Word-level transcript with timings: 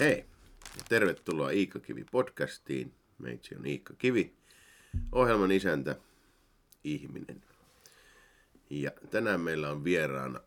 Hei, 0.00 0.24
ja 0.76 0.82
tervetuloa 0.88 1.50
Iikka 1.50 1.78
Kivi 1.78 2.04
podcastiin. 2.04 2.92
Meitsi 3.18 3.54
on 3.54 3.66
Iikka 3.66 3.94
Kivi, 3.98 4.34
ohjelman 5.12 5.52
isäntä, 5.52 5.96
ihminen. 6.84 7.42
Ja 8.70 8.90
tänään 9.10 9.40
meillä 9.40 9.70
on 9.70 9.84
vieraana 9.84 10.40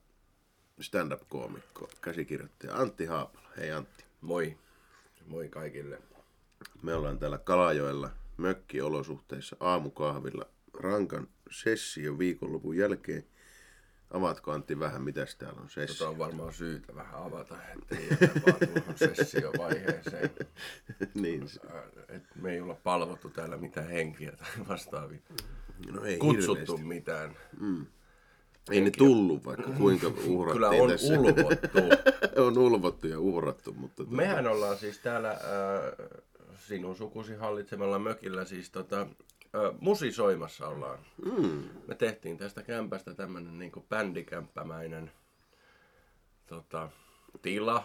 stand-up-koomikko, 0.82 1.90
käsikirjoittaja 2.02 2.76
Antti 2.76 3.06
Haapala. 3.06 3.50
Hei 3.58 3.72
Antti. 3.72 4.04
Moi. 4.22 4.58
Moi 5.28 5.50
kaikille. 5.50 6.02
Me 6.82 6.94
ollaan 6.94 7.20
täällä 7.20 7.38
Kalajoella 7.38 8.12
mökkiolosuhteissa 8.38 9.56
aamukahvilla 9.60 10.46
rankan 10.74 11.28
sessio 11.52 12.20
viikonlopun 12.20 12.78
jälkeen. 12.78 13.24
Avaatko 14.14 14.52
Antti 14.52 14.80
vähän, 14.80 15.02
mitä 15.02 15.26
täällä 15.38 15.62
on 15.62 15.70
sessio? 15.70 15.96
Tota 15.98 16.10
on 16.10 16.18
varmaan 16.18 16.54
syytä 16.54 16.96
vähän 16.96 17.16
avata, 17.24 17.56
ettei 17.78 18.08
vaan 18.46 18.60
tuohon 18.74 18.98
sessiovaiheeseen. 18.98 20.30
niin, 21.14 21.44
Et 22.10 22.24
me 22.36 22.52
ei 22.54 22.62
olla 22.62 22.76
palvottu 22.84 23.30
täällä 23.30 23.58
mitään 23.58 23.88
henkiä 23.88 24.32
tai 24.32 24.48
vastaavia. 24.70 25.20
no 25.92 26.04
ei 26.06 26.18
Kutsuttu 26.18 26.54
hirveästi. 26.78 26.88
mitään. 26.88 27.36
Ei 28.72 28.82
ne 28.82 28.92
tullut, 28.98 29.46
vaikka 29.46 29.72
kuinka 29.72 30.08
uhrattiin 30.28 30.54
Kyllä 30.54 30.70
on 30.70 30.90
tässä. 30.90 31.14
ulvottu. 31.20 31.78
on 32.46 32.58
ulvottu 32.58 33.08
ja 33.08 33.20
uhrattu, 33.20 33.74
mutta... 33.74 33.96
tuota- 33.96 34.12
Mehän 34.16 34.48
ollaan 34.48 34.78
siis 34.78 35.00
täällä 35.00 35.32
äh, 35.32 35.40
sinun 36.60 36.96
sukusi 36.96 37.36
hallitsemalla 37.36 38.00
mökillä 38.00 38.46
siis 38.46 38.70
tota, 38.70 39.08
musisoimassa 39.80 40.68
ollaan. 40.68 41.00
Mm. 41.26 41.64
Me 41.88 41.96
tehtiin 41.96 42.38
tästä 42.38 42.64
kämpästä 42.64 43.14
tämmönen 43.14 43.60
niinku 43.60 43.86
bändikämppämäinen 43.90 45.12
tota, 46.48 46.90
tila, 47.42 47.84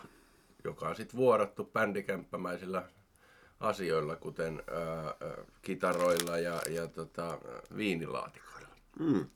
joka 0.65 0.89
on 0.89 0.97
sitten 0.97 1.17
vuorattu 1.17 1.65
bändikämppämäisillä 1.65 2.83
asioilla, 3.61 4.17
kuten 4.17 4.63
ää, 4.71 5.05
ää, 5.05 5.15
kitaroilla 5.63 6.39
ja, 6.39 6.61
ja 6.71 6.87
tota, 6.87 7.39
viinilaatikoilla. 7.77 8.69
Mm. 8.99 9.27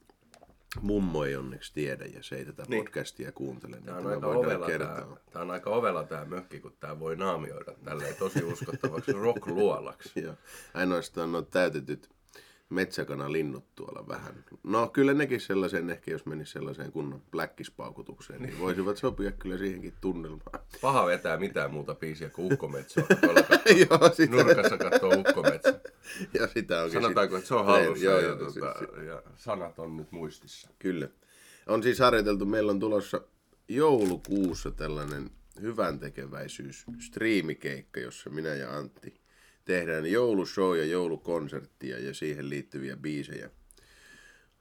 Mummo 0.80 1.24
ei 1.24 1.36
onneksi 1.36 1.74
tiedä 1.74 2.04
ja 2.04 2.22
se 2.22 2.36
ei 2.36 2.44
tätä 2.44 2.64
Niin. 2.68 2.84
podcastia 2.84 3.32
kuuntele. 3.32 3.76
niin 3.76 3.84
Tämä 3.84 3.98
on, 3.98 4.04
tämä 4.04 4.14
aika 4.14 4.26
ovela 4.26 4.66
tää, 4.66 5.06
tää 5.30 5.42
on 5.42 5.50
aika 5.50 5.70
ovela 5.70 6.04
tämä 6.04 6.24
mökki, 6.24 6.60
kun 6.60 6.76
tämä 6.80 7.00
voi 7.00 7.16
naamioida 7.16 7.72
tälleen 7.84 8.14
tosi 8.16 8.44
uskottavaksi 8.44 9.12
rock-luolaksi. 9.22 10.20
Joo. 10.20 10.34
Ainoastaan 10.74 11.34
on 11.34 11.46
täytetyt 11.46 12.10
metsäkanalinnut 12.72 13.74
tuolla 13.74 14.08
vähän. 14.08 14.44
No 14.62 14.88
kyllä 14.88 15.14
nekin 15.14 15.40
sellaisen, 15.40 15.90
ehkä 15.90 16.10
jos 16.10 16.26
menisi 16.26 16.52
sellaiseen 16.52 16.92
kunnon 16.92 17.22
bläkkispaukutukseen, 17.30 18.42
niin 18.42 18.58
voisivat 18.58 18.96
sopia 18.96 19.32
kyllä 19.32 19.58
siihenkin 19.58 19.94
tunnelmaan. 20.00 20.60
Paha 20.80 21.06
vetää 21.06 21.36
mitään 21.36 21.72
muuta 21.72 21.94
biisiä 21.94 22.30
kuin 22.30 22.52
ukkometsoa. 22.52 23.04
Joo, 23.90 24.10
sitä, 24.12 24.36
nurkassa 24.36 24.78
katsoo 24.78 25.12
ukkometsä. 25.12 25.80
ja 26.34 26.48
sitä 26.48 26.82
onkin 26.82 27.02
Sanotaanko, 27.02 27.36
että 27.36 27.48
se 27.48 27.54
on 27.54 27.66
hallussa 27.66 28.04
Joo, 28.04 28.18
ja, 28.18 28.28
joo, 28.28 28.50
sit- 28.50 29.06
ja 29.06 29.22
sanat 29.36 29.78
on 29.78 29.96
nyt 29.96 30.12
muistissa. 30.12 30.70
Kyllä. 30.78 31.08
On 31.66 31.82
siis 31.82 31.98
harjoiteltu, 31.98 32.46
meillä 32.46 32.72
on 32.72 32.80
tulossa 32.80 33.20
joulukuussa 33.68 34.70
tällainen 34.70 35.30
hyvän 35.60 35.98
tekeväisyys 35.98 36.84
striimikeikka, 36.98 38.00
jossa 38.00 38.30
minä 38.30 38.54
ja 38.54 38.76
Antti 38.76 39.21
tehdään 39.64 40.06
joulushow 40.06 40.78
ja 40.78 40.84
joulukonserttia 40.84 41.98
ja 41.98 42.14
siihen 42.14 42.50
liittyviä 42.50 42.96
biisejä. 42.96 43.50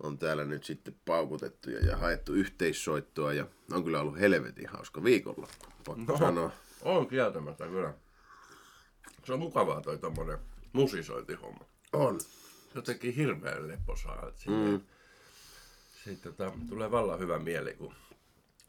On 0.03 0.17
täällä 0.17 0.45
nyt 0.45 0.63
sitten 0.63 0.95
paukutettu 1.05 1.69
ja, 1.69 1.97
haettu 1.97 2.33
yhteissoittoa 2.33 3.33
ja 3.33 3.45
on 3.71 3.83
kyllä 3.83 4.01
ollut 4.01 4.19
helvetin 4.19 4.69
hauska 4.69 5.03
viikonloppu, 5.03 5.65
pakko 5.85 6.11
No. 6.11 6.17
sanoa. 6.17 6.51
On 6.81 7.07
kieltämättä 7.07 7.67
kyllä. 7.67 7.93
Se 9.23 9.33
on 9.33 9.39
mukavaa 9.39 9.81
toi 9.81 9.97
tommonen 9.97 10.37
musisointihomma. 10.73 11.65
On. 11.93 12.19
Jotenkin 12.75 13.13
hirveän 13.13 13.67
leposaa. 13.67 14.27
että 14.27 14.51
Mm. 14.51 14.81
Sitten 16.03 16.33
tota, 16.33 16.51
tulee 16.69 16.91
vallan 16.91 17.19
hyvä 17.19 17.39
mieli, 17.39 17.73
kun 17.73 17.93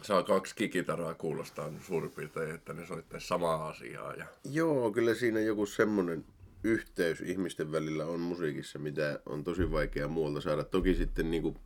saa 0.03 0.23
kaksi 0.23 0.57
kikitaraa 0.57 1.15
kuulostaa 1.15 1.71
suurin 1.87 2.11
piirtein, 2.11 2.55
että 2.55 2.73
ne 2.73 2.87
soittaisi 2.87 3.27
samaa 3.27 3.69
asiaa. 3.69 4.15
Ja... 4.15 4.27
Joo, 4.45 4.91
kyllä 4.91 5.15
siinä 5.15 5.41
joku 5.41 5.67
semmoinen 5.67 6.25
yhteys 6.65 7.21
ihmisten 7.21 7.73
välillä 7.73 8.07
on 8.07 8.21
musiikissa, 8.21 8.79
mitä 8.79 9.21
on 9.27 9.45
tosi 9.45 9.71
vaikea 9.71 10.09
muualta 10.09 10.41
saada. 10.41 10.65
Toki 10.65 10.95
sitten 10.95 11.31
niin 11.31 11.43
kuin 11.43 11.57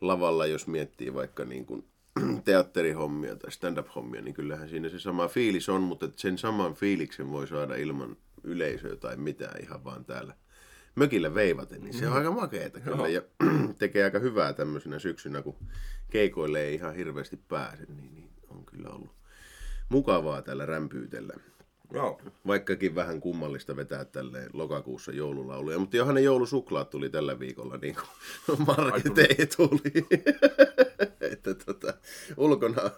lavalla, 0.00 0.46
jos 0.46 0.66
miettii 0.66 1.14
vaikka 1.14 1.44
niin 1.44 1.66
kuin 1.66 1.84
teatterihommia 2.44 3.36
tai 3.36 3.52
stand-up-hommia, 3.52 4.22
niin 4.22 4.34
kyllähän 4.34 4.68
siinä 4.68 4.88
se 4.88 4.98
sama 4.98 5.28
fiilis 5.28 5.68
on, 5.68 5.82
mutta 5.82 6.08
sen 6.16 6.38
saman 6.38 6.74
fiiliksen 6.74 7.30
voi 7.30 7.48
saada 7.48 7.76
ilman 7.76 8.16
yleisöä 8.44 8.96
tai 8.96 9.16
mitään 9.16 9.62
ihan 9.62 9.84
vaan 9.84 10.04
täällä 10.04 10.34
mökillä 10.96 11.34
veivaten, 11.34 11.84
niin 11.84 11.94
se 11.94 12.08
on 12.08 12.12
aika 12.12 12.30
makeeta 12.30 12.80
kyllä. 12.80 13.08
Ja 13.08 13.22
tekee 13.78 14.04
aika 14.04 14.18
hyvää 14.18 14.52
tämmöisenä 14.52 14.98
syksynä, 14.98 15.42
kun 15.42 15.56
keikoille 16.10 16.62
ei 16.62 16.74
ihan 16.74 16.94
hirveästi 16.94 17.36
pääse, 17.48 17.84
niin, 17.84 18.14
niin 18.14 18.30
on 18.48 18.64
kyllä 18.64 18.88
ollut 18.90 19.16
mukavaa 19.88 20.42
täällä 20.42 20.66
rämpyytellä. 20.66 21.34
Joo. 21.92 22.20
Vaikkakin 22.46 22.94
vähän 22.94 23.20
kummallista 23.20 23.76
vetää 23.76 24.04
tälleen 24.04 24.50
lokakuussa 24.52 25.12
joululauluja, 25.12 25.78
mutta 25.78 25.96
johan 25.96 26.14
ne 26.14 26.20
joulusuklaat 26.20 26.90
tuli 26.90 27.10
tällä 27.10 27.38
viikolla, 27.38 27.76
niin 27.76 27.94
kuin 27.94 28.66
marketeihin 28.66 29.48
tuli. 29.56 30.06
että 31.32 31.54
tota, 31.54 31.94
ulkona 32.36 32.90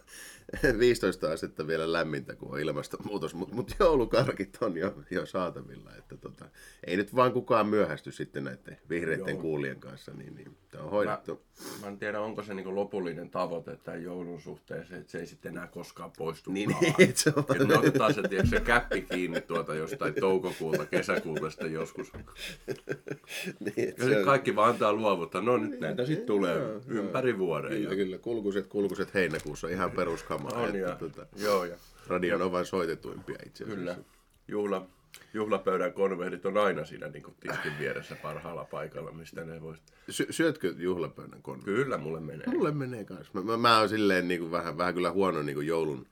15 0.79 1.33
astetta 1.33 1.67
vielä 1.67 1.93
lämmintä, 1.93 2.35
kun 2.37 2.53
on 2.53 2.61
ilmastonmuutos, 2.61 3.35
mutta 3.35 3.55
mut 3.55 3.71
joulukarkit 3.81 4.59
on 4.61 4.77
jo, 4.77 4.95
jo 5.11 5.27
saatavilla. 5.27 5.91
Että 5.99 6.17
tota, 6.17 6.45
ei 6.87 6.97
nyt 6.97 7.15
vaan 7.17 7.33
kukaan 7.33 7.67
myöhästy 7.69 8.13
sitten 8.13 8.45
näiden 8.45 8.79
vihreiden 8.89 9.29
Joo. 9.29 9.41
kuulien 9.41 9.81
kanssa, 9.81 10.13
niin, 10.15 10.35
niin 10.35 10.57
tämä 10.71 10.85
on 10.85 10.91
hoidettu. 10.91 11.43
Mä 11.81 11.89
en 11.89 11.99
tiedä, 11.99 12.21
onko 12.21 12.43
se 12.43 12.55
niinku 12.55 12.75
lopullinen 12.75 13.31
tavoite 13.31 13.77
tämän 13.77 14.03
joulun 14.03 14.41
suhteen, 14.41 14.87
se, 14.87 14.97
että 14.97 15.11
se 15.13 15.19
ei 15.19 15.27
sitten 15.27 15.53
enää 15.53 15.67
koskaan 15.67 16.11
poistu. 16.19 16.53
Niin, 16.53 16.71
niin, 16.99 17.13
se 17.17 17.33
on 17.37 17.45
Että 17.51 17.65
me 17.65 17.79
otetaan 17.79 18.15
se, 18.15 18.23
tiedätkö, 18.23 18.59
se 18.59 18.65
käppi 18.65 19.03
kiinni 19.03 19.41
tuota 19.41 19.75
jostain 19.75 20.15
toukokuulta, 20.15 20.87
kesäkuulta 20.87 21.51
sitten 21.51 21.73
joskus. 21.73 22.13
niin, 23.77 23.95
Ja 23.99 24.05
se 24.05 24.19
on- 24.19 24.25
kaikki 24.25 24.57
vaan 24.57 24.71
antaa 24.71 24.93
luovuttaa. 24.93 25.41
No 25.43 25.57
nyt 25.57 25.81
näitä 25.81 26.07
sitten 26.07 26.27
tulee 26.27 26.59
ympäri 26.89 27.39
vuoden. 27.39 27.71
Kyllä, 27.71 27.91
Ja, 27.91 27.97
kyllä. 27.97 28.19
Kulkuset, 28.19 28.67
kulkuset 28.67 29.15
heinäkuussa 29.15 29.69
ihan 29.69 29.93
peruskamaa. 30.39 30.63
on 30.63 30.77
että 30.77 30.91
ja, 30.91 30.97
tota, 30.97 31.27
joo, 31.37 31.65
ja 31.65 31.77
radion 32.07 32.43
on 32.43 32.53
vain 32.53 32.67
soitetuimpia 32.67 33.39
itse 33.47 33.65
asiassa. 33.65 33.79
kyllä. 33.79 33.99
Juhla, 34.49 34.87
juhlapöydän 35.35 35.93
konvehdit 35.93 36.47
on 36.47 36.57
aina 36.57 36.85
siinä 36.85 37.09
niin 37.09 37.25
tiskin 37.41 37.73
vieressä 37.79 38.17
parhaalla 38.23 38.65
paikalla, 38.65 39.13
mistä 39.13 39.45
ne 39.45 39.63
voisi... 39.63 39.83
Sy- 40.11 40.27
syötkö 40.31 40.75
juhlapöydän 40.79 41.43
konveja? 41.43 41.65
Kyllä 41.65 41.99
mulle 41.99 42.21
menee. 42.21 42.47
Mulle 42.47 42.71
menee 42.73 43.05
kanssa. 43.05 43.33
Mä, 43.35 43.41
mä, 43.41 43.57
mä 43.57 43.79
oon 43.79 43.89
silleen 43.89 44.29
niin 44.29 44.41
kuin 44.41 44.51
vähän, 44.51 44.79
vähän 44.79 44.95
kyllä 44.95 45.11
huono 45.11 45.43
niin 45.43 45.55
kuin 45.55 45.67
joulun 45.67 46.07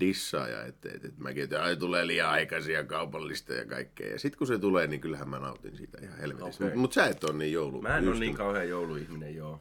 dissaaja, 0.00 0.64
että 0.64 0.88
et, 0.94 1.04
et 1.04 1.18
mäkin, 1.18 1.44
että 1.44 1.62
ai 1.62 1.76
tulee 1.76 2.06
liian 2.06 2.30
aikaisia 2.30 2.84
kaupallista 2.84 3.52
ja 3.52 3.66
kaikkea. 3.66 4.12
Ja 4.12 4.18
sit 4.18 4.36
kun 4.36 4.46
se 4.46 4.58
tulee, 4.58 4.86
niin 4.86 5.00
kyllähän 5.00 5.28
mä 5.28 5.38
nautin 5.38 5.76
siitä 5.76 5.98
ihan 6.02 6.18
helvetissä. 6.18 6.64
Okei. 6.64 6.66
Mutta 6.66 6.78
mut 6.78 6.92
sä 6.92 7.06
et 7.06 7.24
ole 7.24 7.38
niin 7.38 7.52
joulu. 7.52 7.82
Mä 7.82 7.88
en 7.88 7.94
ole 7.94 8.10
ystävä. 8.10 8.20
niin 8.20 8.36
kauhean 8.36 8.68
jouluihminen, 8.68 9.36
joo. 9.36 9.60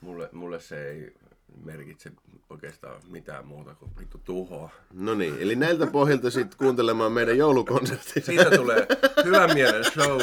Mulle, 0.00 0.28
mulle 0.32 0.60
se 0.60 0.88
ei 0.88 1.14
merkitse 1.64 2.12
oikeastaan 2.50 3.02
mitään 3.10 3.46
muuta 3.46 3.74
kuin 3.74 3.90
vittu 4.00 4.18
tuhoa. 4.18 4.70
No 4.92 5.14
niin, 5.14 5.34
eli 5.38 5.56
näiltä 5.56 5.86
pohjalta 5.86 6.30
sitten 6.30 6.58
kuuntelemaan 6.58 7.12
meidän 7.12 7.38
joulukonserttia. 7.38 8.22
Siitä 8.22 8.50
tulee 8.50 8.86
hyvän 9.24 9.54
mielen 9.54 9.84
show. 9.84 10.20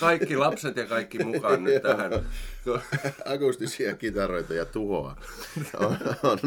Kaikki 0.00 0.36
lapset 0.36 0.76
ja 0.76 0.86
kaikki 0.86 1.24
mukaan 1.24 1.64
nyt 1.64 1.82
tähän. 1.82 2.12
akustisia 3.34 3.96
kitaroita 3.96 4.54
ja 4.54 4.64
tuhoa 4.64 5.16
on, 5.78 5.96
on, 6.22 6.38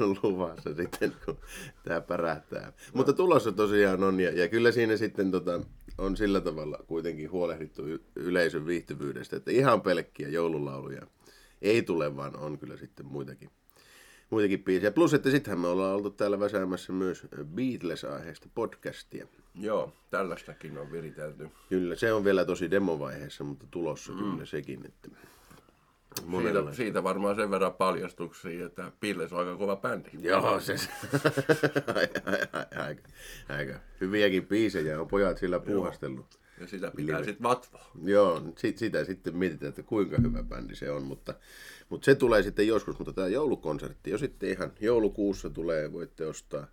on 0.00 0.18
luvassa 0.22 0.74
sitten, 0.74 1.12
kun 1.24 1.38
tämä 1.82 2.00
pärähtää. 2.00 2.72
Mutta 2.92 3.12
tulossa 3.12 3.52
tosiaan 3.52 4.04
on, 4.04 4.20
ja, 4.20 4.30
ja 4.30 4.48
kyllä 4.48 4.72
siinä 4.72 4.96
sitten 4.96 5.30
tota, 5.30 5.60
on 5.98 6.16
sillä 6.16 6.40
tavalla 6.40 6.78
kuitenkin 6.86 7.30
huolehdittu 7.30 7.82
yleisön 8.16 8.66
viihtyvyydestä, 8.66 9.36
että 9.36 9.50
ihan 9.50 9.80
pelkkiä 9.80 10.28
joululauluja 10.28 11.06
ei 11.64 11.82
tule, 11.82 12.16
vaan 12.16 12.36
on 12.36 12.58
kyllä 12.58 12.76
sitten 12.76 13.06
muitakin, 13.06 13.50
muitakin 14.30 14.64
biisejä. 14.64 14.90
Plus, 14.90 15.14
että 15.14 15.30
sittenhän 15.30 15.60
me 15.60 15.66
ollaan 15.66 15.94
oltu 15.94 16.10
täällä 16.10 16.40
väsäämässä 16.40 16.92
myös 16.92 17.26
Beatles-aiheesta 17.44 18.48
podcastia. 18.54 19.26
Joo, 19.54 19.92
tällaistakin 20.10 20.78
on 20.78 20.92
viritelty. 20.92 21.48
Kyllä, 21.68 21.96
se 21.96 22.12
on 22.12 22.24
vielä 22.24 22.44
tosi 22.44 22.70
demovaiheessa, 22.70 23.44
mutta 23.44 23.66
tulossa 23.70 24.12
mm. 24.12 24.18
kyllä 24.18 24.46
sekin, 24.46 24.86
että 24.86 25.08
Siitä, 26.42 26.72
siitä 26.72 27.02
varmaan 27.02 27.36
sen 27.36 27.50
verran 27.50 27.74
paljastuksia, 27.74 28.66
että 28.66 28.92
Pilles 29.00 29.32
on 29.32 29.38
aika 29.38 29.56
kova 29.56 29.76
bändi. 29.76 30.10
Joo, 30.20 30.60
se 30.60 30.74
aika, 32.86 33.08
aika 33.48 33.74
hyviäkin 34.00 34.46
biisejä 34.46 35.00
on 35.00 35.08
pojat 35.08 35.38
sillä 35.38 35.60
puuhastellut. 35.60 36.43
Ja 36.60 36.66
sitä 36.66 36.92
pitää 36.96 37.24
sitten 37.24 37.42
vatvoa. 37.42 37.90
Joo, 38.04 38.42
sit, 38.56 38.78
sitä 38.78 39.04
sitten 39.04 39.36
mietitään, 39.36 39.68
että 39.68 39.82
kuinka 39.82 40.16
hyvä 40.22 40.42
bändi 40.42 40.74
se 40.74 40.90
on, 40.90 41.02
mutta, 41.02 41.34
mutta 41.88 42.04
se 42.04 42.14
tulee 42.14 42.42
sitten 42.42 42.66
joskus, 42.66 42.98
mutta 42.98 43.12
tämä 43.12 43.28
joulukonsertti 43.28 44.10
jo 44.10 44.18
sitten 44.18 44.50
ihan 44.50 44.72
joulukuussa 44.80 45.50
tulee, 45.50 45.92
voitte 45.92 46.26
ostaa 46.26 46.66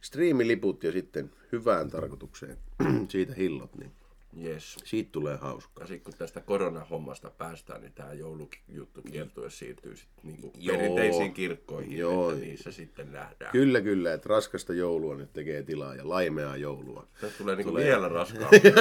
striimiliput 0.00 0.84
ja 0.84 0.92
sitten 0.92 1.30
hyvään 1.52 1.90
tarkoitukseen 1.90 2.58
siitä 3.08 3.34
hillot, 3.34 3.76
niin 3.76 3.92
Yes. 4.40 4.76
siitä 4.84 5.12
tulee 5.12 5.36
hauska. 5.36 5.80
Ja 5.80 5.86
sitten 5.86 6.04
kun 6.12 6.18
tästä 6.18 6.40
koronahommasta 6.40 7.30
päästään, 7.30 7.80
niin 7.80 7.92
tämä 7.92 8.12
joulujuttu 8.12 9.02
kieltue 9.10 9.50
siirtyy 9.50 9.96
sitten 9.96 10.22
niinku 10.22 10.52
perinteisiin 10.66 11.34
kirkkoihin, 11.34 11.98
Joo. 11.98 12.30
että 12.30 12.44
niissä 12.44 12.72
sitten 12.72 13.12
nähdään. 13.12 13.52
Kyllä, 13.52 13.80
kyllä, 13.80 14.14
että 14.14 14.28
raskasta 14.28 14.74
joulua 14.74 15.14
nyt 15.14 15.32
tekee 15.32 15.62
tilaa 15.62 15.94
ja 15.94 16.08
laimeaa 16.08 16.56
joulua. 16.56 17.06
Tästä 17.20 17.38
tulee, 17.38 17.56
niinku 17.56 17.74
vielä 17.74 18.08
raskaampi. 18.08 18.62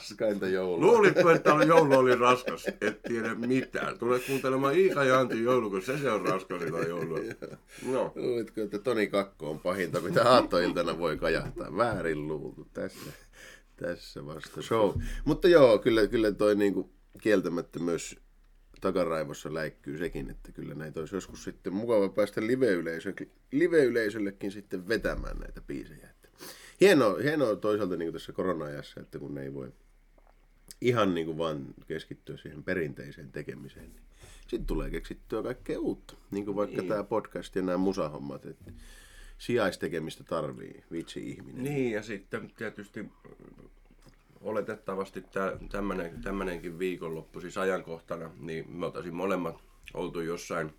Raskainta 0.00 0.48
joulua. 0.48 0.86
Luulitko, 0.86 1.30
että 1.30 1.50
joulu 1.50 1.94
oli 1.94 2.16
raskas? 2.16 2.66
Et 2.80 3.02
tiedä 3.02 3.34
mitään. 3.34 3.98
Tule 3.98 4.20
kuuntelemaan 4.20 4.74
Iika 4.78 5.04
ja 5.04 5.18
Antti 5.18 5.42
joulu, 5.42 5.70
kun 5.70 5.82
se, 5.82 5.98
se 5.98 6.10
on 6.10 6.26
raskasinta 6.26 6.78
joulua. 6.78 7.18
No. 7.92 8.12
Luulitko, 8.16 8.60
että 8.60 8.78
Toni 8.78 9.06
Kakko 9.06 9.50
on 9.50 9.60
pahinta, 9.60 10.00
mitä 10.00 10.30
aattoiltana 10.30 10.98
voi 10.98 11.16
kajahtaa? 11.16 11.76
Väärin 11.76 12.28
luultu. 12.28 12.68
Tässä, 12.72 13.10
tässä 13.76 14.26
vasta 14.26 14.62
show. 14.62 14.90
Mutta 15.24 15.48
joo, 15.48 15.78
kyllä, 15.78 16.06
kyllä 16.06 16.32
toi 16.32 16.54
niinku 16.54 16.90
kieltämättä 17.22 17.78
myös 17.78 18.16
takaraivossa 18.80 19.54
läikkyy 19.54 19.98
sekin, 19.98 20.30
että 20.30 20.52
kyllä 20.52 20.74
näitä 20.74 21.00
olisi 21.00 21.16
joskus 21.16 21.44
sitten 21.44 21.74
mukava 21.74 22.08
päästä 22.08 22.40
live-yleisö- 22.40 23.26
live-yleisöllekin 23.52 24.52
sitten 24.52 24.88
vetämään 24.88 25.38
näitä 25.38 25.60
biisejä. 25.60 26.10
Hienoa, 26.80 27.18
hienoa 27.22 27.56
toisaalta 27.56 27.96
niin 27.96 28.12
tässä 28.12 28.32
korona-ajassa, 28.32 29.00
että 29.00 29.18
kun 29.18 29.34
ne 29.34 29.42
ei 29.42 29.54
voi 29.54 29.72
ihan 30.80 31.14
niin 31.14 31.26
kuin 31.26 31.38
vaan 31.38 31.66
keskittyä 31.86 32.36
siihen 32.36 32.62
perinteiseen 32.62 33.32
tekemiseen, 33.32 33.92
niin 33.92 34.02
sitten 34.40 34.66
tulee 34.66 34.90
keksittyä 34.90 35.42
kaikkea 35.42 35.80
uutta. 35.80 36.14
Niin 36.30 36.44
kuin 36.44 36.56
vaikka 36.56 36.82
tämä 36.82 37.04
podcast 37.04 37.56
ja 37.56 37.62
nämä 37.62 37.78
musahommat, 37.78 38.46
että 38.46 38.72
sijaistekemistä 39.38 40.24
tarvii 40.24 40.84
vitsi 40.92 41.30
ihminen. 41.30 41.64
Niin, 41.64 41.92
ja 41.92 42.02
sitten 42.02 42.50
tietysti 42.56 43.02
mm, 43.02 43.10
oletettavasti 44.40 45.20
tä, 45.20 45.56
tämmönen, 45.70 46.22
tämmönenkin 46.22 46.78
viikonloppu, 46.78 47.40
siis 47.40 47.58
ajankohtana, 47.58 48.30
niin 48.38 48.70
me 48.70 48.86
oltaisiin 48.86 49.14
molemmat 49.14 49.62
oltu 49.94 50.20
jossain 50.20 50.74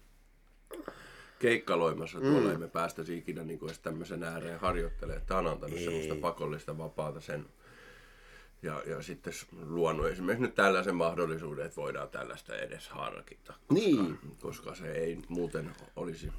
keikkaloimassa 1.39 2.19
tuolla, 2.19 2.53
mm. 2.53 2.59
me 2.59 2.67
päästäisi 2.67 3.17
ikinä 3.17 3.43
niin 3.43 3.59
edes 3.65 3.79
tämmöisen 3.79 4.23
ääreen 4.23 4.59
harjoittelemaan. 4.59 5.25
Tämä 5.25 5.39
on 5.39 5.47
antanut 5.47 5.77
ei. 5.77 5.85
semmoista 5.85 6.15
pakollista 6.15 6.77
vapaata 6.77 7.21
sen 7.21 7.45
ja, 8.63 8.83
ja 8.85 9.01
sitten 9.01 9.33
luonut 9.65 10.07
esimerkiksi 10.07 10.41
nyt 10.41 10.55
tällaisen 10.55 10.95
mahdollisuuden, 10.95 11.65
että 11.65 11.75
voidaan 11.81 12.09
tällaista 12.09 12.55
edes 12.55 12.89
harkita. 12.89 13.53
Koska, 13.53 13.73
Niin. 13.73 14.19
koska 14.41 14.75
se 14.75 14.91
ei 14.91 15.17
muuten 15.27 15.71
olisi, 15.95 16.31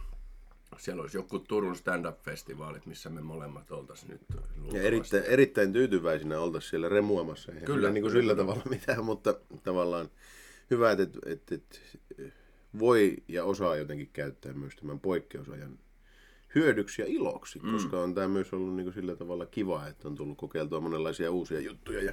siellä 0.78 1.02
olisi 1.02 1.16
joku 1.16 1.38
Turun 1.38 1.76
stand-up-festivaalit, 1.76 2.86
missä 2.86 3.10
me 3.10 3.20
molemmat 3.20 3.70
oltaisiin 3.70 4.10
nyt 4.10 4.20
Ja 4.72 4.82
erittäin, 4.82 5.24
erittäin 5.24 5.72
tyytyväisinä 5.72 6.40
oltaisiin 6.40 6.70
siellä 6.70 6.88
remuamassa. 6.88 7.52
Eihän 7.52 7.64
Kyllä, 7.66 7.90
niin 7.90 8.02
kuin 8.02 8.12
sillä 8.12 8.34
tavalla 8.34 8.62
mitään, 8.70 9.04
mutta 9.04 9.34
tavallaan 9.64 10.10
hyvä, 10.70 10.90
että, 10.90 11.02
että, 11.02 11.30
että, 11.30 11.54
että 11.54 11.78
voi 12.78 13.16
ja 13.28 13.44
osaa 13.44 13.76
jotenkin 13.76 14.10
käyttää 14.12 14.52
myös 14.52 14.76
tämän 14.76 15.00
poikkeusajan 15.00 15.78
hyödyksi 16.54 17.02
ja 17.02 17.08
iloksi, 17.08 17.58
mm. 17.58 17.72
koska 17.72 18.00
on 18.00 18.14
tämä 18.14 18.28
myös 18.28 18.52
ollut 18.52 18.76
niin 18.76 18.84
kuin 18.84 18.94
sillä 18.94 19.16
tavalla 19.16 19.46
kiva, 19.46 19.86
että 19.86 20.08
on 20.08 20.14
tullut 20.14 20.38
kokeiltua 20.38 20.80
monenlaisia 20.80 21.30
uusia 21.30 21.60
juttuja 21.60 22.02
ja 22.02 22.12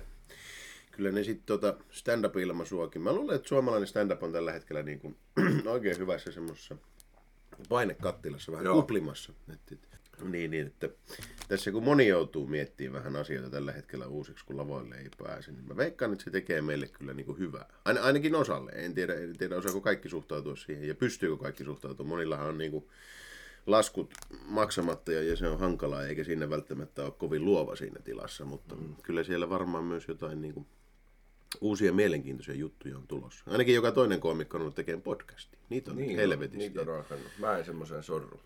kyllä 0.91 1.11
ne 1.11 1.23
sitten 1.23 1.45
tota 1.45 1.77
stand-up-ilmaisuakin. 1.91 3.01
Mä 3.01 3.13
luulen, 3.13 3.35
että 3.35 3.47
suomalainen 3.47 3.87
stand-up 3.87 4.23
on 4.23 4.31
tällä 4.31 4.51
hetkellä 4.51 4.83
niin 4.83 4.99
kuin, 4.99 5.17
oikein 5.65 5.97
hyvässä 5.97 6.31
semmoisessa 6.31 6.75
painekattilassa 7.69 8.51
vähän 8.51 8.65
Joo. 8.65 8.75
kuplimassa. 8.75 9.33
Et, 9.53 9.59
et, 9.71 9.79
niin, 10.23 10.51
niin, 10.51 10.67
että 10.67 10.89
tässä 11.47 11.71
kun 11.71 11.83
moni 11.83 12.07
joutuu 12.07 12.47
miettimään 12.47 12.93
vähän 12.93 13.15
asioita 13.15 13.49
tällä 13.49 13.71
hetkellä 13.71 14.07
uusiksi, 14.07 14.45
kun 14.45 14.57
lavoille 14.57 14.95
ei 14.95 15.09
pääse, 15.17 15.51
niin 15.51 15.67
mä 15.67 15.77
veikkaan, 15.77 16.11
että 16.13 16.23
se 16.23 16.31
tekee 16.31 16.61
meille 16.61 16.87
kyllä 16.87 17.13
niin 17.13 17.25
kuin 17.25 17.39
hyvää. 17.39 17.65
Ain, 17.85 17.97
ainakin 17.97 18.35
osalle. 18.35 18.71
En 18.71 18.93
tiedä, 18.93 19.13
en 19.13 19.37
tiedä, 19.37 19.57
osaako 19.57 19.81
kaikki 19.81 20.09
suhtautua 20.09 20.55
siihen 20.55 20.87
ja 20.87 20.95
pystyykö 20.95 21.37
kaikki 21.37 21.63
suhtautumaan. 21.63 22.09
Monillahan 22.09 22.47
on 22.47 22.57
niin 22.57 22.71
kuin 22.71 22.85
laskut 23.71 24.13
maksamatta 24.45 25.11
ja, 25.11 25.35
se 25.35 25.47
on 25.47 25.59
hankalaa, 25.59 26.03
eikä 26.03 26.23
siinä 26.23 26.49
välttämättä 26.49 27.03
ole 27.03 27.11
kovin 27.11 27.45
luova 27.45 27.75
siinä 27.75 27.99
tilassa, 28.03 28.45
mutta 28.45 28.75
mm. 28.75 28.95
kyllä 29.03 29.23
siellä 29.23 29.49
varmaan 29.49 29.83
myös 29.83 30.07
jotain 30.07 30.41
niin 30.41 30.53
kuin 30.53 30.65
uusia 31.61 31.93
mielenkiintoisia 31.93 32.55
juttuja 32.55 32.97
on 32.97 33.07
tulossa. 33.07 33.43
Ainakin 33.47 33.75
joka 33.75 33.91
toinen 33.91 34.19
koomikko 34.19 34.57
on 34.57 34.61
ollut 34.61 34.75
tekemään 34.75 35.01
podcastia. 35.01 35.59
Niitä 35.69 35.91
on 35.91 35.97
niin, 35.97 36.15
helvetisti. 36.15 36.57
Niitä 36.57 36.81
on 36.81 36.89
alkanut. 36.89 37.25
Mä 37.39 37.57
en 37.57 37.65
semmoisen 37.65 38.03
sorru. 38.03 38.39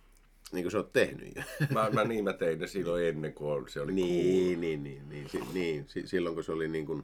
Niin 0.52 0.64
kuin 0.64 0.72
sä 0.72 0.78
oot 0.78 0.94
tehnyt. 0.94 1.34
Mä, 1.74 1.90
mä 1.90 2.04
niin 2.04 2.24
mä 2.24 2.34
tein 2.34 2.60
ne 2.60 2.68
silloin 2.68 3.06
ennen 3.06 3.34
kuin 3.34 3.70
se 3.70 3.82
oli 3.82 3.92
cool. 3.92 4.08
niin, 4.08 4.62
niin, 4.62 4.84
niin, 4.84 5.10
niin, 5.10 5.30
niin. 5.54 5.86
Si, 5.88 6.08
silloin 6.08 6.36
kun 6.36 6.44
se 6.44 6.52
oli 6.52 6.68
niin 6.68 6.86
kuin 6.86 7.04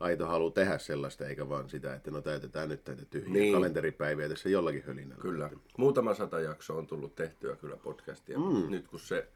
aito 0.00 0.26
halu 0.26 0.50
tehdä 0.50 0.78
sellaista, 0.78 1.26
eikä 1.26 1.48
vaan 1.48 1.68
sitä, 1.68 1.94
että 1.94 2.10
no 2.10 2.20
täytetään 2.20 2.68
nyt 2.68 2.86
näitä 2.86 3.04
tyhjiä 3.04 3.32
Niin. 3.32 3.40
niin. 3.42 3.54
kalenteripäiviä 3.54 4.28
tässä 4.28 4.48
jollakin 4.48 4.84
hölinällä. 4.86 5.22
Kyllä. 5.22 5.50
Muutama 5.78 6.14
sata 6.14 6.40
jaksoa 6.40 6.78
on 6.78 6.86
tullut 6.86 7.14
tehtyä 7.14 7.56
kyllä 7.56 7.76
podcastia. 7.76 8.38
Mm. 8.38 8.70
Nyt 8.70 8.88
kun 8.88 9.00
se 9.00 9.28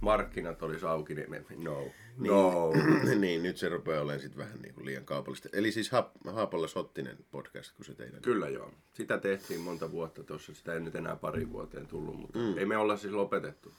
markkinat 0.00 0.62
olisi 0.62 0.86
auki, 0.86 1.14
niin 1.14 1.30
me, 1.30 1.44
no, 1.56 1.84
no. 2.18 2.72
niin, 3.20 3.42
nyt 3.42 3.56
se 3.56 3.68
rupeaa 3.68 4.02
olemaan 4.02 4.20
sitten 4.20 4.38
vähän 4.38 4.60
niin 4.62 4.74
kuin 4.74 4.86
liian 4.86 5.04
kaupallista. 5.04 5.48
Eli 5.52 5.72
siis 5.72 5.92
Haap- 5.92 6.32
Haapalla 6.32 6.68
Sottinen 6.68 7.16
podcast, 7.30 7.76
kun 7.76 7.84
se 7.84 7.94
teidän... 7.94 8.22
Kyllä 8.22 8.48
joo. 8.48 8.72
Sitä 8.92 9.18
tehtiin 9.18 9.60
monta 9.60 9.90
vuotta 9.90 10.24
tuossa. 10.24 10.54
Sitä 10.54 10.74
ei 10.74 10.80
nyt 10.80 10.94
enää 10.94 11.16
pari 11.16 11.52
vuoteen 11.52 11.86
tullut, 11.86 12.16
mutta 12.16 12.38
mm. 12.38 12.58
ei 12.58 12.66
me 12.66 12.76
olla 12.76 12.96
siis 12.96 13.12
lopetettu. 13.12 13.72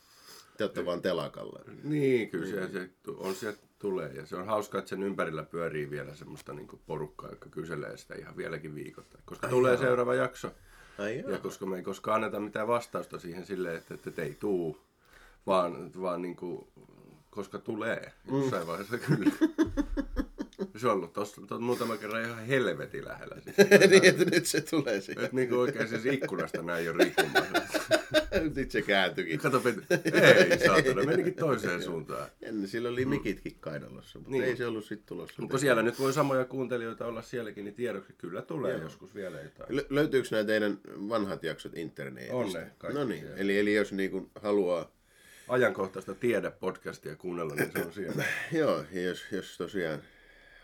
Te 0.58 0.64
olette 0.64 0.86
vaan 0.86 1.02
telakalla. 1.02 1.60
Niin, 1.84 2.30
kyllä 2.30 2.48
se, 2.48 2.72
se 2.72 2.90
tu- 3.04 3.18
on 3.20 3.36
sieltä 3.36 3.60
tulee. 3.80 4.12
Ja 4.14 4.26
se 4.26 4.36
on 4.36 4.46
hauska, 4.46 4.78
että 4.78 4.90
sen 4.90 5.04
ympärillä 5.04 5.44
pyörii 5.44 5.90
vielä 5.90 6.16
semmoista 6.16 6.54
niinku 6.54 6.80
porukkaa, 6.86 7.30
joka 7.30 7.50
kyselee 7.50 7.98
sitä 7.98 8.16
ihan 8.16 8.38
vieläkin 8.38 8.76
viikoittain. 8.76 9.24
Koska 9.26 9.48
tulee 9.48 9.78
seuraava 9.78 10.16
jakso. 10.16 10.52
Ai 10.98 11.20
joo. 11.20 11.32
Ja 11.32 11.38
koska 11.38 11.66
me 11.66 11.76
ei 11.76 11.84
koskaan 11.84 12.16
anneta 12.16 12.40
mitään 12.40 12.68
vastausta 12.68 13.20
siihen 13.20 13.46
silleen, 13.46 13.78
että, 13.78 13.94
että 14.08 14.22
ei 14.22 14.38
tuu, 14.40 14.82
vaan, 15.48 15.92
vaan 16.02 16.22
niin 16.22 16.36
kuin, 16.36 16.68
koska 17.30 17.60
tulee 17.60 18.14
jossain 18.32 18.64
mm. 18.64 18.68
vaiheessa 18.68 18.98
kyllä. 18.98 19.32
Se 20.78 20.88
on 20.88 20.94
ollut 20.94 21.14
tossa, 21.14 21.42
tossa 21.42 21.60
muutama 21.60 21.98
kerran 21.98 22.24
ihan 22.26 22.46
helvetin 22.46 23.06
lähellä. 23.06 23.36
Siis. 23.42 23.58
niin, 23.90 24.06
että 24.06 24.26
nyt 24.26 24.46
se 24.46 24.62
tulee 24.62 25.02
siihen. 25.02 25.24
Että 25.24 25.36
niin 25.36 25.50
kuin 25.50 25.60
oikein 25.60 25.88
siis 25.90 26.06
ikkunasta 26.06 26.62
näin 26.62 26.86
jo 26.86 26.94
rikkumaan. 26.94 27.46
nyt 28.56 28.72
se 28.72 28.82
kääntyikin. 28.82 29.40
Kato, 29.40 29.62
ei 30.50 30.60
saatana, 30.68 31.04
menikin 31.04 31.36
toiseen 31.36 31.84
suuntaan. 31.84 32.28
Ennen 32.42 32.68
sillä 32.68 32.90
oli 32.90 33.06
mikitkin 33.06 33.56
kainalossa, 33.60 34.20
mutta 34.20 34.32
Niin. 34.32 34.44
ei 34.44 34.56
se 34.56 34.66
ollut 34.66 34.86
sitten 34.86 35.08
tulossa. 35.08 35.42
Mutta 35.42 35.58
siellä 35.58 35.84
nyt 35.84 36.00
voi 36.00 36.14
samoja 36.14 36.46
kuuntelijoita 36.46 37.06
olla 37.06 37.22
sielläkin, 37.22 37.66
niin 37.66 37.76
tiedoksi 37.76 38.14
kyllä 38.18 38.42
tulee 38.42 38.74
Joo. 38.74 38.82
joskus 38.82 39.16
vielä 39.16 39.42
jotain. 39.42 39.80
Lö- 39.80 39.86
löytyykö 39.90 40.28
nämä 40.32 40.44
teidän 40.44 40.80
vanhat 41.10 41.44
jaksot 41.44 41.78
internetistä? 41.78 42.36
On 42.36 42.54
ne 42.54 42.94
No 42.94 43.04
niin, 43.04 43.26
eli, 43.36 43.60
eli 43.60 43.76
jos 43.76 43.92
niinku 43.92 44.32
haluaa, 44.36 44.92
Ajankohtaista 45.48 46.16
tiedepodcastia 46.16 47.16
kuunnella, 47.16 47.56
niin 47.56 47.72
se 47.72 47.86
on 47.86 47.94
siellä. 47.94 48.24
joo, 48.60 48.84
jos, 48.92 49.24
jos 49.32 49.58
tosiaan 49.58 50.00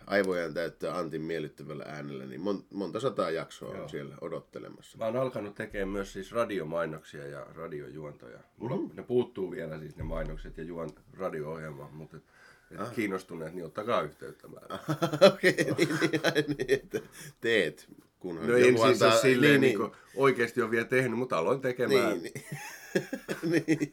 aivojaan 0.08 0.54
täyttää 0.54 0.98
Antin 0.98 1.22
miellyttävällä 1.22 1.84
äänellä, 1.88 2.26
niin 2.26 2.42
mon, 2.42 2.64
monta 2.74 3.00
sataa 3.00 3.32
jaksoa 3.32 3.74
joo. 3.74 3.84
on 3.84 3.90
siellä 3.90 4.16
odottelemassa. 4.22 4.98
Mä 4.98 5.06
oon 5.06 5.18
alkanut 5.18 5.56
tekemään 5.56 5.90
myös 5.90 6.14
siis 6.14 6.32
radiomainoksia 6.32 7.28
ja 7.28 7.48
radiojuontoja. 7.56 8.40
Mulla 8.58 8.78
mm. 8.78 8.90
ne 8.94 9.04
puuttuu 9.04 9.52
vielä 9.52 9.80
siis 9.80 9.98
ne 9.98 10.04
mainokset 10.04 10.58
ja 10.58 10.64
juon 10.64 10.90
radio-ohjelma, 11.18 11.90
mutta 11.92 12.18
et, 12.18 12.24
et 12.72 12.80
ah. 12.80 12.94
kiinnostuneet, 12.94 13.54
niin 13.54 13.66
ottakaa 13.66 14.02
yhteyttä. 14.02 14.48
Mä. 14.48 14.60
Okei, 15.34 15.56
niin, 15.56 15.78
niin, 15.78 16.58
niin, 16.58 16.66
että 16.68 17.00
teet, 17.42 17.88
kunhan 18.20 18.48
No 18.48 18.56
en 18.56 18.78
siis 18.78 19.02
ole 19.02 19.12
silleen 19.12 19.62
niin, 19.62 19.80
niin, 19.80 19.92
niin, 19.92 19.98
oikeasti 20.16 20.62
ole 20.62 20.72
vielä 20.72 20.86
tehnyt, 20.86 21.20
mutta 21.20 21.38
aloin 21.38 21.62
tekemään. 21.62 22.20
niin, 22.24 22.24
niin. 22.24 22.46
niin, 23.68 23.90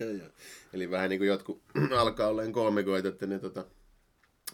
joo, 0.00 0.10
joo. 0.10 0.28
Eli 0.72 0.90
vähän 0.90 1.10
niin 1.10 1.18
kuin 1.18 1.28
jotkut 1.28 1.62
alkaa 1.98 2.28
olemaan 2.28 2.52
koomikoita, 2.52 3.08
että 3.08 3.26
ne 3.26 3.38
tota, 3.38 3.64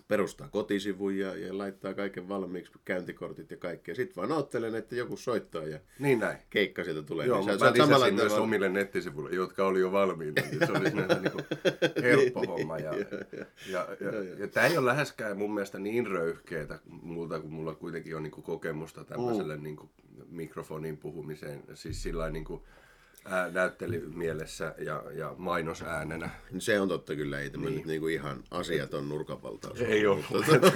perustaa 0.08 0.48
kotisivun 0.48 1.16
ja, 1.18 1.36
ja 1.36 1.58
laittaa 1.58 1.94
kaiken 1.94 2.28
valmiiksi, 2.28 2.72
käyntikortit 2.84 3.50
ja 3.50 3.56
kaikki. 3.56 3.90
Ja 3.90 3.94
sitten 3.94 4.16
vaan 4.16 4.32
oottelen, 4.32 4.74
että 4.74 4.96
joku 4.96 5.16
soittaa 5.16 5.64
ja 5.64 5.78
Niin 5.98 6.18
näin. 6.18 6.38
keikka 6.50 6.84
sieltä 6.84 7.02
tulee. 7.02 7.26
Joo, 7.26 7.38
niin 7.40 7.48
mutta 7.50 7.58
sä 7.58 7.64
mä 7.64 7.68
oot 7.68 7.76
samalla 7.76 7.94
lisäsin 7.98 8.14
myös 8.14 8.26
tavalla- 8.32 8.44
omille 8.44 8.68
nettisivuille, 8.68 9.30
jotka 9.36 9.66
oli 9.66 9.80
jo 9.80 9.92
valmiina. 9.92 10.42
Niin 10.50 10.66
se 10.66 10.72
oli 10.72 10.90
niin 11.20 11.32
kuin 11.32 11.44
helppo 12.02 12.42
homma. 12.46 12.78
Ja, 12.78 12.94
ja, 12.94 13.06
ja, 13.70 13.86
ja, 14.00 14.34
ja 14.38 14.48
tämä 14.48 14.66
ei 14.66 14.78
ole 14.78 14.86
läheskään 14.86 15.36
mun 15.38 15.54
mielestä 15.54 15.78
niin 15.78 16.06
röyhkeetä 16.06 16.78
multa, 16.86 17.40
kun 17.40 17.52
mulla 17.52 17.74
kuitenkin 17.74 18.16
on 18.16 18.22
niin 18.22 18.30
kuin 18.30 18.44
kokemusta 18.44 19.04
tämmöiselle 19.04 19.56
niin 19.56 19.76
kuin 19.76 19.90
mikrofonin 20.28 20.96
puhumiseen. 20.96 21.62
Siis 21.74 22.02
sillä 22.02 22.30
niin 22.30 22.44
kuin, 22.44 22.62
ää, 23.24 23.50
näyttelymielessä 23.50 24.74
ja, 24.78 25.02
ja 25.12 25.34
mainosäänenä. 25.38 26.30
Se 26.58 26.80
on 26.80 26.88
totta 26.88 27.14
kyllä, 27.14 27.40
ei 27.40 27.50
tämä 27.50 27.64
niin. 27.64 27.76
nyt 27.76 27.86
niinku 27.86 28.08
ihan 28.08 28.44
asiaton 28.50 29.08
nurkavaltaus. 29.08 29.80
Ei 29.88 30.06
ole, 30.06 30.24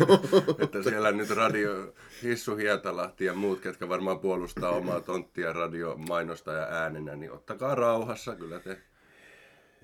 että 0.65 0.83
siellä 0.83 1.13
nyt 1.13 1.31
radio 1.31 1.95
Hissu 2.23 2.57
Hietalahti 2.57 3.25
ja 3.25 3.35
muut, 3.35 3.61
ketkä 3.61 3.89
varmaan 3.89 4.21
puolustaa 4.21 4.71
omaa 4.71 5.01
tonttia 5.01 5.53
radio 5.53 5.97
mainosta 5.97 6.53
ja 6.53 6.65
äänenä, 6.65 7.17
niin 7.17 7.33
ottakaa 7.33 7.75
rauhassa, 7.75 8.37
kyllä 8.37 8.61
te 8.61 8.79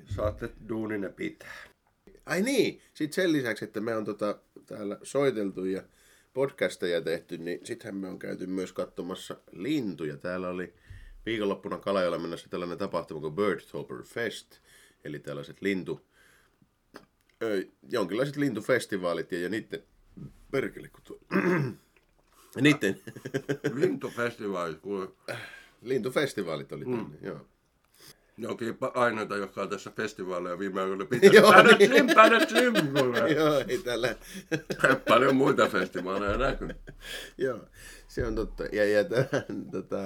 saatte 0.06 0.50
duunine 0.68 1.09
pitää. 1.09 1.54
Ai 2.26 2.42
niin, 2.42 2.80
sitten 2.94 3.14
sen 3.14 3.33
lisäksi, 3.33 3.64
että 3.64 3.80
me 3.80 3.97
on 3.97 4.04
tota, 4.04 4.38
täällä 4.66 4.99
soiteltu 5.02 5.64
ja 5.64 5.83
podcasteja 6.35 7.00
tehty, 7.00 7.38
niin 7.38 7.66
sittenhän 7.66 7.97
me 7.97 8.09
on 8.09 8.18
käyty 8.18 8.47
myös 8.47 8.73
katsomassa 8.73 9.37
lintuja. 9.52 10.16
Täällä 10.16 10.49
oli 10.49 10.75
viikonloppuna 11.26 11.78
Kalajoella 11.78 12.19
mennessä 12.19 12.49
tällainen 12.49 12.78
tapahtuma 12.78 13.21
kuin 13.21 13.35
Birdtopper 13.35 14.02
Fest, 14.02 14.59
eli 15.04 15.19
tällaiset 15.19 15.62
lintu, 15.62 16.00
ö, 17.43 17.64
jonkinlaiset 17.90 18.37
lintufestivaalit 18.37 19.33
ja, 19.33 19.38
ja 19.38 19.49
niiden, 19.49 19.83
perkele 20.50 20.88
kun 20.88 21.00
tuo, 21.04 21.19
niiden, 22.61 23.00
Lintufestivaalit, 23.75 24.81
kuule. 24.81 25.09
lintufestivaalit 25.83 26.73
oli 26.73 26.85
tänne, 26.85 27.02
mm. 27.02 27.12
joo. 27.26 27.47
Ne 28.37 28.49
onkin 28.49 28.75
pa- 28.75 28.90
ainoita, 28.99 29.37
jotka 29.37 29.62
on 29.62 29.69
tässä 29.69 29.90
festivaaleja 29.97 30.59
viime 30.59 30.81
aikoina 30.81 31.04
pitää. 31.11 31.31
Joo, 31.33 31.52
niin. 31.78 33.37
joo, 33.37 33.59
ei 33.69 33.78
täällä, 33.78 34.16
Paljon 35.09 35.37
muita 35.37 35.69
festivaaleja 35.69 36.37
näkyy. 36.37 36.69
Joo, 37.38 37.61
se 38.14 38.26
on 38.26 38.35
totta. 38.35 38.64
Ja, 38.73 38.85
ja 38.85 39.04
tämän, 39.04 39.71
tota, 39.73 39.97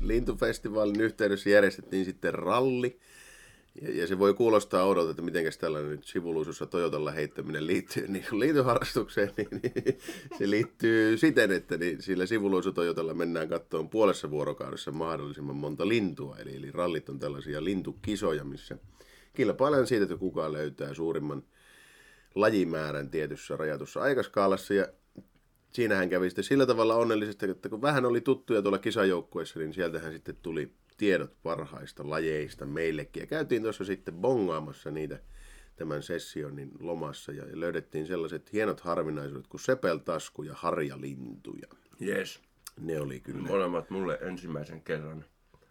Lintufestivaalin 0.00 1.00
yhteydessä 1.00 1.50
järjestettiin 1.50 2.04
sitten 2.04 2.34
ralli. 2.34 2.98
Ja, 3.82 4.00
ja 4.00 4.06
se 4.06 4.18
voi 4.18 4.34
kuulostaa 4.34 4.84
oudolta, 4.84 5.10
että 5.10 5.22
miten 5.22 5.44
tällainen 5.60 5.90
nyt 5.90 6.04
sivuluisuus 6.04 6.64
Toyotalla 6.70 7.10
heittäminen 7.10 7.66
liittyy 7.66 8.08
niin 8.08 8.24
liitoharrastukseen, 8.32 9.30
niin, 9.36 9.48
niin 9.62 9.98
se 10.38 10.50
liittyy 10.50 11.18
siten, 11.18 11.52
että 11.52 11.76
niin 11.76 12.02
sillä 12.02 12.26
sivuluisu 12.26 12.72
Toyotalla 12.72 13.14
mennään 13.14 13.48
kattoon 13.48 13.88
puolessa 13.88 14.30
vuorokaudessa 14.30 14.92
mahdollisimman 14.92 15.56
monta 15.56 15.88
lintua. 15.88 16.36
Eli, 16.36 16.56
eli 16.56 16.70
rallit 16.70 17.08
on 17.08 17.18
tällaisia 17.18 17.64
lintukisoja, 17.64 18.44
missä 18.44 18.78
kilpaillaan 19.34 19.86
siitä, 19.86 20.02
että 20.02 20.16
kuka 20.16 20.52
löytää 20.52 20.94
suurimman 20.94 21.42
lajimäärän 22.34 23.10
tietyssä 23.10 23.56
rajatussa 23.56 24.00
aikaskaalassa. 24.00 24.74
Ja 24.74 24.88
siinähän 25.72 26.08
kävi 26.08 26.30
sitten 26.30 26.44
sillä 26.44 26.66
tavalla 26.66 26.94
onnellisesti, 26.94 27.50
että 27.50 27.68
kun 27.68 27.82
vähän 27.82 28.04
oli 28.04 28.20
tuttuja 28.20 28.62
tuolla 28.62 28.78
kisajoukkueessa, 28.78 29.58
niin 29.58 29.74
sieltähän 29.74 30.12
sitten 30.12 30.36
tuli 30.36 30.72
tiedot 30.96 31.42
parhaista 31.42 32.10
lajeista 32.10 32.66
meillekin. 32.66 33.20
Ja 33.20 33.26
käytiin 33.26 33.62
tuossa 33.62 33.84
sitten 33.84 34.14
bongaamassa 34.14 34.90
niitä 34.90 35.18
tämän 35.76 36.02
sessionin 36.02 36.70
lomassa 36.80 37.32
ja 37.32 37.44
löydettiin 37.52 38.06
sellaiset 38.06 38.52
hienot 38.52 38.80
harvinaisuudet 38.80 39.46
kuin 39.46 39.60
sepeltasku 39.60 40.42
ja 40.42 40.54
harjalintuja. 40.54 41.68
Yes. 42.06 42.40
Ne 42.80 43.00
oli 43.00 43.20
kyllä. 43.20 43.48
Molemmat 43.48 43.90
mulle 43.90 44.18
ensimmäisen 44.20 44.82
kerran 44.82 45.24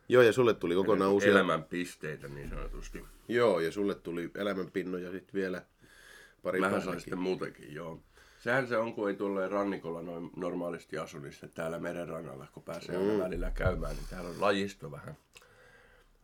Joo, 0.09 0.21
ja 0.21 0.33
sulle 0.33 0.53
tuli 0.53 0.75
kokonaan 0.75 1.11
uusia... 1.11 1.31
elämän 1.31 1.63
pisteitä 1.63 2.27
niin 2.27 2.49
sanotusti. 2.49 3.03
Joo, 3.27 3.59
ja 3.59 3.71
sulle 3.71 3.95
tuli 3.95 4.31
elämänpinnoja 4.35 5.11
sitten 5.11 5.33
vielä 5.33 5.61
pari 6.43 6.59
Mähän 6.59 6.81
sain 6.81 6.99
sitten 6.99 7.19
muutenkin, 7.19 7.73
joo. 7.73 8.03
Sehän 8.41 8.67
se 8.67 8.77
on, 8.77 8.93
kun 8.93 9.09
ei 9.09 9.15
tule 9.15 9.47
rannikolla 9.47 10.01
noin 10.01 10.29
normaalisti 10.35 10.97
asu, 10.97 11.19
niin 11.19 11.31
sitten 11.31 11.51
täällä 11.51 11.79
merenrannalla, 11.79 12.47
kun 12.53 12.63
pääsee 12.63 12.97
aina 12.97 13.23
välillä 13.23 13.51
käymään, 13.51 13.95
niin 13.95 14.05
täällä 14.09 14.29
on 14.29 14.41
lajisto 14.41 14.91
vähän, 14.91 15.17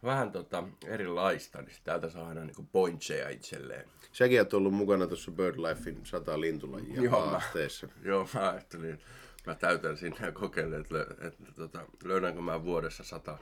vähän 0.03 0.31
tota 0.31 0.63
erilaista, 0.85 1.61
niin 1.61 1.75
täältä 1.83 2.09
saa 2.09 2.27
aina 2.27 2.45
niinku 2.45 2.65
pointseja 2.71 3.29
itselleen. 3.29 3.85
Säkin 4.11 4.39
oot 4.39 4.53
ollut 4.53 4.73
mukana 4.73 5.07
tuossa 5.07 5.31
BirdLifein 5.31 6.05
100 6.05 6.41
lintulajia 6.41 7.01
Joo, 7.01 7.25
mä- 7.25 7.31
haasteessa. 7.31 7.87
Joo, 8.03 8.27
mä 8.33 8.49
ajattelin, 8.49 8.93
että 8.93 9.05
mä 9.45 9.55
täytän 9.55 9.97
sinne 9.97 10.17
ja 10.25 10.31
kokeilen, 10.31 10.81
että, 10.81 10.95
lö- 10.95 11.25
että 11.27 11.43
tota, 11.55 11.79
löydänkö 12.03 12.41
mä 12.41 12.63
vuodessa 12.63 13.03
sata 13.03 13.37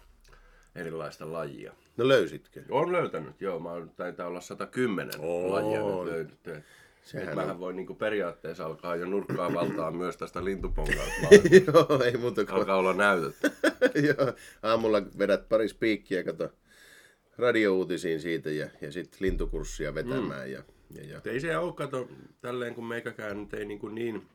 erilaista 0.75 1.31
lajia. 1.33 1.73
No 1.97 2.07
löysitkö? 2.07 2.63
Olen 2.69 2.91
löytänyt, 2.91 3.41
joo. 3.41 3.59
Mä 3.59 3.69
taitaa 3.95 4.27
olla 4.27 4.41
110 4.41 5.13
On. 5.19 5.51
lajia 5.51 5.79
nyt 5.83 6.05
löydetty. 6.05 6.63
Sehän 7.05 7.23
et 7.27 7.29
on- 7.29 7.35
mähän 7.43 7.59
voin 7.59 7.75
niinku 7.75 7.95
periaatteessa 7.95 8.65
alkaa 8.65 8.95
jo 8.95 9.05
nurkkaa 9.05 9.53
valtaa 9.59 9.91
myös 9.91 10.17
tästä 10.17 10.45
lintupongausta. 10.45 11.27
Joo, 11.67 12.03
ei 12.03 12.17
muuta 12.17 12.45
kuin 12.45 12.55
alkaa 12.55 12.77
olla 12.77 12.93
näytöt. 12.93 13.35
Joo, 14.07 14.33
aamulla 14.63 15.01
vedät 15.17 15.49
pari 15.49 15.67
spiikkiä, 15.67 16.23
kato 16.23 16.49
radiouutisiin 17.37 18.21
siitä 18.21 18.49
ja, 18.49 18.69
ja 18.81 18.91
sitten 18.91 19.17
lintukurssia 19.21 19.95
vetämään. 19.95 20.47
Mm. 20.47 20.53
Ja, 20.53 20.63
ja, 20.95 21.03
ja. 21.09 21.21
Ei 21.25 21.39
se 21.39 21.57
ole, 21.57 21.73
kato, 21.73 22.09
tälleen 22.41 22.75
kun 22.75 22.85
meikäkään 22.85 23.41
nyt 23.41 23.53
ei 23.53 23.65
niinku 23.65 23.89
niin, 23.89 24.15
äh, 24.15 24.21
niin 24.21 24.34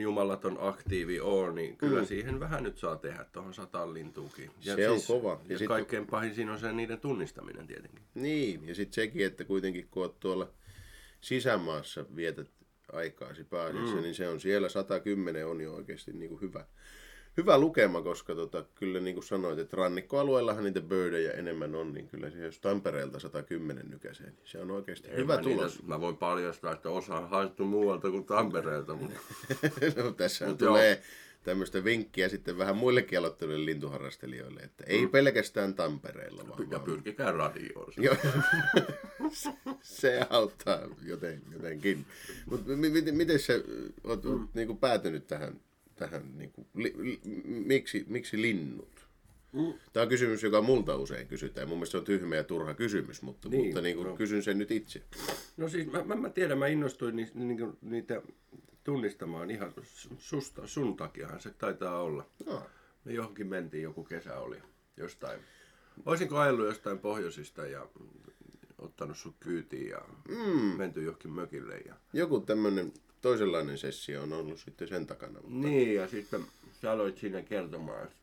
jumalaton 0.00 0.56
aktiivi 0.60 1.20
ole, 1.20 1.52
niin 1.52 1.76
kyllä 1.76 2.00
mm. 2.00 2.06
siihen 2.06 2.40
vähän 2.40 2.62
nyt 2.62 2.78
saa 2.78 2.96
tehdä 2.96 3.26
tuohon 3.32 3.54
sataan 3.54 3.94
lintuukin. 3.94 4.50
Se 4.60 4.90
on 4.90 5.00
kova. 5.06 5.40
Ja 5.48 5.52
Ja, 5.52 5.58
sit- 5.58 5.68
kaikkein 5.68 6.06
pahin 6.06 6.34
siinä 6.34 6.52
on 6.52 6.58
se 6.58 6.72
niiden 6.72 7.00
tunnistaminen 7.00 7.66
tietenkin. 7.66 8.04
Niin, 8.14 8.68
ja 8.68 8.74
sitten 8.74 8.94
sekin, 8.94 9.26
että 9.26 9.44
kuitenkin 9.44 9.88
kun 9.90 10.02
oot 10.02 10.20
tuolla 10.20 10.50
sisämaassa 11.20 12.04
vietät 12.16 12.50
aikaasi 12.92 13.44
pääasiassa, 13.44 13.96
mm. 13.96 14.02
niin 14.02 14.14
se 14.14 14.28
on 14.28 14.40
siellä 14.40 14.68
110 14.68 15.46
on 15.46 15.60
jo 15.60 15.74
oikeasti 15.74 16.12
niin 16.12 16.28
kuin 16.28 16.40
hyvä, 16.40 16.64
hyvä 17.36 17.58
lukema, 17.58 18.02
koska 18.02 18.34
tota, 18.34 18.64
kyllä 18.74 19.00
niin 19.00 19.14
kuin 19.14 19.24
sanoit, 19.24 19.58
että 19.58 19.76
rannikkoalueellahan 19.76 20.64
niitä 20.64 20.80
birdejä 20.80 21.32
enemmän 21.32 21.74
on, 21.74 21.92
niin 21.92 22.08
kyllä 22.08 22.28
jos 22.28 22.60
Tampereelta 22.60 23.18
110 23.20 23.90
nykäisee, 23.90 24.26
niin 24.26 24.38
se 24.44 24.58
on 24.58 24.70
oikeasti 24.70 25.08
En 25.10 25.16
hyvä 25.16 25.34
mä 25.34 25.40
niitä- 25.40 25.54
tulos. 25.56 25.82
mä 25.82 26.00
voin 26.00 26.16
paljastaa, 26.16 26.72
että 26.72 26.90
osa 26.90 27.14
on 27.18 27.28
haettu 27.28 27.64
muualta 27.64 28.10
kuin 28.10 28.24
Tampereelta, 28.24 28.94
mutta 28.94 29.20
no, 30.02 30.10
tässä 30.12 30.46
Mut 30.46 30.58
tulee 30.58 31.02
tämmöistä 31.42 31.84
vinkkiä 31.84 32.28
sitten 32.28 32.58
vähän 32.58 32.76
muillekin 32.76 33.18
aloittaville 33.18 33.64
lintuharrastelijoille, 33.64 34.60
että 34.60 34.84
ei 34.86 35.06
pelkästään 35.06 35.74
Tampereella, 35.74 36.48
vaan, 36.48 36.70
ja 36.70 36.78
pyrkikää 36.78 37.32
radioon. 37.32 37.92
Joo. 38.02 38.16
se 39.82 40.26
auttaa 40.30 40.78
joten, 41.02 41.42
jotenkin. 41.52 42.06
Mutta 42.46 42.72
miten, 42.72 43.14
miten 43.14 43.38
sä 43.38 43.52
oot, 44.04 44.24
oot 44.26 44.40
niinku 44.54 44.74
päätynyt 44.74 45.26
tähän, 45.26 45.60
tähän 45.96 46.38
niinku, 46.38 46.66
li, 46.74 46.94
li, 46.96 47.20
miksi, 47.44 48.04
miksi 48.08 48.42
linnut? 48.42 49.06
Mm. 49.52 49.74
Tämä 49.92 50.02
on 50.02 50.08
kysymys, 50.08 50.42
joka 50.42 50.62
multa 50.62 50.96
usein 50.96 51.26
kysytään. 51.26 51.68
Mun 51.68 51.78
mielestä 51.78 51.92
se 51.92 51.98
on 51.98 52.04
tyhmä 52.04 52.36
ja 52.36 52.44
turha 52.44 52.74
kysymys, 52.74 53.22
mutta, 53.22 53.48
Niin, 53.48 53.64
mutta 53.64 53.80
niinku, 53.80 54.02
no. 54.02 54.16
kysyn 54.16 54.42
sen 54.42 54.58
nyt 54.58 54.70
itse. 54.70 55.02
No 55.56 55.68
siis 55.68 55.86
mä, 55.86 56.04
mä, 56.04 56.14
mä 56.14 56.28
tiedän, 56.28 56.58
mä 56.58 56.66
innostuin 56.66 57.16
ni, 57.16 57.30
ni, 57.34 57.44
ni, 57.44 57.66
niitä 57.82 58.22
tunnistamaan 58.84 59.50
ihan 59.50 59.72
susta, 60.18 60.66
sun 60.66 60.96
takiahan 60.96 61.40
se 61.40 61.50
taitaa 61.50 62.02
olla. 62.02 62.26
No. 62.46 62.62
Me 63.04 63.12
johonkin 63.12 63.46
mentiin, 63.46 63.82
joku 63.82 64.04
kesä 64.04 64.38
oli 64.38 64.56
jostain. 64.96 65.40
Olisinko 66.06 66.38
ajellut 66.38 66.66
jostain 66.66 66.98
pohjoisista 66.98 67.66
ja 67.66 67.86
ottanut 68.78 69.16
sut 69.16 69.36
kyytiin 69.40 69.88
ja 69.88 70.00
mm. 70.28 70.76
menty 70.78 71.02
johonkin 71.02 71.30
mökille. 71.30 71.78
Ja... 71.78 71.94
Joku 72.12 72.40
tämmöinen 72.40 72.92
toisenlainen 73.22 73.78
sessio 73.78 74.22
on 74.22 74.32
ollut 74.32 74.60
sitten 74.60 74.88
sen 74.88 75.06
takana. 75.06 75.40
Mutta... 75.42 75.68
Niin, 75.68 75.94
ja 75.94 76.08
sitten 76.08 76.44
sä 76.82 76.92
aloit 76.92 77.18
siinä 77.18 77.42
kertomaan, 77.42 78.04
että, 78.04 78.16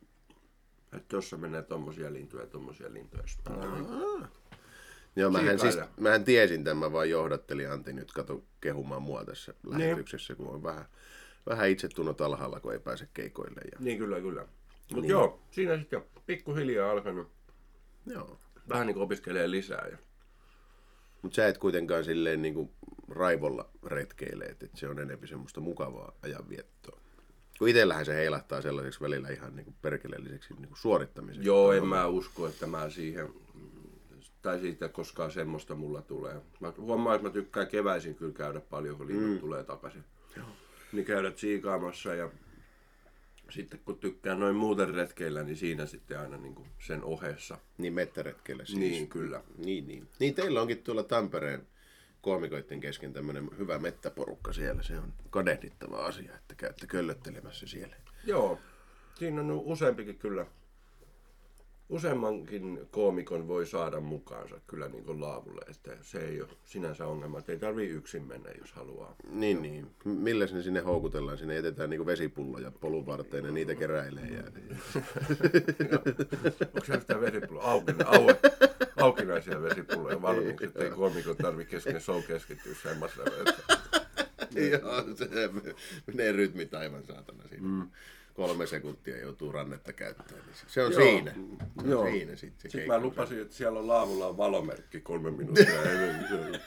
että 0.92 1.08
tuossa 1.08 1.36
menee 1.36 1.62
tommosia 1.62 2.12
lintuja 2.12 2.42
ja 2.42 2.46
tommosia 2.46 2.92
lintuja. 2.92 3.22
Aloin, 3.46 3.86
Joo, 5.16 5.30
mähän, 5.30 5.58
siis, 5.58 5.78
mähän 6.00 6.24
tiesin 6.24 6.64
tämän, 6.64 6.76
mä 6.76 6.92
vaan 6.92 7.10
johdattelin 7.10 7.70
Antti 7.70 7.92
nyt 7.92 8.12
kato 8.12 8.44
kehumaan 8.60 9.02
mua 9.02 9.24
tässä 9.24 9.54
lähetyksessä, 9.66 10.34
kun 10.34 10.48
on 10.48 10.62
vähän, 10.62 10.84
vähän 11.46 11.68
itsetunnot 11.68 12.20
alhaalla, 12.20 12.60
kun 12.60 12.72
ei 12.72 12.78
pääse 12.78 13.08
keikoille. 13.14 13.60
Ja... 13.72 13.78
Niin, 13.80 13.98
kyllä, 13.98 14.20
kyllä. 14.20 14.40
Mutta 14.40 15.00
niin. 15.00 15.10
joo, 15.10 15.40
siinä 15.50 15.78
sitten 15.78 16.02
pikkuhiljaa 16.26 16.90
alkanut 16.90 17.28
Joo. 18.06 18.38
vähän 18.68 18.86
niin 18.86 18.94
kuin 18.94 19.04
opiskelee 19.04 19.50
lisää. 19.50 19.88
Ja... 19.90 19.98
Mutta 21.22 21.36
sä 21.36 21.48
et 21.48 21.58
kuitenkaan 21.58 22.04
silleen 22.04 22.42
niin 22.42 22.54
kuin 22.54 22.70
raivolla 23.08 23.70
retkeile, 23.86 24.44
että 24.44 24.66
se 24.74 24.88
on 24.88 24.98
enemmän 24.98 25.28
semmoista 25.28 25.60
mukavaa 25.60 26.12
ajanviettoa. 26.22 27.00
Kun 27.58 27.68
itsellähän 27.68 28.06
se 28.06 28.14
heilahtaa 28.14 28.62
sellaiseksi 28.62 29.00
välillä 29.00 29.28
ihan 29.28 29.56
niin 29.56 29.74
perkeleelliseksi 29.82 30.54
niin 30.54 30.68
suorittamiseksi. 30.74 31.48
Joo, 31.48 31.72
en 31.72 31.86
mä 31.86 32.06
usko, 32.06 32.46
että 32.46 32.66
mä 32.66 32.90
siihen, 32.90 33.28
tai 34.42 34.60
siitä 34.60 34.88
koskaan 34.88 35.30
semmoista 35.30 35.74
mulla 35.74 36.02
tulee. 36.02 36.40
Mä 36.60 36.72
huomaan, 36.78 37.16
että 37.16 37.28
mä 37.28 37.32
tykkään 37.32 37.66
keväisin 37.66 38.14
kyllä 38.14 38.32
käydä 38.32 38.60
paljon, 38.60 38.96
kun 38.96 39.06
linnut 39.06 39.30
mm. 39.30 39.38
tulee 39.38 39.64
takaisin. 39.64 40.04
Joo. 40.36 40.46
Niin 40.92 41.04
käydä 41.04 41.30
tsiikaamassa 41.30 42.14
ja 42.14 42.30
sitten 43.50 43.80
kun 43.84 43.98
tykkään 43.98 44.40
noin 44.40 44.56
muuten 44.56 44.94
retkeillä, 44.94 45.42
niin 45.42 45.56
siinä 45.56 45.86
sitten 45.86 46.20
aina 46.20 46.36
niin 46.36 46.54
kuin 46.54 46.68
sen 46.86 47.04
ohessa. 47.04 47.58
Niin 47.78 47.92
mettäretkeillä 47.92 48.64
siis. 48.64 48.78
Niin, 48.78 49.08
kyllä. 49.08 49.42
Niin, 49.58 49.86
niin. 49.86 50.08
Niin 50.18 50.34
teillä 50.34 50.62
onkin 50.62 50.82
tuolla 50.82 51.02
Tampereen 51.02 51.66
koomikoiden 52.22 52.80
kesken 52.80 53.12
tämmöinen 53.12 53.50
hyvä 53.58 53.78
mettäporukka 53.78 54.52
siellä. 54.52 54.82
Se 54.82 54.98
on 54.98 55.12
kadehdittava 55.30 55.96
asia, 55.96 56.36
että 56.36 56.54
käytte 56.54 56.86
köllöttelemässä 56.86 57.66
siellä. 57.66 57.96
Joo, 58.26 58.58
siinä 59.14 59.40
on 59.40 59.50
useampikin 59.50 60.18
kyllä 60.18 60.46
useammankin 61.90 62.80
koomikon 62.90 63.48
voi 63.48 63.66
saada 63.66 64.00
mukaansa 64.00 64.60
kyllä 64.66 64.88
niin 64.88 65.04
kuin 65.04 65.20
laavulle, 65.20 65.60
että 65.68 65.96
se 66.02 66.18
ei 66.18 66.40
ole 66.40 66.48
sinänsä 66.64 67.06
ongelma, 67.06 67.38
että 67.38 67.52
ei 67.52 67.58
tarvii 67.58 67.88
yksin 67.88 68.22
mennä, 68.22 68.50
jos 68.60 68.72
haluaa. 68.72 69.16
Niin, 69.30 69.62
niin. 69.62 69.86
Millä 70.04 70.46
ne 70.52 70.62
sinne 70.62 70.80
houkutellaan? 70.80 71.38
Sinne 71.38 71.54
jätetään 71.54 71.90
niinku 71.90 72.06
vesipulloja 72.06 72.70
polun 72.70 73.06
varteen 73.06 73.44
ja 73.44 73.52
niitä 73.52 73.74
keräilee. 73.74 74.26
Ja... 74.26 74.42
Onko 76.74 76.84
se 76.86 76.94
yhtään 76.94 77.20
vesipulloa? 77.20 77.64
Aukina, 77.64 78.04
au, 78.06 78.28
aukinaisia 78.96 79.62
vesipulloja 79.62 80.22
valmiiksi, 80.22 80.66
että 80.66 80.84
ei 80.84 80.90
koomikot 80.90 81.38
tarvi 81.38 81.64
kesken 81.64 82.00
show 82.00 82.22
keskittyä. 82.22 82.72
Että... 82.72 83.62
Joo, 84.70 85.14
se 85.14 85.28
menee 86.06 86.32
rytmit 86.32 86.74
aivan 86.74 87.04
saatana 87.04 87.48
siinä. 87.48 87.68
Mm. 87.68 87.90
Kolme 88.40 88.66
sekuntia 88.66 89.16
joutuu 89.20 89.52
rannetta 89.52 89.92
käyttämään. 89.92 90.46
Niin 90.46 90.54
se 90.66 90.82
on 90.84 90.92
Joo. 90.92 91.00
siinä. 91.02 91.32
Se 91.32 91.38
on 91.84 91.90
Joo. 91.90 92.04
siinä 92.10 92.36
sit 92.36 92.52
se 92.60 92.68
Sitten 92.68 92.86
mä 92.86 92.98
lupasin, 93.00 93.40
että 93.40 93.54
siellä 93.54 93.78
on 93.80 93.88
laavulla 93.88 94.26
on 94.26 94.36
valomerkki 94.36 95.00
kolme 95.00 95.30
minuuttia. 95.30 95.82
ei, 95.82 95.98
ei, 95.98 96.60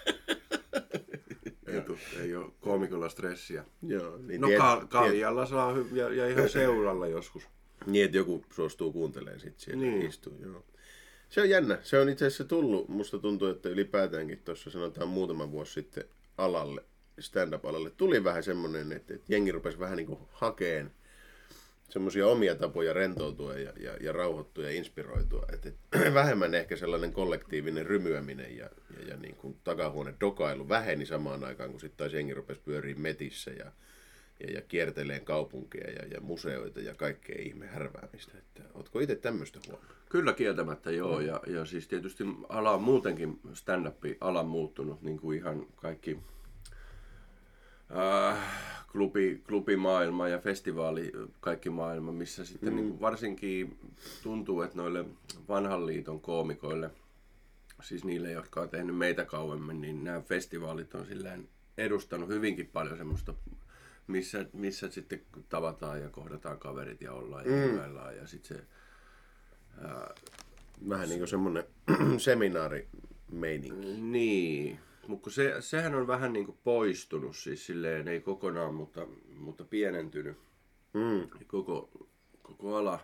ei, 1.67 1.81
tuu- 1.81 1.97
ei 2.21 2.35
ole 2.35 2.51
koomikolla 2.61 3.09
stressiä. 3.09 3.65
Joo, 3.87 4.17
niin 4.17 4.41
No 4.41 4.47
tiet- 4.47 4.57
ka- 4.57 4.75
tiet- 4.79 4.87
Kaljalla 4.89 5.45
saa 5.45 5.73
hy- 5.75 5.95
ja, 5.95 6.13
ja 6.13 6.27
ihan 6.29 6.49
seuralla 6.49 7.07
joskus. 7.07 7.43
Niin, 7.85 8.05
että 8.05 8.17
joku 8.17 8.45
suostuu 8.51 8.91
kuuntelemaan 8.91 9.39
sit 9.39 9.59
siellä 9.59 9.81
Niin. 9.81 9.99
niin. 9.99 10.09
istuu. 10.09 10.37
Joo. 10.43 10.63
Se 11.29 11.41
on 11.41 11.49
jännä. 11.49 11.77
Se 11.83 11.99
on 11.99 12.09
itse 12.09 12.25
asiassa 12.25 12.43
tullut, 12.43 12.89
musta 12.89 13.19
tuntuu, 13.19 13.47
että 13.47 13.69
ylipäätäänkin 13.69 14.39
tuossa 14.45 14.69
sanotaan 14.69 15.07
muutama 15.09 15.51
vuosi 15.51 15.73
sitten 15.73 16.03
alalle, 16.37 16.83
stand-up-alalle, 17.19 17.89
tuli 17.89 18.23
vähän 18.23 18.43
semmoinen, 18.43 18.91
että, 18.91 19.13
että 19.13 19.33
jengi 19.33 19.51
rupesi 19.51 19.79
vähän 19.79 19.97
niin 19.97 20.07
kuin 20.07 20.19
hakeen 20.31 20.91
semmoisia 21.93 22.27
omia 22.27 22.55
tapoja 22.55 22.93
rentoutua 22.93 23.53
ja, 23.53 23.73
ja, 23.79 23.97
ja 24.01 24.11
rauhoittua 24.11 24.63
ja 24.63 24.71
inspiroitua. 24.71 25.45
Että, 25.53 25.69
että 25.69 26.13
vähemmän 26.19 26.55
ehkä 26.55 26.75
sellainen 26.75 27.13
kollektiivinen 27.13 27.85
rymyäminen 27.85 28.57
ja, 28.57 28.69
ja, 28.97 29.07
ja 29.07 29.17
niin 29.17 29.35
kuin 29.35 29.57
takahuone 29.63 30.13
dokailu 30.19 30.69
väheni 30.69 31.05
samaan 31.05 31.43
aikaan, 31.43 31.71
kun 31.71 31.79
sitten 31.79 31.97
taas 31.97 32.13
jengi 32.13 32.33
rupesi 32.33 32.61
pyöriin 32.65 33.01
metissä 33.01 33.51
ja, 33.51 33.71
ja, 34.39 34.53
ja 34.53 34.61
kierteleen 34.61 35.25
kaupunkia 35.25 35.91
ja, 35.91 36.05
ja 36.11 36.21
museoita 36.21 36.79
ja 36.79 36.95
kaikkea 36.95 37.41
ihme 37.41 37.67
härväämistä. 37.67 38.31
Ootko 38.73 38.99
itse 38.99 39.15
tämmöistä 39.15 39.59
huomannut? 39.67 39.95
Kyllä 40.09 40.33
kieltämättä 40.33 40.91
joo, 40.91 41.19
ja, 41.19 41.39
ja 41.47 41.65
siis 41.65 41.87
tietysti 41.87 42.23
ala 42.49 42.71
on 42.71 42.83
muutenkin, 42.83 43.39
stand-up 43.53 44.03
ala 44.21 44.43
muuttunut, 44.43 45.01
niin 45.01 45.19
kuin 45.19 45.37
ihan 45.37 45.65
kaikki 45.75 46.19
äh, 47.97 48.72
klubi, 48.93 49.41
klubimaailma 49.47 50.27
ja 50.27 50.39
festivaali, 50.39 51.11
kaikki 51.39 51.69
maailma, 51.69 52.11
missä 52.11 52.45
sitten 52.45 52.69
mm. 52.69 52.75
niin 52.75 52.89
kuin 52.89 53.01
varsinkin 53.01 53.77
tuntuu, 54.23 54.61
että 54.61 54.77
noille 54.77 55.05
vanhan 55.49 55.85
liiton 55.85 56.21
koomikoille, 56.21 56.89
siis 57.81 58.03
niille, 58.03 58.31
jotka 58.31 58.61
on 58.61 58.69
tehnyt 58.69 58.97
meitä 58.97 59.25
kauemmin, 59.25 59.81
niin 59.81 60.03
nämä 60.03 60.21
festivaalit 60.21 60.95
on 60.95 61.05
silleen 61.05 61.47
edustanut 61.77 62.29
hyvinkin 62.29 62.69
paljon 62.73 62.97
semmoista, 62.97 63.33
missä, 64.07 64.45
missä 64.53 64.89
sitten 64.89 65.21
tavataan 65.49 66.01
ja 66.01 66.09
kohdataan 66.09 66.59
kaverit 66.59 67.01
ja 67.01 67.13
ollaan 67.13 67.45
ja 67.45 67.51
mm. 67.51 67.95
ja 68.21 68.27
sitten 68.27 68.57
se 68.57 68.63
Vähän 70.89 71.09
niin 71.09 71.19
kuin 71.19 71.27
semmoinen 71.27 71.63
seminaarimeininki. 72.17 74.01
Niin, 74.01 74.79
mutta 75.07 75.29
se, 75.29 75.55
sehän 75.59 75.95
on 75.95 76.07
vähän 76.07 76.33
niin 76.33 76.45
kuin 76.45 76.57
poistunut, 76.63 77.35
siis 77.35 77.65
silleen 77.65 78.07
ei 78.07 78.21
kokonaan, 78.21 78.73
mutta, 78.73 79.07
mutta 79.37 79.63
pienentynyt 79.63 80.37
Mm. 80.93 81.29
koko, 81.47 81.89
koko 82.43 82.75
ala. 82.75 82.99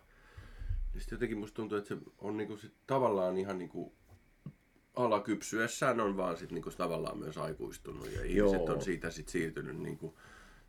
Ja 0.94 1.00
sitten 1.00 1.16
jotenkin 1.16 1.38
musta 1.38 1.56
tuntuu, 1.56 1.78
että 1.78 1.88
se 1.88 1.98
on 2.18 2.38
niinku 2.38 2.58
sit 2.58 2.74
tavallaan 2.88 3.38
ihan 3.38 3.58
niinku 3.58 3.94
ala 4.96 5.20
kypsyessään 5.22 6.00
on 6.00 6.18
vaan 6.18 6.38
sit 6.38 6.52
niinku 6.52 6.72
tavallaan 6.72 7.18
myös 7.18 7.38
aikuistunut 7.38 8.06
ja 8.12 8.24
ihmiset 8.24 8.36
Joo. 8.36 8.74
on 8.74 8.82
siitä 8.82 9.10
sit 9.10 9.28
siirtynyt 9.30 9.78
niinku, 9.78 10.20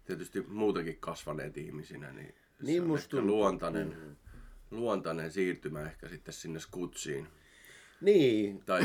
tietysti 0.05 0.43
muutenkin 0.43 0.97
kasvaneet 1.01 1.57
ihmisinä, 1.57 2.13
niin, 2.13 2.35
se 2.61 2.67
Niin 2.67 2.83
on 2.83 2.89
musta 2.89 3.17
ehkä 3.17 3.27
luontainen, 3.27 4.17
luontainen 4.71 5.31
siirtymä 5.33 5.81
ehkä 5.81 6.09
sitten 6.09 6.35
sinne 6.35 6.61
skutsiin 6.61 7.27
Niin, 8.01 8.63
tai 8.67 8.83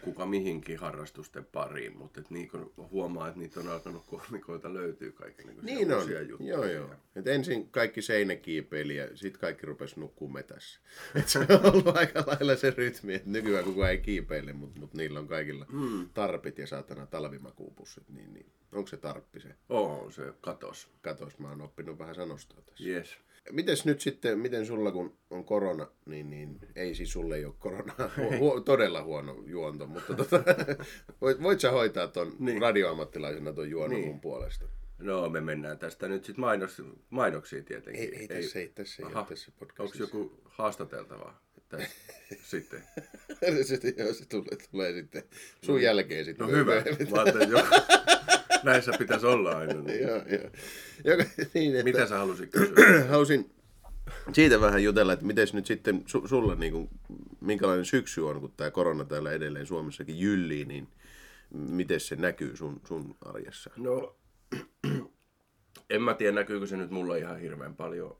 kuka 0.00 0.26
mihinkin 0.26 0.78
harrastusten 0.78 1.44
pariin, 1.44 1.96
mutta 1.96 2.20
et 2.20 2.30
niin 2.30 2.48
kun 2.48 2.72
huomaa, 2.90 3.28
että 3.28 3.40
niitä 3.40 3.60
on 3.60 3.68
alkanut 3.68 4.06
koomikoita 4.06 4.74
löytyy 4.74 5.12
kaiken 5.12 5.46
niin 5.62 5.92
on. 5.92 6.28
juttuja. 6.28 6.48
Joo, 6.48 6.64
joo. 6.64 6.90
Et 7.16 7.26
ensin 7.26 7.70
kaikki 7.70 8.02
seinäkiipeili 8.02 8.96
ja 8.96 9.16
sitten 9.16 9.40
kaikki 9.40 9.66
rupesi 9.66 10.00
nukkuu 10.00 10.28
metässä. 10.28 10.80
Et 11.14 11.28
se 11.28 11.38
on 11.38 11.46
ollut 11.72 11.96
aika 11.96 12.24
lailla 12.26 12.56
se 12.56 12.70
rytmi, 12.70 13.14
että 13.14 13.30
nykyään 13.30 13.64
kukaan 13.64 13.90
ei 13.90 13.98
kiipeile, 13.98 14.52
mutta 14.52 14.80
mut 14.80 14.94
niillä 14.94 15.18
on 15.18 15.28
kaikilla 15.28 15.66
mm. 15.72 16.08
tarpit 16.14 16.58
ja 16.58 16.66
saatana 16.66 17.06
talvimakuupussit. 17.06 18.08
Niin, 18.08 18.34
niin. 18.34 18.46
Onko 18.72 18.86
se 18.86 18.96
tarppi 18.96 19.40
se? 19.40 19.54
Oo, 19.68 20.10
se 20.10 20.32
katos. 20.40 20.88
Katos, 21.02 21.38
mä 21.38 21.48
oon 21.48 21.60
oppinut 21.60 21.98
vähän 21.98 22.14
sanostoa 22.14 22.60
tässä. 22.60 22.84
Yes. 22.84 23.16
Mites 23.52 23.84
nyt 23.84 24.00
sitten, 24.00 24.38
miten 24.38 24.66
sulla 24.66 24.92
kun 24.92 25.18
on 25.30 25.44
korona, 25.44 25.86
niin, 26.06 26.30
niin 26.30 26.58
ei 26.76 26.94
siis 26.94 27.12
sulle 27.12 27.36
ei 27.36 27.44
ole 27.44 27.54
korona, 27.58 27.94
Hu- 28.38 28.62
todella 28.64 29.02
huono 29.02 29.42
juonto, 29.46 29.86
mutta 29.86 30.14
tota, 30.14 30.44
voit, 31.20 31.42
voit 31.42 31.60
sä 31.60 31.70
hoitaa 31.70 32.08
ton 32.08 32.36
niin. 32.38 32.62
radioammattilaisena 32.62 33.52
ton 33.52 33.70
juonon 33.70 33.90
niin. 33.96 34.08
mun 34.08 34.20
puolesta? 34.20 34.64
No 34.98 35.28
me 35.28 35.40
mennään 35.40 35.78
tästä 35.78 36.08
nyt 36.08 36.24
sitten 36.24 36.40
mainos, 36.40 36.82
mainoksiin 37.10 37.64
tietenkin. 37.64 38.02
Ei, 38.02 38.16
ei, 38.16 38.28
tässä 38.28 38.58
ei, 38.58 38.68
tässä 38.68 39.02
ei 39.02 39.06
Aha. 39.06 39.20
ole 39.20 39.28
tässä 39.28 39.50
Onko 39.52 39.58
podcastissa. 39.58 40.02
joku 40.02 40.40
haastateltavaa 40.44 41.42
tässä 41.68 41.88
sitten? 42.50 42.82
se, 43.62 43.78
joo, 43.96 44.12
se 44.12 44.26
tulee, 44.28 44.56
tulee 44.70 44.92
sitten 44.92 45.22
sun 45.62 45.82
jälkeen 45.82 46.24
sitten. 46.24 46.46
No 46.46 46.52
hyvä. 46.52 46.74
Mä 46.74 47.22
ajattelin. 47.22 47.48
Näissä 48.62 48.92
pitäisi 48.98 49.26
olla 49.26 49.50
aina. 49.50 49.72
joo, 49.92 50.16
joo. 50.16 50.50
Joka, 51.04 51.24
niin, 51.54 51.72
että, 51.72 51.84
Mitä 51.84 52.06
sä 52.06 52.18
halusit 52.18 52.50
kysyä? 52.50 52.74
Halusin 53.10 53.50
siitä 54.32 54.60
vähän 54.60 54.82
jutella, 54.82 55.12
että 55.12 55.24
miten 55.24 55.46
nyt 55.52 55.66
sitten 55.66 56.02
su, 56.06 56.28
sulla, 56.28 56.54
niin 56.54 56.72
kuin, 56.72 56.88
minkälainen 57.40 57.84
syksy 57.84 58.20
on, 58.20 58.40
kun 58.40 58.52
tämä 58.56 58.70
korona 58.70 59.04
täällä 59.04 59.32
edelleen 59.32 59.66
Suomessakin 59.66 60.20
jyllii, 60.20 60.64
niin 60.64 60.88
miten 61.50 62.00
se 62.00 62.16
näkyy 62.16 62.56
sun, 62.56 62.80
sun 62.84 63.16
arjessa? 63.24 63.70
No, 63.76 64.16
en 65.90 66.02
mä 66.02 66.14
tiedä 66.14 66.32
näkyykö 66.32 66.66
se 66.66 66.76
nyt 66.76 66.90
mulla 66.90 67.16
ihan 67.16 67.40
hirveän 67.40 67.76
paljon. 67.76 68.16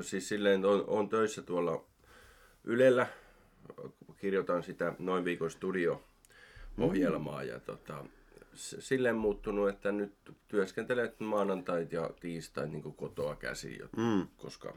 Siis 0.00 0.28
silleen 0.28 0.64
on, 0.64 0.84
on 0.86 1.08
töissä 1.08 1.42
tuolla 1.42 1.84
Ylellä, 2.64 3.06
kirjoitan 4.16 4.62
sitä 4.62 4.94
noin 4.98 5.24
viikon 5.24 5.50
studio-ohjelmaa 5.50 7.42
ja 7.42 7.60
tota, 7.60 8.04
silleen 8.54 9.16
muuttunut, 9.16 9.68
että 9.68 9.92
nyt 9.92 10.14
työskentelet 10.48 11.20
maanantait 11.20 11.92
ja 11.92 12.10
tiistait 12.20 12.70
niin 12.70 12.82
kotoa 12.82 13.36
käsin, 13.36 13.82
mm. 13.96 14.26
koska 14.36 14.76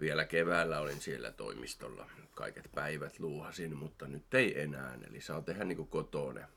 vielä 0.00 0.24
keväällä 0.24 0.80
olin 0.80 1.00
siellä 1.00 1.32
toimistolla. 1.32 2.10
Kaiket 2.34 2.70
päivät 2.74 3.20
luuhasin, 3.20 3.76
mutta 3.76 4.08
nyt 4.08 4.34
ei 4.34 4.60
enää. 4.60 4.98
Eli 5.10 5.20
saa 5.20 5.42
tehdä 5.42 5.64
niin 5.64 5.86
kotona 5.86 6.48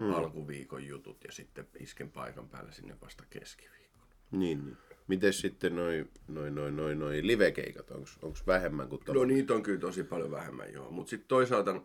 mm. 0.00 0.14
alkuviikon 0.14 0.86
jutut 0.86 1.24
ja 1.24 1.32
sitten 1.32 1.66
isken 1.80 2.10
paikan 2.10 2.48
päälle 2.48 2.72
sinne 2.72 2.96
vasta 3.02 3.24
keskiviikon. 3.30 4.02
Niin, 4.30 4.64
niin. 4.64 4.76
Miten 5.06 5.32
sitten 5.32 5.76
noin 5.76 6.10
noi, 6.28 6.50
noi, 6.50 6.72
noi, 6.72 6.94
noi 6.94 7.26
livekeikat, 7.26 7.90
onko 7.90 8.38
vähemmän 8.46 8.88
kuin 8.88 9.00
No 9.00 9.04
tuolla? 9.04 9.26
niitä 9.26 9.54
on 9.54 9.62
kyllä 9.62 9.80
tosi 9.80 10.04
paljon 10.04 10.30
vähemmän 10.30 10.72
joo, 10.72 10.90
mutta 10.90 11.10
sitten 11.10 11.28
toisaalta 11.28 11.80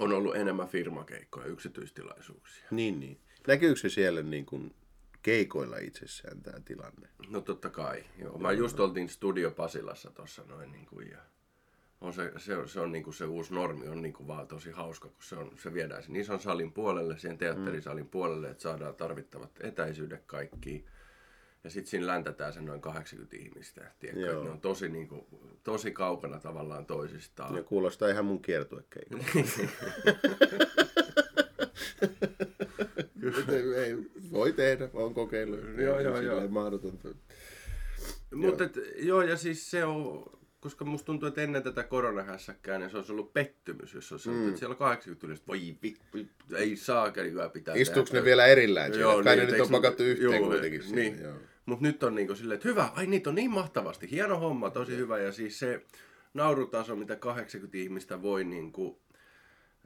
on 0.00 0.12
ollut 0.12 0.36
enemmän 0.36 0.68
firmakeikkoja, 0.68 1.46
yksityistilaisuuksia. 1.46 2.66
Niin, 2.70 3.00
niin. 3.00 3.20
Näkyykö 3.46 3.80
se 3.80 3.88
siellä 3.88 4.22
niin 4.22 4.46
kuin 4.46 4.74
keikoilla 5.22 5.78
itsessään 5.78 6.42
tämä 6.42 6.60
tilanne? 6.60 7.08
No 7.28 7.40
totta 7.40 7.70
kai, 7.70 8.04
joo. 8.18 8.38
Mä 8.38 8.52
just 8.52 8.80
oltiin 8.80 9.08
Studio 9.08 9.50
Pasilassa 9.50 10.10
tuossa 10.10 10.42
noin 10.48 10.72
niin 10.72 10.86
kuin, 10.86 11.10
ja 11.10 11.18
on 12.00 12.12
se, 12.12 12.32
se, 12.36 12.56
on, 12.56 12.68
se 12.68 12.80
on 12.80 12.92
niin 12.92 13.04
kuin 13.04 13.14
se 13.14 13.24
uusi 13.24 13.54
normi, 13.54 13.88
on 13.88 14.02
niin 14.02 14.12
kuin 14.12 14.26
vaan 14.26 14.48
tosi 14.48 14.70
hauska, 14.70 15.08
kun 15.08 15.22
se, 15.22 15.36
on, 15.36 15.52
se 15.62 15.74
viedään 15.74 16.02
sen 16.02 16.16
ison 16.16 16.40
salin 16.40 16.72
puolelle, 16.72 17.18
sen 17.18 17.38
teatterisalin 17.38 18.08
puolelle, 18.08 18.50
että 18.50 18.62
saadaan 18.62 18.94
tarvittavat 18.94 19.50
etäisyydet 19.60 20.24
kaikkiin. 20.26 20.86
Ja 21.64 21.70
sitten 21.70 21.90
siinä 21.90 22.06
läntätään 22.06 22.52
sen 22.52 22.64
noin 22.64 22.80
80 22.80 23.36
ihmistä. 23.36 23.90
Tiedätkö? 23.98 24.26
Joo. 24.26 24.32
että 24.32 24.44
Ne 24.44 24.50
on 24.50 24.60
tosi, 24.60 24.88
niin 24.88 25.08
kuin, 25.08 25.26
tosi 25.64 25.90
kaukana 25.90 26.40
tavallaan 26.40 26.86
toisistaan. 26.86 27.56
Ja 27.56 27.62
kuulostaa 27.62 28.08
ihan 28.08 28.24
mun 28.24 28.42
kiertuekeikalta. 28.42 29.24
ei, 33.76 33.96
voi 34.32 34.52
tehdä, 34.52 34.88
on 34.92 35.14
kokeillut. 35.14 35.60
Joo, 35.76 36.00
joo, 36.00 36.20
joo. 36.20 36.48
mahdotonta. 36.48 37.08
Mutta 38.34 38.64
et, 38.64 38.76
joo, 38.96 39.22
ja 39.22 39.36
siis 39.36 39.70
se 39.70 39.84
on, 39.84 40.37
koska 40.60 40.84
musta 40.84 41.06
tuntuu, 41.06 41.28
että 41.28 41.42
ennen 41.42 41.62
tätä 41.62 41.82
koronahässäkkää, 41.82 42.78
niin 42.78 42.90
se 42.90 42.96
olisi 42.96 43.12
ollut 43.12 43.32
pettymys, 43.32 43.94
jos 43.94 44.12
olisi 44.12 44.24
sanottu, 44.24 44.48
että 44.48 44.58
siellä 44.58 44.72
on 44.72 44.78
80 44.78 45.26
yleistä, 45.26 45.46
voi 45.46 45.76
vittu, 45.82 46.18
ei 46.56 46.76
saa 46.76 47.12
hyvää 47.16 47.48
pitää 47.48 47.74
Istuuko 47.74 48.10
ne 48.12 48.24
vielä 48.24 48.46
erillään 48.46 48.94
siellä? 48.94 49.12
Joo, 49.12 49.24
Kai 49.24 49.36
niin, 49.36 49.46
ne 49.46 49.52
nyt 49.52 49.60
on 49.60 49.70
pakattu 49.70 50.02
yhteen 50.02 50.40
joo, 50.40 50.48
kuitenkin 50.50 50.82
niin. 50.90 51.22
Joo. 51.22 51.34
Mutta 51.66 51.86
nyt 51.86 52.02
on 52.02 52.14
niinku 52.14 52.34
silleen, 52.34 52.56
että 52.56 52.68
hyvä, 52.68 52.90
ai 52.94 53.06
niitä 53.06 53.30
on 53.30 53.34
niin 53.34 53.50
mahtavasti, 53.50 54.10
hieno 54.10 54.38
homma, 54.38 54.70
tosi 54.70 54.96
hyvä. 54.96 55.18
Ja 55.18 55.32
siis 55.32 55.58
se 55.58 55.82
naurutaso, 56.34 56.96
mitä 56.96 57.16
80 57.16 57.78
ihmistä 57.78 58.22
voi 58.22 58.44
niin 58.44 58.72
kuin, 58.72 58.96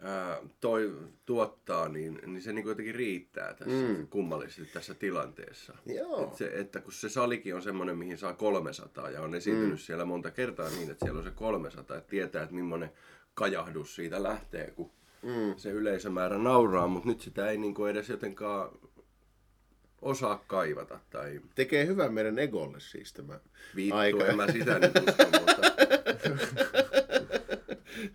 ää, 0.02 0.38
toi, 0.60 0.96
tuottaa, 1.26 1.88
niin, 1.88 2.18
niin 2.26 2.42
se 2.42 2.52
niin 2.52 2.66
jotenkin 2.66 2.94
riittää 2.94 3.54
tässä 3.54 3.86
mm. 3.88 4.06
kummallisesti 4.06 4.72
tässä 4.72 4.94
tilanteessa. 4.94 5.74
Joo. 5.86 6.24
Et 6.24 6.34
se, 6.34 6.50
että 6.54 6.80
kun 6.80 6.92
se 6.92 7.08
salikin 7.08 7.54
on 7.54 7.62
semmoinen, 7.62 7.98
mihin 7.98 8.18
saa 8.18 8.32
300 8.34 9.10
ja 9.10 9.20
on 9.20 9.34
esiintynyt 9.34 9.72
mm. 9.72 9.78
siellä 9.78 10.04
monta 10.04 10.30
kertaa 10.30 10.68
niin, 10.68 10.90
että 10.90 11.04
siellä 11.04 11.18
on 11.18 11.24
se 11.24 11.30
300, 11.30 11.96
että 11.96 12.10
tietää, 12.10 12.42
että 12.42 12.54
millainen 12.54 12.90
kajahdus 13.34 13.94
siitä 13.94 14.22
lähtee, 14.22 14.70
kun 14.70 14.90
mm. 15.22 15.54
se 15.56 15.70
yleisömäärä 15.70 16.38
nauraa, 16.38 16.88
mutta 16.88 17.08
nyt 17.08 17.20
sitä 17.20 17.50
ei 17.50 17.58
niin 17.58 17.74
kuin 17.74 17.90
edes 17.90 18.08
jotenkaan 18.08 18.70
osaa 20.02 20.44
kaivata. 20.46 21.00
Tai... 21.10 21.40
Tekee 21.54 21.86
hyvää 21.86 22.08
meidän 22.08 22.38
egolle 22.38 22.80
siis 22.80 23.12
tämä 23.12 23.40
Vittu, 23.76 23.96
aika. 23.96 24.26
en 24.26 24.36
mä 24.36 24.52
sitä 24.52 24.78
nyt 24.78 24.92
usko, 25.08 25.24
mutta... 25.38 26.81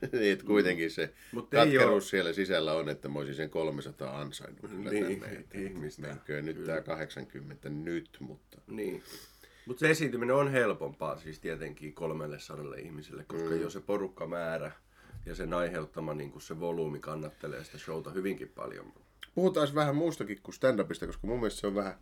niin, 0.19 0.33
että 0.33 0.45
kuitenkin 0.45 0.91
se 0.91 1.13
Mut 1.31 1.49
katkeruus 1.49 2.03
oo- 2.03 2.09
siellä 2.09 2.33
sisällä 2.33 2.73
on, 2.73 2.89
että 2.89 3.09
mä 3.09 3.19
olisin 3.19 3.35
sen 3.35 3.49
300 3.49 4.19
ansainnut 4.21 4.61
kyllä 4.61 4.91
Niin, 4.91 5.19
tänne. 5.21 5.43
Ihmistä. 5.53 6.01
Menköön 6.01 6.45
nyt 6.45 6.63
tää 6.63 6.81
80 6.81 7.69
nyt, 7.69 8.09
mutta 8.19 8.61
Niin. 8.67 9.03
Mutta 9.65 9.79
se 9.79 9.89
esiintyminen 9.89 10.35
on 10.35 10.51
helpompaa 10.51 11.17
siis 11.17 11.39
tietenkin 11.39 11.93
300 11.93 12.75
ihmiselle, 12.75 13.23
koska 13.27 13.49
mm. 13.49 13.61
jo 13.61 13.69
se 13.69 13.81
porukkamäärä 13.81 14.71
ja 15.25 15.35
sen 15.35 15.53
aiheuttama 15.53 16.13
niin 16.13 16.41
se 16.41 16.59
volyymi 16.59 16.99
kannattelee 16.99 17.63
sitä 17.63 17.77
showta 17.77 18.11
hyvinkin 18.11 18.49
paljon. 18.49 18.93
puhutaan 19.35 19.67
vähän 19.75 19.95
muustakin 19.95 20.39
kuin 20.43 20.55
stand-upista, 20.55 21.05
koska 21.05 21.27
mun 21.27 21.39
mielestä 21.39 21.59
se 21.59 21.67
on 21.67 21.75
vähän 21.75 21.95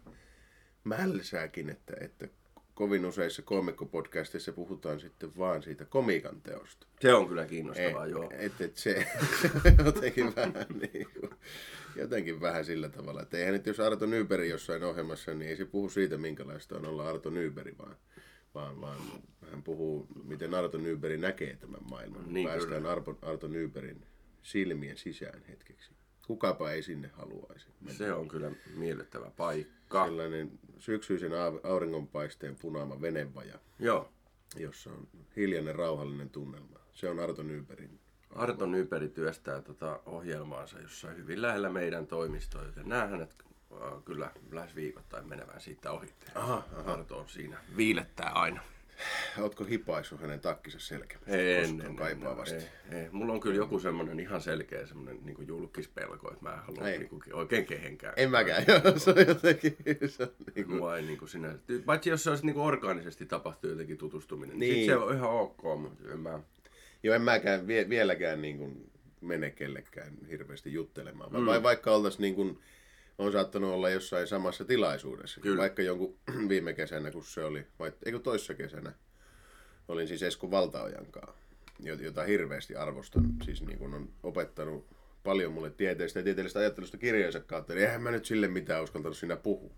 mälsääkin, 0.84 1.70
että, 1.70 1.94
että 2.02 2.28
kovin 2.76 3.06
useissa 3.06 3.42
komikkopodcasteissa 3.42 4.52
puhutaan 4.52 5.00
sitten 5.00 5.38
vaan 5.38 5.64
siitä 5.64 5.86
komiikan 5.86 6.42
teosta. 6.42 6.88
Se 7.00 7.14
on 7.14 7.28
kyllä 7.28 7.46
kiinnostavaa, 7.46 8.08
joo. 8.08 8.32
Et, 8.38 8.62
et 8.62 8.78
se 8.78 9.08
jotenkin 9.86 10.36
vähän, 10.36 10.66
niin 10.92 11.08
kuin, 11.20 11.32
jotenkin 11.96 12.42
vähän 12.42 12.66
sillä 12.66 12.90
tavalla, 12.90 13.22
että 13.22 13.38
eihän 13.38 13.54
nyt 13.54 13.66
jos 13.66 13.80
Arto 13.80 14.06
Nyberi 14.06 14.50
jossain 14.50 14.84
ohjelmassa, 14.84 15.34
niin 15.34 15.50
ei 15.50 15.56
se 15.56 15.66
puhu 15.66 15.90
siitä, 15.90 16.18
minkälaista 16.18 16.76
on 16.76 16.86
olla 16.86 17.10
Arto 17.10 17.30
Nyberi, 17.30 17.76
vaan, 17.78 17.96
vaan, 18.56 18.82
vaan 18.82 19.00
hän 19.52 19.64
puhuu, 19.64 20.08
miten 20.24 20.54
Arto 20.54 20.78
Nyberi 20.78 21.18
näkee 21.18 21.56
tämän 21.56 21.90
maailman. 21.90 22.34
Niin, 22.34 22.48
Päästään 22.48 22.86
Arto, 22.86 23.20
Arto 23.22 23.48
Nyberin 23.48 24.06
silmien 24.42 24.98
sisään 24.98 25.44
hetkeksi. 25.50 25.92
Kukapa 26.28 26.72
ei 26.72 26.84
sinne 26.84 27.08
haluaisi. 27.14 27.68
Se 27.90 28.14
on 28.14 28.28
kyllä 28.28 28.52
miellyttävä 28.76 29.32
paikka. 29.38 30.06
Sellainen 30.06 30.60
syksyisen 30.78 31.32
au- 31.32 31.60
auringonpaisteen 31.64 32.56
punaama 32.56 33.02
venevaja, 33.02 33.60
Joo. 33.80 34.10
jossa 34.56 34.90
on 34.90 35.08
hiljainen 35.36 35.76
rauhallinen 35.76 36.30
tunnelma. 36.30 36.80
Se 36.94 37.10
on 37.10 37.20
Arto 37.20 37.44
Nyberin. 37.44 38.00
Arto 38.36 38.66
Nyperi 38.66 39.10
työstää 39.10 39.62
tota 39.62 40.00
ohjelmaansa 40.06 40.80
jossain 40.80 41.18
hyvin 41.18 41.42
lähellä 41.42 41.70
meidän 41.70 42.08
toimistoa, 42.08 42.64
joten 42.64 42.90
näen 42.90 43.10
hänet 43.10 43.36
äh, 43.72 44.04
kyllä 44.06 44.32
lähes 44.52 44.76
viikoittain 44.76 45.28
menevän 45.28 45.62
siitä 45.62 45.92
ohi. 45.92 46.14
Aha, 46.36 46.64
Arto 46.86 47.18
on 47.20 47.30
siinä 47.30 47.58
viilettää 47.78 48.30
aina. 48.32 48.62
Ootko 49.42 49.64
hipaissut 49.64 50.22
hänen 50.22 50.40
takkinsa 50.40 50.80
selkeästi? 50.80 51.32
En, 51.32 51.82
en, 51.82 51.96
kaipaavasti. 51.96 52.56
Ei, 52.56 53.00
ei. 53.00 53.10
Mulla 53.12 53.34
on 53.34 53.40
kyllä 53.40 53.56
joku 53.56 53.80
semmoinen 53.80 54.20
ihan 54.20 54.42
selkeä 54.42 54.86
semmoinen 54.86 55.20
niin 55.24 55.48
julkispelko, 55.48 56.32
että 56.32 56.44
mä 56.44 56.54
en 56.54 56.60
halua 56.60 56.90
Ei. 56.90 56.98
niin 56.98 57.10
kuin, 57.10 57.22
oikein 57.34 57.66
kehenkään. 57.66 58.14
En 58.18 58.32
mäkään, 58.32 58.66
joo, 58.68 58.82
se 59.00 59.10
on 59.12 59.28
jotenkin... 59.28 59.78
Se 60.08 60.24
on 60.24 60.30
niin 60.56 60.68
kuin, 60.68 60.96
ei 60.96 61.02
niin 61.02 61.18
kuin 61.20 61.30
sinä, 61.30 61.56
paitsi 61.86 62.10
jos 62.10 62.24
se 62.24 62.30
olisi 62.30 62.46
niin 62.46 62.54
kuin 62.54 62.66
orgaanisesti 62.66 63.26
tapahtuu 63.26 63.70
jotenkin 63.70 63.98
tutustuminen, 63.98 64.60
niin, 64.60 64.74
Niin. 64.74 64.86
se 64.86 64.96
on 64.96 65.16
ihan 65.16 65.30
ok, 65.30 65.64
mutta 65.80 66.12
en 66.12 66.20
mä... 66.20 66.40
joo, 67.04 67.16
en 67.16 67.22
mäkään 67.22 67.68
vie, 67.68 67.90
vieläkään 67.90 68.42
niin 68.42 68.58
kuin 68.58 68.92
mene 69.22 69.52
kellekään 69.52 70.14
hirveästi 70.30 70.74
juttelemaan. 70.74 71.34
Mm. 71.34 71.46
Vai 71.46 71.64
vaikka 71.64 71.92
oltaisiin 71.92 72.22
niin 72.22 72.36
kuin, 72.36 72.60
on 73.18 73.32
saattanut 73.32 73.74
olla 73.74 73.90
jossain 73.90 74.28
samassa 74.28 74.66
tilaisuudessa. 74.66 75.42
Kyllä. 75.42 75.62
Vaikka 75.62 75.82
jonkun 75.82 76.18
viime 76.50 76.74
kesänä, 76.74 77.12
kun 77.12 77.24
se 77.24 77.44
oli, 77.44 77.68
vai 77.80 77.92
eikö 78.06 78.20
toissa 78.20 78.54
kesänä, 78.54 78.94
olin 79.88 80.08
siis 80.08 80.24
Esko 80.24 80.52
Valtaojankaan, 80.52 81.34
jo- 81.80 81.96
jota 81.96 82.24
hirveästi 82.24 82.76
arvostan. 82.76 83.26
Siis 83.44 83.62
niin 83.62 83.80
kuin 83.80 83.94
on 83.94 84.10
opettanut 84.24 84.88
paljon 85.26 85.54
mulle 85.54 85.70
tieteestä 85.70 86.20
ja 86.20 86.24
tieteellisestä 86.24 86.60
ajattelusta 86.60 86.98
kirjojensa 86.98 87.40
kautta, 87.40 87.74
niin 87.74 87.86
eihän 87.86 88.02
mä 88.02 88.12
nyt 88.12 88.26
sille 88.26 88.48
mitään 88.48 88.84
uskaltanut 88.84 89.18
siinä 89.18 89.36
puhua. 89.36 89.72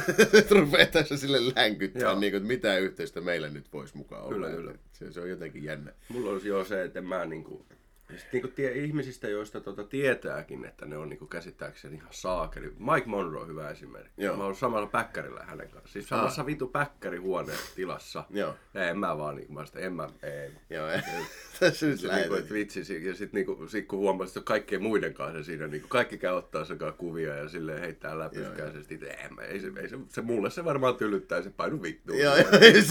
Rupeaa 0.50 0.86
tässä 0.86 1.16
sille 1.16 1.38
länkyttää, 1.56 2.14
niin 2.14 2.32
kuin, 2.32 2.36
että 2.42 2.48
mitä 2.48 2.78
yhteistä 2.78 3.20
meillä 3.20 3.48
nyt 3.48 3.72
voisi 3.72 3.96
mukaan 3.96 4.24
olla. 4.24 4.46
Kyllä, 4.46 4.50
kyllä. 4.50 4.74
Se, 4.92 5.12
se 5.12 5.20
on 5.20 5.30
jotenkin 5.30 5.64
jännä. 5.64 5.92
Mulla 6.08 6.30
olisi 6.30 6.48
jo 6.48 6.64
se, 6.64 6.82
että 6.82 7.00
mä 7.00 7.24
niinku... 7.24 7.66
ja 7.70 7.76
sit 8.18 8.32
niinku 8.32 8.48
tie, 8.48 8.72
ihmisistä, 8.72 9.28
joista 9.28 9.60
tota 9.60 9.84
tietääkin, 9.84 10.64
että 10.64 10.86
ne 10.86 10.96
on 10.96 11.08
niinku 11.08 11.26
käsittääkseni 11.26 11.96
ihan 11.96 12.08
saakeli. 12.10 12.72
Mike 12.78 13.06
Monroe 13.06 13.42
on 13.42 13.48
hyvä 13.48 13.70
esimerkki. 13.70 14.22
Joo. 14.24 14.36
Mä 14.36 14.44
oon 14.44 14.56
samalla 14.56 14.86
päkkärillä 14.86 15.40
hänen 15.44 15.68
kanssa. 15.70 15.92
Siis 15.92 16.08
samassa 16.08 16.46
vitu 16.46 16.66
päkkärihuoneen 16.66 17.58
tilassa. 17.76 18.24
Joo. 18.30 18.54
Ja 18.74 18.88
en 18.88 18.98
mä 18.98 19.18
vaan 19.18 19.36
niinku, 19.36 19.52
mä 19.52 19.66
sitä, 19.66 19.78
en 19.78 19.92
mä, 19.92 20.08
ei. 20.22 20.50
Joo, 20.70 20.88
tässä 21.60 21.86
nyt 21.86 22.00
niinku, 22.14 22.34
että 22.34 22.54
vitsi, 22.54 22.84
si- 22.84 23.06
ja 23.06 23.14
sitten 23.14 23.38
niinku, 23.46 23.68
sit 23.68 23.86
kun 23.86 23.98
huomaa, 23.98 24.26
että 24.26 24.40
kaikkien 24.44 24.82
muiden 24.82 25.14
kanssa 25.14 25.42
siinä, 25.44 25.66
niinku, 25.66 25.88
kaikki 25.88 26.18
käy 26.18 26.32
ottaa 26.34 26.64
sekaan 26.64 26.94
kuvia 26.94 27.34
ja 27.36 27.48
silleen 27.48 27.80
heittää 27.80 28.18
läpyskäisesti, 28.18 28.94
että 28.94 29.06
ei, 29.06 29.28
mä- 29.30 29.42
ei, 29.42 29.60
se, 29.60 29.72
ei 29.80 29.88
se, 29.88 29.96
se, 30.08 30.20
mulle 30.22 30.50
se 30.50 30.64
varmaan 30.64 30.96
tylyttää, 30.96 31.42
se 31.42 31.50
painu 31.50 31.82
vittuun. 31.82 32.18
Joo, 32.18 32.36
joo, 32.36 32.46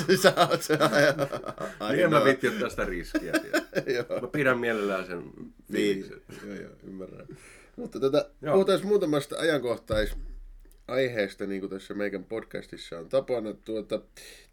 se 0.07 0.17
sä 0.17 0.33
oot 0.49 0.61
se 0.61 0.77
Niin 1.91 2.03
en 2.03 2.09
mä 2.09 2.23
vitti 2.23 2.47
ottaa 2.47 2.69
sitä 2.69 2.85
riskiä. 2.85 3.33
Joo. 3.95 4.21
Mä 4.21 4.27
pidän 4.27 4.59
mielellään 4.59 5.05
sen 5.11 5.31
Niin, 5.69 6.05
joo, 6.45 6.55
joo, 6.55 6.71
ymmärrän. 6.83 7.27
Mutta 7.75 7.99
tota, 7.99 8.29
Joo. 8.41 8.53
puhutaan 8.53 8.85
muutamasta 8.85 9.35
ajankohtais 9.39 10.15
aiheesta, 10.87 11.45
niin 11.45 11.61
kuin 11.61 11.69
tässä 11.69 11.93
meidän 11.93 12.23
podcastissa 12.23 12.99
on 12.99 13.09
tapana. 13.09 13.53
Tuota, 13.53 14.01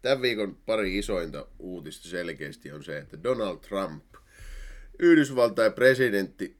tämän 0.01 0.21
viikon 0.21 0.57
pari 0.65 0.97
isointa 0.97 1.45
uutista 1.59 2.07
selkeästi 2.07 2.71
on 2.71 2.83
se, 2.83 2.97
että 2.97 3.23
Donald 3.23 3.57
Trump, 3.57 4.03
Yhdysvaltain 4.99 5.73
presidentti, 5.73 6.57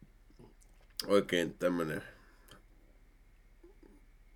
oikein 1.07 1.53
tämmöinen 1.53 2.03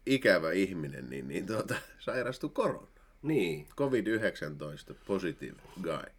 ikävä 0.06 0.52
ihminen, 0.52 1.10
niin, 1.10 1.28
niin 1.28 1.46
tuota, 1.46 1.76
sairastui 2.00 2.50
koronaan. 2.50 2.88
Niin, 3.22 3.68
COVID-19 3.78 4.96
positive 5.08 5.56
guy. 5.84 6.14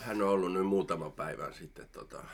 hän 0.00 0.22
on 0.22 0.28
ollut 0.28 0.52
nyt 0.52 0.66
muutaman 0.66 1.12
päivän 1.12 1.54
sitten 1.54 1.88
tota, 1.92 2.24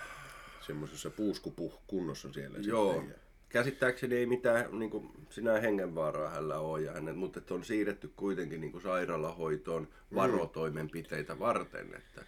Semmoisessa 0.66 1.10
puuskupuh 1.10 1.80
kunnossa 1.86 2.32
siellä. 2.32 2.58
Joo. 2.62 2.92
Sitten. 2.92 3.10
ja- 3.10 3.26
Käsittääkseni 3.48 4.16
ei 4.16 4.26
mitään 4.26 4.78
niin 4.78 4.90
kuin, 4.90 5.10
sinä 5.30 5.52
hengenvaaraa 5.60 6.30
hänellä 6.30 6.58
ole, 6.58 6.82
ja 6.82 6.92
hänet, 6.92 7.16
mutta 7.16 7.38
että 7.38 7.54
on 7.54 7.64
siirretty 7.64 8.10
kuitenkin 8.16 8.60
niin 8.60 8.72
kuin 8.72 8.82
sairaalahoitoon 8.82 9.88
varotoimenpiteitä 10.14 11.38
varten. 11.38 11.94
Että, 11.94 12.24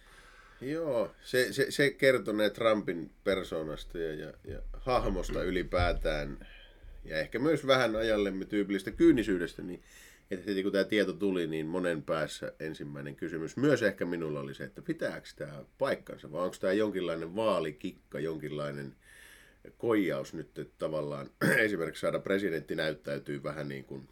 Joo, 0.61 1.11
se, 1.23 1.53
se, 1.53 1.71
se 1.71 1.89
kertonee 1.89 2.49
Trumpin 2.49 3.11
persoonasta 3.23 3.97
ja, 3.97 4.13
ja, 4.15 4.33
ja 4.43 4.59
hahmosta 4.73 5.43
ylipäätään, 5.43 6.47
ja 7.05 7.17
ehkä 7.17 7.39
myös 7.39 7.67
vähän 7.67 7.95
ajallemme 7.95 8.45
tyypillistä 8.45 8.91
kyynisyydestä, 8.91 9.61
niin 9.61 9.83
että 10.31 10.45
heti 10.49 10.63
kun 10.63 10.71
tämä 10.71 10.83
tieto 10.83 11.13
tuli, 11.13 11.47
niin 11.47 11.65
monen 11.65 12.03
päässä 12.03 12.51
ensimmäinen 12.59 13.15
kysymys, 13.15 13.57
myös 13.57 13.83
ehkä 13.83 14.05
minulla 14.05 14.39
oli 14.39 14.53
se, 14.53 14.63
että 14.63 14.81
pitääkö 14.81 15.27
tämä 15.35 15.65
paikkansa, 15.77 16.31
vai 16.31 16.43
onko 16.43 16.55
tämä 16.59 16.73
jonkinlainen 16.73 17.35
vaalikikka, 17.35 18.19
jonkinlainen 18.19 18.95
koijaus 19.77 20.33
nyt, 20.33 20.59
että 20.59 20.75
tavallaan 20.77 21.29
esimerkiksi 21.57 22.01
saada 22.01 22.19
presidentti 22.19 22.75
näyttäytyy 22.75 23.43
vähän 23.43 23.67
niin 23.69 23.83
kuin 23.85 24.07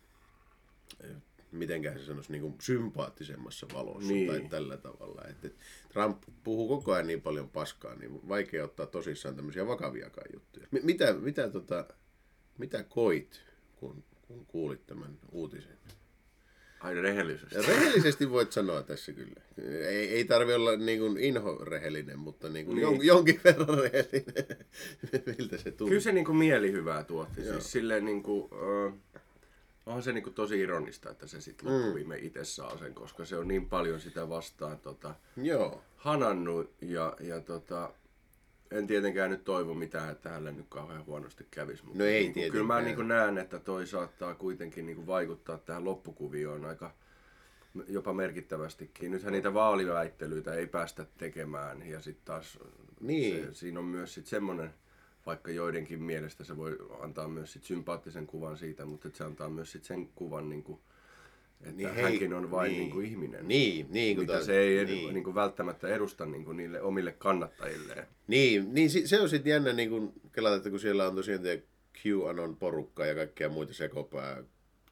mitenköhän 1.51 1.99
se 1.99 2.06
sanoisi, 2.06 2.32
niin 2.32 2.41
kuin 2.41 2.56
sympaattisemmassa 2.62 3.67
valossa 3.73 4.13
Niin. 4.13 4.27
tai 4.27 4.49
tällä 4.49 4.77
tavalla. 4.77 5.21
Että 5.30 5.49
Trump 5.93 6.23
puhuu 6.43 6.67
koko 6.67 6.93
ajan 6.93 7.08
niin 7.08 7.21
paljon 7.21 7.49
paskaa, 7.49 7.95
niin 7.95 8.27
vaikea 8.30 8.63
ottaa 8.63 8.86
tosissaan 8.86 9.36
tämmöisiä 9.36 9.67
vakaviakaan 9.67 10.27
juttuja. 10.34 10.67
M- 10.71 10.86
mitä, 10.86 11.13
mitä, 11.13 11.49
tota, 11.49 11.86
mitä 12.58 12.84
koit, 12.84 13.41
kun, 13.75 14.03
kun 14.21 14.45
kuulit 14.45 14.88
tämän 14.88 15.17
uutisen? 15.32 15.77
Aina 16.80 17.02
rehellisesti. 17.02 17.56
Rehellisesti 17.68 18.30
voit 18.32 18.52
sanoa 18.52 18.84
tässä 18.84 19.12
kyllä. 19.13 19.42
Ei, 19.88 20.10
ei 20.10 20.26
tarvi 20.26 20.54
olla 20.54 20.76
niin 20.76 21.00
kuin 21.00 21.18
inho-rehellinen, 21.18 22.20
mutta 22.20 22.50
niin 22.50 22.66
kuin 22.66 22.76
Niin. 22.76 22.82
jon, 22.84 23.06
jonkin 23.06 23.42
verran 23.44 23.68
rehellinen. 23.80 24.66
Miltä 25.38 25.58
se 25.58 25.63
tuntuu? 25.63 25.88
Kyllä 25.88 26.02
se 26.02 26.12
niin 26.12 26.26
kuin 26.26 26.36
mielihyvää 26.38 27.04
tuotti. 27.04 27.42
Siis 27.44 27.72
silleen 27.72 28.06
niin 28.06 28.24
kuin, 28.24 28.50
äh, 28.86 29.22
onhan 29.86 30.04
se 30.04 30.12
niin 30.13 30.24
kuin 30.24 30.34
tosi 30.34 30.60
ironista, 30.60 31.10
että 31.12 31.28
se 31.28 31.42
sitten 31.42 31.74
loppuviime 31.74 32.18
itse 32.18 32.44
saa 32.46 32.78
sen, 32.78 32.94
koska 32.94 33.26
se 33.26 33.38
on 33.38 33.48
niin 33.48 33.70
paljon 33.70 34.00
sitä 34.00 34.30
vastaan 34.30 34.80
tota, 34.80 35.16
Joo. 35.38 35.82
hanannut 35.96 36.74
ja, 36.82 37.16
ja 37.20 37.40
tota, 37.42 37.94
en 38.71 38.88
tietenkään 38.88 39.32
nyt 39.32 39.43
toivo 39.43 39.73
mitään, 39.73 40.12
että 40.12 40.30
hänelle 40.30 40.51
nyt 40.51 40.65
kauhean 40.69 41.06
huonosti 41.06 41.47
kävisi. 41.51 41.86
Mutta 41.86 41.99
No 41.99 42.06
ei 42.06 42.21
niin 42.21 42.34
kuin, 42.34 42.51
Kyllä 42.51 42.65
mä 42.65 42.82
niin 42.82 42.95
kuin 42.95 43.08
näen, 43.08 43.38
että 43.38 43.60
toi 43.60 43.88
saattaa 43.88 44.36
kuitenkin 44.36 44.86
niin 44.86 44.95
kuin 44.95 45.08
vaikuttaa 45.08 45.58
tähän 45.58 45.86
loppukuvioon 45.86 46.65
aika 46.65 46.91
jopa 47.88 48.13
merkittävästikin. 48.13 49.12
Nythän 49.12 49.34
niitä 49.34 49.53
vaaliväittelyitä 49.53 50.53
ei 50.53 50.67
päästä 50.67 51.06
tekemään 51.17 51.88
ja 51.89 52.01
sitten 52.01 52.25
taas 52.25 52.60
Niin. 52.99 53.45
se, 53.45 53.53
siinä 53.53 53.80
on 53.80 53.86
myös 53.86 54.13
sitten 54.13 54.30
semmoinen, 54.30 54.73
vaikka 55.25 55.51
joidenkin 55.51 56.03
mielestä 56.03 56.43
se 56.43 56.58
voi 56.58 56.77
antaa 57.01 57.27
myös 57.27 57.53
sit 57.53 57.63
sympaattisen 57.63 58.27
kuvan 58.27 58.58
siitä, 58.58 58.86
mutta 58.86 59.10
se 59.13 59.23
antaa 59.23 59.49
myös 59.49 59.71
sit 59.71 59.84
sen 59.84 60.08
kuvan, 60.15 60.49
niin 60.49 60.63
kuin, 60.63 60.80
että 61.62 61.72
Niin 61.78 61.93
hei- 61.93 62.04
hänkin 62.04 62.34
on 62.34 62.52
vain 62.52 62.72
niin. 62.72 62.80
niin. 62.82 62.91
kuin 62.91 63.06
ihminen. 63.06 63.48
Niin, 63.48 63.88
niin 63.89 64.15
kuin 64.15 64.24
mitä 64.24 64.34
taas- 64.34 64.46
se 64.46 64.60
ei 64.60 64.86
niin. 64.86 65.13
niin. 65.13 65.24
Kuin 65.24 65.36
välttämättä 65.36 65.88
edusta 65.96 66.26
niin 66.26 66.46
kuin 66.46 66.58
niille 66.58 66.82
omille 66.82 67.12
kannattajilleen. 67.12 68.08
Niin, 68.28 68.74
niin 68.74 68.89
se 69.08 69.22
on 69.22 69.30
sitten 69.30 69.50
jännä 69.52 69.74
niin 69.74 70.13
kelata, 70.32 70.56
että 70.56 70.70
kun 70.70 70.80
siellä 70.80 71.08
on 71.08 71.15
tosiaan 71.15 71.41
QAnon 72.06 72.56
porukka 72.56 73.06
ja 73.06 73.15
kaikkia 73.15 73.50
muita 73.50 73.74
sekopää 73.74 74.43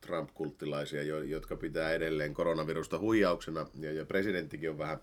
Trump-kulttilaisia, 0.02 1.04
jo- 1.04 1.24
jotka 1.24 1.56
pitää 1.56 1.94
edelleen 1.94 2.34
koronavirusta 2.34 3.00
huijauksena, 3.00 3.66
ja, 3.80 3.92
ja 3.92 4.06
presidenttikin 4.06 4.70
on 4.70 4.78
vähän 4.78 4.98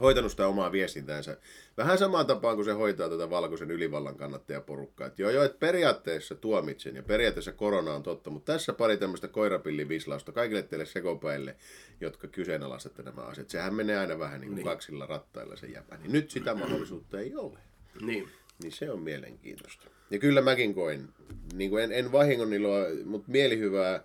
hoitanut 0.00 0.30
sitä 0.30 0.46
omaa 0.46 0.72
viestintäänsä. 0.72 1.36
Vähän 1.76 1.98
samaan 1.98 2.26
tapaan 2.26 2.56
kuin 2.56 2.64
se 2.64 2.72
hoitaa 2.72 3.08
tätä 3.08 3.30
valkoisen 3.30 3.70
ylivallan 3.70 4.16
kannattajaporukkaa. 4.16 5.06
Että 5.06 5.22
joo, 5.22 5.30
joo, 5.30 5.44
että 5.44 5.58
periaatteessa 5.58 6.34
tuomitsen 6.34 6.96
ja 6.96 7.02
periaatteessa 7.02 7.52
korona 7.52 7.94
on 7.94 8.02
totta, 8.02 8.30
mutta 8.30 8.52
tässä 8.52 8.72
pari 8.72 8.96
tämmöistä 8.96 9.28
koirapillivislausta 9.28 10.32
kaikille 10.32 10.62
teille 10.62 10.86
sekopäille, 10.86 11.56
jotka 12.00 12.28
kyseenalaistatte 12.28 13.02
nämä 13.02 13.20
asiat. 13.22 13.50
Sehän 13.50 13.74
menee 13.74 13.98
aina 13.98 14.18
vähän 14.18 14.40
niin 14.40 14.48
kuin 14.48 14.56
niin. 14.56 14.64
kaksilla 14.64 15.06
rattailla 15.06 15.56
se 15.56 15.66
jäpä. 15.66 15.96
Niin 15.96 16.12
nyt 16.12 16.30
sitä 16.30 16.54
mahdollisuutta 16.54 17.20
ei 17.20 17.34
ole. 17.34 17.58
Niin. 18.00 18.28
Niin 18.62 18.72
se 18.72 18.90
on 18.90 19.00
mielenkiintoista. 19.00 19.86
Ja 20.10 20.18
kyllä 20.18 20.40
mäkin 20.40 20.74
koin, 20.74 21.08
niin 21.54 21.70
kuin 21.70 21.84
en, 21.84 21.92
en 21.92 22.12
vahingon 22.12 22.52
iloa, 22.52 22.84
mutta 23.04 23.30
mielihyvää 23.30 24.02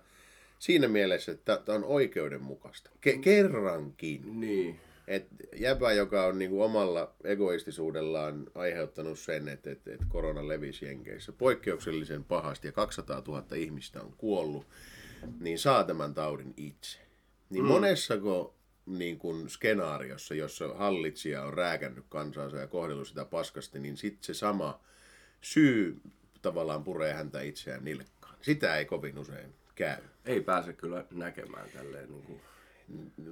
siinä 0.58 0.88
mielessä, 0.88 1.32
että 1.32 1.62
tämä 1.64 1.76
on 1.76 1.84
oikeudenmukaista. 1.84 2.90
Ke- 3.06 3.18
kerrankin. 3.18 4.40
Niin. 4.40 4.80
Et 5.06 5.26
jäpä, 5.56 5.92
joka 5.92 6.26
on 6.26 6.38
niinku 6.38 6.62
omalla 6.62 7.14
egoistisuudellaan 7.24 8.46
aiheuttanut 8.54 9.18
sen, 9.18 9.48
että 9.48 9.70
et, 9.70 9.88
et 9.88 10.00
korona 10.08 10.48
levisi 10.48 10.84
Jenkeissä 10.84 11.32
poikkeuksellisen 11.32 12.24
pahasti 12.24 12.68
ja 12.68 12.72
200 12.72 13.22
000 13.28 13.44
ihmistä 13.56 14.02
on 14.02 14.14
kuollut, 14.16 14.66
niin 15.40 15.58
saa 15.58 15.84
tämän 15.84 16.14
taudin 16.14 16.54
itse. 16.56 16.98
Niin 17.50 17.64
mm. 17.64 17.68
monessako 17.68 18.54
niin 18.86 19.18
kun 19.18 19.50
skenaariossa, 19.50 20.34
jossa 20.34 20.68
hallitsija 20.74 21.42
on 21.42 21.54
rääkännyt 21.54 22.04
kansansa 22.08 22.56
ja 22.56 22.66
kohdellut 22.66 23.08
sitä 23.08 23.24
paskasti, 23.24 23.78
niin 23.78 23.96
sitten 23.96 24.24
se 24.24 24.34
sama 24.34 24.80
syy 25.40 26.00
tavallaan 26.42 26.84
puree 26.84 27.12
häntä 27.12 27.40
itseään 27.40 27.84
nilkkaan. 27.84 28.36
Sitä 28.40 28.76
ei 28.76 28.84
kovin 28.84 29.18
usein 29.18 29.54
käy. 29.74 30.02
Ei 30.24 30.40
pääse 30.40 30.72
kyllä 30.72 31.04
näkemään 31.10 31.68
tälleen 31.74 32.10
niin 32.10 32.22
kuin 32.22 32.40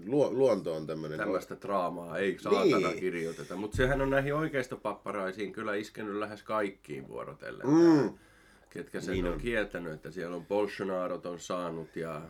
Luo, 0.07 0.33
luonto 0.33 0.75
on 0.75 0.87
tämmöinen... 0.87 1.19
tällaista 1.19 1.57
draamaa, 1.61 2.19
ei 2.19 2.39
saatana 2.39 2.89
Niin. 2.89 3.01
kirjoiteta. 3.01 3.57
Mutta 3.57 3.77
sehän 3.77 4.01
on 4.01 4.11
näihin 4.11 4.35
oikeistopapparaisiin 4.35 5.53
kyllä 5.53 5.75
iskenyt 5.75 6.15
lähes 6.17 6.43
kaikkiin 6.43 7.09
vuorotellen. 7.09 7.67
Mm. 7.67 8.19
Ketkä 8.71 9.01
sen 9.01 9.13
Niin 9.15 9.27
on. 9.27 9.33
on 9.33 9.39
kieltänyt, 9.41 9.93
että 9.93 10.11
siellä 10.11 10.37
on 10.37 10.47
Bolsonarot 10.47 11.27
on 11.27 11.39
saanut 11.41 11.97
ja 11.97 12.23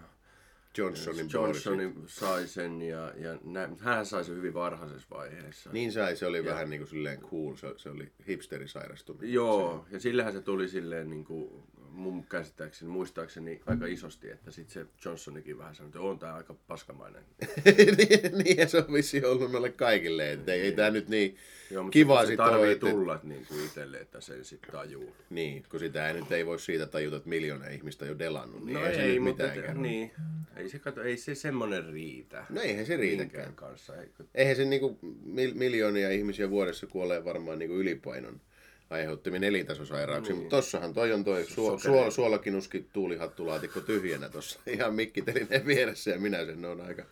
Johnsonin 0.79 1.29
Johnson 1.33 1.79
sai 2.07 2.47
sen 2.47 2.83
ja, 2.83 3.13
ja 3.17 3.39
nä, 3.45 3.69
hän 3.81 4.07
sai 4.07 4.25
sen 4.25 4.37
hyvin 4.37 4.55
varhaisessa 4.55 5.09
vaiheessa. 5.11 5.71
Niin 5.73 5.93
sai, 5.93 6.17
se 6.17 6.27
oli 6.27 6.45
vähän 6.45 6.71
niin 6.71 6.81
kuin 6.81 6.89
silleen 6.89 7.21
cool, 7.21 7.55
se, 7.55 7.75
se 7.77 7.91
oli 7.91 8.13
hipsterisairastuminen. 8.29 9.33
Joo, 9.33 9.87
ja 9.91 10.01
sillähän 10.01 10.33
se 10.33 10.41
tuli 10.41 10.69
silleen 10.69 11.11
niin 11.11 11.25
kuin 11.25 11.51
mun 11.95 12.27
käsittääkseni, 12.27 12.91
muistaakseni 12.91 13.61
aika 13.67 13.87
isosti, 13.87 14.31
että 14.31 14.51
sitten 14.51 14.73
se 14.75 14.91
Johnsonikin 15.05 15.59
vähän 15.59 15.75
sanoi, 15.75 15.89
että 15.89 16.01
on 16.01 16.19
tää 16.19 16.35
aika 16.35 16.55
paskamainen. 16.69 17.23
niin, 17.77 17.97
niin, 18.45 18.57
ja 18.57 18.69
se 18.69 18.79
on 18.79 18.93
vissiin 18.93 19.27
ollut 19.27 19.53
noille 19.53 19.71
kaikille, 19.71 20.33
että 20.33 20.53
ei, 20.53 20.61
ei 20.61 20.73
tämä 20.73 20.91
nyt 20.91 21.09
niin 21.09 21.37
Joo, 21.71 21.91
se 21.93 22.27
sitten 22.27 22.47
ole, 22.47 22.73
että, 22.73 22.91
tulla 22.91 23.21
niin 23.23 23.47
kuin 23.47 23.65
itselle, 23.65 23.99
että 23.99 24.21
sen 24.21 24.45
sitten 24.45 24.73
tajuu. 24.73 25.17
niin, 25.31 25.63
kun 25.71 25.81
sitä 25.81 26.09
ei 26.09 26.15
nyt 26.15 26.33
ei 26.33 26.47
voi 26.47 26.61
siitä 26.61 26.87
tajuta, 26.87 27.17
että 27.17 27.29
miljoona 27.29 27.69
ihmistä 27.69 28.05
on 28.05 28.09
jo 28.09 28.19
delannut, 28.19 28.65
niin 28.65 28.75
No 28.75 28.87
ei, 28.87 28.95
se 28.95 29.03
ei, 29.03 29.21
mutta 29.21 29.43
mitään 29.45 29.63
kerro. 29.67 29.83
niin, 29.83 30.13
ei 30.57 30.69
se, 30.69 30.79
kato, 30.79 31.03
ei 31.03 31.17
se 31.17 31.35
semmonen 31.35 31.93
riitä. 31.93 32.47
No 32.51 32.61
eihän 32.61 32.87
se 32.87 32.97
riitäkään. 32.97 33.55
Kanssa. 33.55 33.93
Eihän 34.35 34.57
se 34.57 34.65
niinku 34.65 34.99
mil, 35.25 35.55
miljoonia 35.55 36.11
ihmisiä 36.11 36.51
vuodessa 36.51 36.87
kuolee 36.87 37.25
varmaan 37.25 37.59
niinku 37.59 37.77
ylipainon 37.77 38.41
aiheuttamien 38.91 39.45
elintasosairauksia, 39.45 40.35
niin. 40.35 40.43
mutta 40.43 40.57
tossahan 40.57 40.95
toi 40.95 41.13
on 41.13 41.25
toi 41.25 41.45
suo, 41.45 41.79
Sokeri. 41.79 41.95
suo, 41.95 42.11
suolakinuski 42.11 42.89
tuulihattulaatikko 42.93 43.81
tyhjänä 43.81 44.29
tuossa 44.29 44.61
ihan 44.75 44.95
mikkitelineen 44.95 45.67
vieressä 45.67 46.11
ja 46.11 46.19
minä 46.19 46.45
sen 46.45 46.65
on 46.65 46.81
aika 46.81 47.05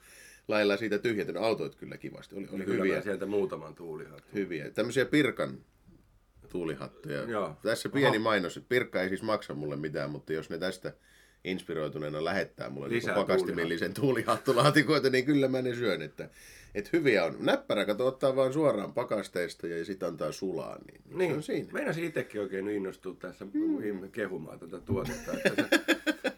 lailla 0.49 0.77
siitä 0.77 0.99
tyhjentynyt. 0.99 1.43
Autoit 1.43 1.75
kyllä 1.75 1.97
kivasti, 1.97 2.37
oli, 2.37 2.49
oli 2.53 2.65
Kyllä 2.65 2.85
hyviä. 2.85 3.03
sieltä 3.03 3.27
muutaman 3.27 3.75
tuulihatun. 3.75 4.31
Hyviä. 4.35 4.71
Tämmöisiä 4.71 5.05
Pirkan 5.05 5.59
tuulihattuja. 6.49 7.23
Joo. 7.23 7.57
Tässä 7.63 7.89
pieni 7.89 8.19
mainos. 8.19 8.61
Pirkka 8.69 9.03
ei 9.03 9.09
siis 9.09 9.23
maksa 9.23 9.55
mulle 9.55 9.77
mitään, 9.77 10.11
mutta 10.11 10.33
jos 10.33 10.51
ne 10.51 10.59
tästä 10.59 10.93
inspiroituneena 11.45 12.25
lähettää 12.25 12.71
mulle 12.71 12.89
niin 12.89 13.03
pakastimillisen 13.15 13.95
tuulihattulaatikoita, 13.95 15.11
niin 15.11 15.25
kyllä 15.25 15.49
mä 15.49 15.63
ne 15.63 15.75
syön. 15.75 16.03
Että, 16.03 16.29
että 16.75 16.91
hyviä 16.93 17.25
on. 17.25 17.37
Näppärä 17.41 17.85
kato 17.85 18.07
ottaa 18.07 18.37
vaan 18.37 18.53
suoraan 18.53 18.93
pakasteesta 18.93 19.67
ja 19.67 19.85
sitten 19.85 20.09
antaa 20.09 20.33
sulaa. 20.33 20.79
Niin, 20.87 21.01
niin. 21.09 21.19
Niin, 21.19 21.33
on 21.33 21.43
siinä. 21.43 21.73
meinasin 21.73 22.05
itsekin 22.05 22.41
oikein 22.41 22.69
innostua 22.69 23.15
tässä 23.19 23.45
mm. 23.45 24.11
kehumaan 24.13 24.59
tätä 24.59 24.81
tuotetta. 24.81 25.33
Että 25.33 25.69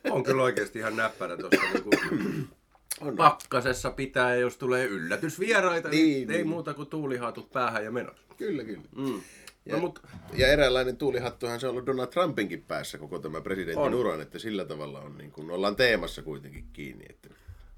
se 0.02 0.12
on 0.12 0.22
kyllä 0.24 0.42
oikeasti 0.42 0.78
ihan 0.78 0.96
näppärä 0.96 1.36
tuossa 1.36 1.60
niinku 1.74 1.90
On. 3.00 3.16
pakkasessa 3.16 3.90
pitää, 3.90 4.34
jos 4.34 4.56
tulee 4.56 4.86
yllätysvieraita, 4.86 5.88
niin, 5.88 6.04
Niin, 6.06 6.14
niin 6.14 6.30
ei 6.30 6.36
niin. 6.36 6.48
muuta 6.48 6.74
kuin 6.74 6.88
tuulihatut 6.88 7.52
päähän 7.52 7.84
ja 7.84 7.90
menossa. 7.90 8.22
Kyllä, 8.36 8.64
kyllä. 8.64 8.84
Mm. 8.96 9.20
Ja, 9.66 9.74
No, 9.74 9.80
mut, 9.80 10.02
ja 10.36 10.46
eräänlainen 10.46 10.96
tuulihattuhan 10.96 11.60
se 11.60 11.66
on 11.66 11.70
ollut 11.70 11.86
Donald 11.86 12.08
Trumpinkin 12.08 12.62
päässä 12.62 12.98
koko 12.98 13.18
tämä 13.18 13.40
presidentin 13.40 13.82
On. 13.82 13.94
uran, 13.94 14.20
että 14.20 14.38
sillä 14.38 14.64
tavalla 14.64 15.00
on 15.00 15.18
niin 15.18 15.30
kuin, 15.30 15.50
ollaan 15.50 15.76
teemassa 15.76 16.22
kuitenkin 16.22 16.64
kiinni. 16.72 17.04
Että... 17.10 17.28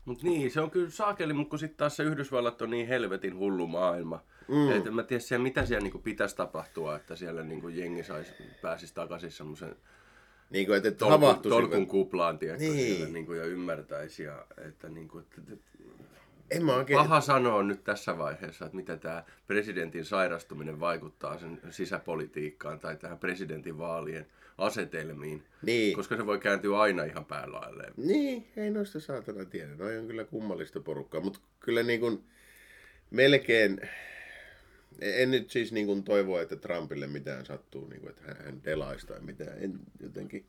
mut 0.07 0.23
niin, 0.23 0.51
se 0.51 0.61
on 0.61 0.71
kyllä 0.71 0.91
saakeli, 0.91 1.33
mutta 1.33 1.51
kun 1.51 1.59
sitten 1.59 1.77
taas 1.77 1.97
se 1.97 2.03
Yhdysvallat 2.03 2.63
on 2.63 2.71
niin 2.71 2.89
helvetin 2.89 3.37
hullu 3.37 3.67
maailma. 3.67 4.21
Mm. 4.49 4.73
Et 4.73 4.87
en 4.87 4.95
mä 4.95 5.03
tiedä 5.03 5.21
siellä, 5.21 5.43
mitä 5.43 5.67
siellä 5.67 5.83
niinku 5.83 5.99
pitäisi 5.99 6.37
tapahtua, 6.37 6.97
että 6.97 7.17
siellä 7.17 7.43
niinku 7.43 7.69
jengi 7.69 8.03
sais, 8.03 8.35
pääsisi 8.63 8.95
takaisin 8.95 9.31
semmoisen 9.31 9.77
Niin 10.51 10.67
kuin, 10.67 10.77
että, 10.77 10.89
että 10.89 10.99
tolkun, 10.99 11.43
tolkun 11.43 11.87
kuplaan, 11.87 12.39
tiedätkö, 12.39 12.65
Niin. 12.65 12.77
niin. 12.77 12.97
siellä, 12.97 13.13
niinku, 13.13 13.33
ja 13.33 13.45
ymmärtäisi. 13.45 14.23
Ja, 14.23 14.47
että, 14.69 14.89
niinku, 14.89 15.19
että, 15.19 15.41
että, 15.53 15.65
En 16.51 16.65
mä 16.65 16.75
oikein... 16.75 16.99
Paha 16.99 17.21
sanoa 17.21 17.63
nyt 17.63 17.85
tässä 17.85 18.19
vaiheessa, 18.19 18.65
että 18.65 18.77
mitä 18.77 18.97
tämä 18.97 19.25
presidentin 19.47 20.05
sairastuminen 20.05 20.81
vaikuttaa 20.81 21.39
sen 21.39 21.61
sisäpolitiikkaan 21.71 22.81
tai 22.81 22.97
tähän 22.97 23.19
presidentin 23.19 23.79
vaalien 23.79 24.27
asetelmiin. 24.59 25.43
Niin. 25.63 25.97
Koska 25.97 26.17
se 26.17 26.27
voi 26.27 26.39
kääntyä 26.39 26.79
aina 26.79 27.05
ihan 27.05 27.25
päälailleen. 27.25 27.93
Niin, 27.97 28.47
ei 28.57 28.71
noista 28.71 29.01
saatana 29.01 29.45
tiedä. 29.45 29.75
Noi 29.77 29.99
on 29.99 30.07
kyllä 30.07 30.25
kummallista 30.25 30.81
porukkaa, 30.81 31.21
mutta 31.21 31.41
kyllä 31.61 31.83
niin 31.83 32.01
kuin 32.01 32.25
melkein... 33.11 33.81
En 35.01 35.31
nyt 35.31 35.51
siis 35.51 35.73
niin 35.73 35.87
kuin 35.87 36.03
toivoa, 36.03 36.43
että 36.43 36.57
Trumpille 36.57 37.07
mitään 37.07 37.47
sattuu, 37.47 37.89
niin 37.89 38.01
kuin, 38.01 38.11
että 38.11 38.23
hän- 38.27 38.45
hän 38.45 38.65
delaisi 38.65 39.07
tai 39.07 39.21
mitään. 39.21 39.63
En 39.63 39.79
jotenkin, 40.01 40.47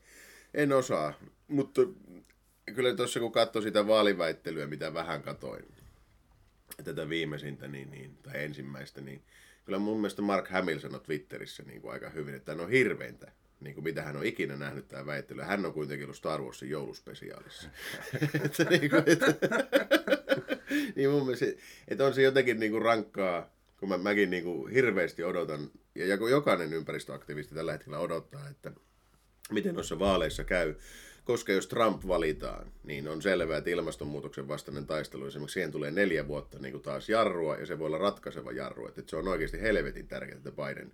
en 0.54 0.72
osaa. 0.72 1.14
Mutta 1.48 1.80
kyllä 2.74 2.94
tuossa 2.94 3.20
kun 3.20 3.32
katsoi 3.32 3.62
sitä 3.62 3.86
vaaliväittelyä, 3.86 4.66
mitä 4.66 4.94
vähän 4.94 5.22
katoin, 5.22 5.64
tätä 6.84 7.08
viimeisintä 7.08 7.68
niin, 7.68 7.90
niin, 7.90 8.18
tai 8.22 8.44
ensimmäistä, 8.44 9.00
niin 9.00 9.22
kyllä 9.64 9.78
mun 9.78 9.96
mielestä 9.96 10.22
Mark 10.22 10.48
Hamill 10.48 10.78
sanoi 10.78 11.00
Twitterissä 11.00 11.62
niin 11.62 11.82
kuin 11.82 11.92
aika 11.92 12.10
hyvin, 12.10 12.34
että 12.34 12.52
hän 12.52 12.60
on 12.60 12.70
hirveintä, 12.70 13.32
niin 13.60 13.74
kuin 13.74 13.84
mitä 13.84 14.02
hän 14.02 14.16
on 14.16 14.26
ikinä 14.26 14.56
nähnyt 14.56 14.88
tämä 14.88 15.06
väittely. 15.06 15.42
Hän 15.42 15.66
on 15.66 15.72
kuitenkin 15.72 16.04
ollut 16.04 16.16
Star 16.16 16.42
Warsin 16.42 16.70
jouluspesiaalissa. 16.70 17.68
että, 18.44 18.64
niin, 18.64 18.90
kuin, 18.90 19.02
että, 19.06 19.26
niin 20.96 21.10
mun 21.10 21.22
mielestä, 21.22 21.46
että 21.88 22.06
on 22.06 22.14
se 22.14 22.22
jotenkin 22.22 22.60
niin 22.60 22.72
kuin 22.72 22.82
rankkaa, 22.82 23.50
kun 23.80 23.88
mä, 23.88 23.98
mäkin 23.98 24.30
niin 24.30 24.44
kuin 24.44 24.72
hirveästi 24.72 25.24
odotan, 25.24 25.70
ja 25.94 26.06
joku- 26.06 26.28
jokainen 26.28 26.72
ympäristöaktivisti 26.72 27.54
tällä 27.54 27.72
hetkellä 27.72 27.98
odottaa, 27.98 28.48
että 28.48 28.72
miten 29.50 29.74
noissa 29.74 29.98
vaaleissa 29.98 30.44
käy. 30.44 30.74
Koska 31.24 31.52
jos 31.52 31.66
Trump 31.66 32.02
valitaan, 32.08 32.72
niin 32.84 33.08
on 33.08 33.22
selvää, 33.22 33.58
että 33.58 33.70
ilmastonmuutoksen 33.70 34.48
vastainen 34.48 34.86
taistelu, 34.86 35.26
esimerkiksi 35.26 35.54
siihen 35.54 35.72
tulee 35.72 35.90
neljä 35.90 36.28
vuotta 36.28 36.58
niin 36.58 36.72
kuin 36.72 36.82
taas 36.82 37.08
jarrua, 37.08 37.56
ja 37.56 37.66
se 37.66 37.78
voi 37.78 37.86
olla 37.86 37.98
ratkaiseva 37.98 38.52
jarru. 38.52 38.88
Että 38.88 39.02
se 39.06 39.16
on 39.16 39.28
oikeasti 39.28 39.60
helvetin 39.60 40.08
tärkeää, 40.08 40.36
että 40.36 40.52
Biden 40.52 40.92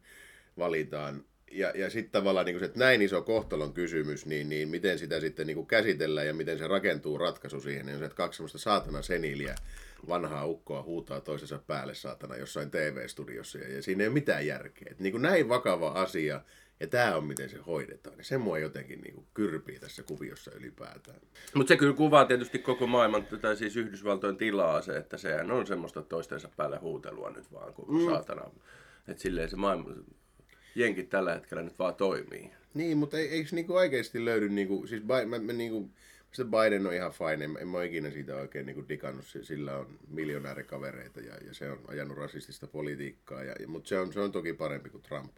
valitaan. 0.59 1.25
Ja, 1.53 1.73
ja 1.75 1.91
sitten 1.91 2.13
tavallaan, 2.13 2.47
niin 2.47 2.55
kuin 2.55 2.61
se, 2.61 2.65
että 2.65 2.79
näin 2.79 3.03
iso 3.03 3.23
kohtalon 3.23 3.73
kysymys, 3.73 4.27
niin, 4.27 4.49
niin 4.49 4.69
miten 4.69 4.99
sitä 4.99 5.21
sitten 5.21 5.47
niin 5.47 5.55
kuin 5.55 5.67
käsitellään 5.67 6.27
ja 6.27 6.35
miten 6.35 6.59
se 6.59 6.67
rakentuu 6.67 7.19
ratkaisu 7.19 7.61
siihen, 7.61 7.87
niin 7.87 7.95
on 7.95 7.99
se, 7.99 8.05
että 8.05 8.17
kaksi 8.17 8.37
semmoista 8.37 8.59
saatana 8.59 9.03
seniiliä 9.03 9.55
vanhaa 10.09 10.47
ukkoa 10.47 10.83
huutaa 10.83 11.21
toisensa 11.21 11.59
päälle 11.67 11.95
saatana 11.95 12.37
jossain 12.37 12.71
TV-studiossa, 12.71 13.59
ja, 13.59 13.75
ja 13.75 13.83
siinä 13.83 14.03
ei 14.03 14.09
ole 14.09 14.15
mitään 14.15 14.47
järkeä. 14.47 14.89
Et 14.91 15.01
niin 15.01 15.13
kuin 15.13 15.23
näin 15.23 15.49
vakava 15.49 15.89
asia, 15.89 16.41
Ja 16.81 16.87
tämä 16.87 17.17
on 17.17 17.25
miten 17.25 17.49
se 17.49 17.59
hoidetaan. 17.59 18.19
Ja 18.19 18.25
se 18.25 18.39
mua 18.39 18.59
jotenkin 18.59 19.01
niin 19.01 19.15
kuin 19.15 19.27
kyrpii 19.35 19.79
tässä 19.79 20.03
kuviossa 20.03 20.51
ylipäätään. 20.55 21.21
Mutta 21.55 21.69
se 21.69 21.77
kyllä 21.77 21.95
kuvaa 21.95 22.25
tietysti 22.25 22.59
koko 22.59 22.87
maailman, 22.87 23.27
tai 23.27 23.57
siis 23.57 23.77
Yhdysvaltojen 23.77 24.37
tilaa 24.37 24.83
se, 24.83 24.97
että 24.97 25.19
sehän 25.19 25.51
on 25.51 25.67
semmoista 25.67 26.03
toistensa 26.03 26.49
päälle 26.57 26.79
huutelua 26.79 27.31
nyt 27.31 27.53
vaan, 27.53 27.75
kun 27.75 28.01
mm. 28.01 28.07
saatana. 28.07 28.51
Että 29.09 29.23
silleen 29.23 29.51
se 29.51 29.57
maailma, 29.57 29.91
jenkit 30.75 31.11
tällä 31.11 31.35
hetkellä 31.35 31.63
nyt 31.63 31.79
vaan 31.79 31.95
toimii. 31.95 32.51
Niin, 32.75 32.97
mutta 32.97 33.19
ei, 33.19 33.29
eikö 33.29 33.49
niinku 33.53 33.75
oikeasti 33.75 34.25
löydy, 34.25 34.49
niinku, 34.49 34.87
siis 34.87 35.03
Bi- 35.03 35.27
mä, 35.27 35.39
mä 35.39 35.53
niinku, 35.53 35.91
sitä 36.33 36.49
Biden 36.49 36.87
on 36.87 36.95
ihan 36.95 37.13
fine, 37.13 37.45
en, 37.45 37.57
en 37.61 37.69
mä 37.69 37.77
ole 37.77 37.87
ikinä 37.87 38.11
siitä 38.11 38.37
oikein 38.37 38.67
niinku 38.67 38.85
digannut, 38.89 39.25
sillä 39.43 39.77
on 39.77 39.99
miljonäärikavereita 40.09 41.21
ja, 41.21 41.35
ja 41.47 41.55
se 41.55 41.71
on 41.71 41.81
ajanut 41.89 42.17
rasistista 42.17 42.67
politiikkaa, 42.67 43.43
ja, 43.43 43.55
ja, 43.61 43.69
mutta 43.69 43.89
se 43.89 43.99
on, 43.99 44.13
se 44.13 44.21
on 44.21 44.33
toki 44.33 44.53
parempi 44.53 44.91
kuin 44.91 45.03
Trump. 45.03 45.33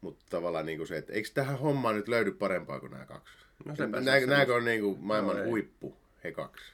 Mutta 0.00 0.24
tavallaan 0.30 0.66
niinku 0.66 0.86
se, 0.86 0.96
että 0.96 1.12
eikö 1.12 1.28
tähän 1.34 1.58
hommaan 1.58 1.96
nyt 1.96 2.08
löydy 2.08 2.32
parempaa 2.32 2.80
kuin 2.80 2.92
nämä 2.92 3.06
kaksi? 3.06 3.34
No 3.64 3.76
se 3.76 3.86
Nää, 3.86 4.46
on 4.56 4.64
niinku 4.64 4.96
maailman 5.00 5.36
No 5.36 5.44
huippu, 5.44 5.96
he 6.24 6.32
kaksi? 6.32 6.64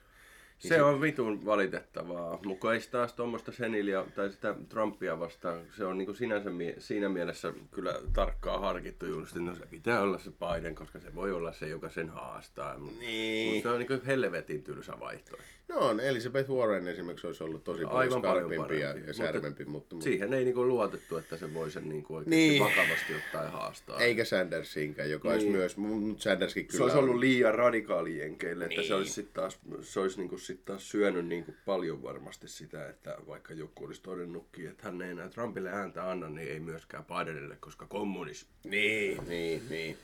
Se 0.59 0.83
on 0.83 1.01
vitun 1.01 1.45
valitettavaa, 1.45 2.39
mutta 2.45 2.75
ei 2.75 2.81
taas 2.91 3.13
tuommoista 3.13 3.53
Senilia 3.53 4.05
tai 4.15 4.31
sitä 4.33 4.55
Trumpia 4.69 5.19
vastaan, 5.21 5.61
se 5.77 5.85
on 5.85 5.99
niinku 5.99 6.15
sinänsä 6.15 6.51
mie- 6.51 6.75
siinä 6.79 7.09
mielessä 7.09 7.53
kyllä 7.71 7.95
tarkkaan 8.13 8.61
harkittu 8.61 9.07
just, 9.07 9.35
no 9.37 9.55
se 9.55 9.67
pitää 9.67 10.01
olla 10.03 10.19
se 10.19 10.31
Biden, 10.31 10.75
koska 10.75 10.99
se 11.01 11.15
voi 11.15 11.33
olla 11.33 11.53
se, 11.53 11.69
joka 11.69 11.89
sen 11.89 12.09
haastaa. 12.09 12.79
Mutta 12.79 13.01
Niin. 13.01 13.63
se 13.63 13.69
on 13.69 13.79
niinku 13.79 13.95
helvetin 14.07 14.63
tylsä 14.63 14.93
vaihtoehto. 15.01 15.45
No 15.69 15.77
on, 15.79 16.01
Elizabeth 16.01 16.51
Warren 16.51 16.89
esimerkiksi 16.89 17.27
olisi 17.27 17.45
ollut 17.45 17.65
tosi 17.65 17.83
paljon 17.85 17.99
Aivan 17.99 18.19
skarpimpi 18.21 18.55
ja, 18.81 18.89
parempi. 18.89 19.07
ja 19.09 19.15
särvempi, 19.15 19.65
mutta, 19.65 19.95
mutta 19.95 20.05
Siihen 20.05 20.35
ei 20.35 20.45
niinku 20.45 20.67
luotettu, 20.69 21.17
että 21.17 21.37
se 21.37 21.55
voi 21.55 21.71
sen 21.71 21.89
niinku 21.89 22.15
oikeasti 22.15 22.37
Niin. 22.37 22.63
vakavasti 22.65 23.15
ottaa 23.15 23.45
ja 23.45 23.51
haastaa. 23.51 23.99
eikä 24.01 24.25
Sandersinkään, 24.25 25.11
joka 25.11 25.29
olisi 25.29 25.47
Niin. 25.47 25.57
myös, 25.57 25.77
mutta 25.77 26.23
Sanderskin 26.23 26.67
kyllä 26.67 26.77
se 26.79 26.83
olisi 26.83 26.99
ollut 26.99 27.17
liian 27.17 27.55
radikaali 27.55 28.19
jenkeille, 28.19 28.65
että 28.65 28.77
Niin. 28.81 28.89
se 28.89 28.95
olisi 28.95 29.13
sitten 29.13 29.35
taas, 29.35 29.59
se 29.81 30.01
olisi 30.01 30.19
niinku 30.21 30.39
sit 30.47 30.65
taas 30.65 30.91
syönyt 30.91 31.27
niinku 31.27 31.55
paljon 31.65 32.03
varmasti 32.03 32.49
sitä, 32.49 32.89
että 32.89 33.17
vaikka 33.27 33.55
joku 33.55 33.85
olisi 33.85 34.03
todennutkin, 34.03 34.69
että 34.69 34.83
hän 34.85 35.03
ei 35.03 35.11
enää 35.11 35.29
Trumpille 35.29 35.71
ääntä 35.71 36.11
anna, 36.11 36.29
niin 36.29 36.49
ei 36.49 36.61
myöskään 36.61 37.05
Bidenille, 37.05 37.57
koska 37.61 37.87
kommunismi. 37.87 38.51
Niin, 38.65 39.29
niin, 39.29 39.63
niin. 39.69 39.97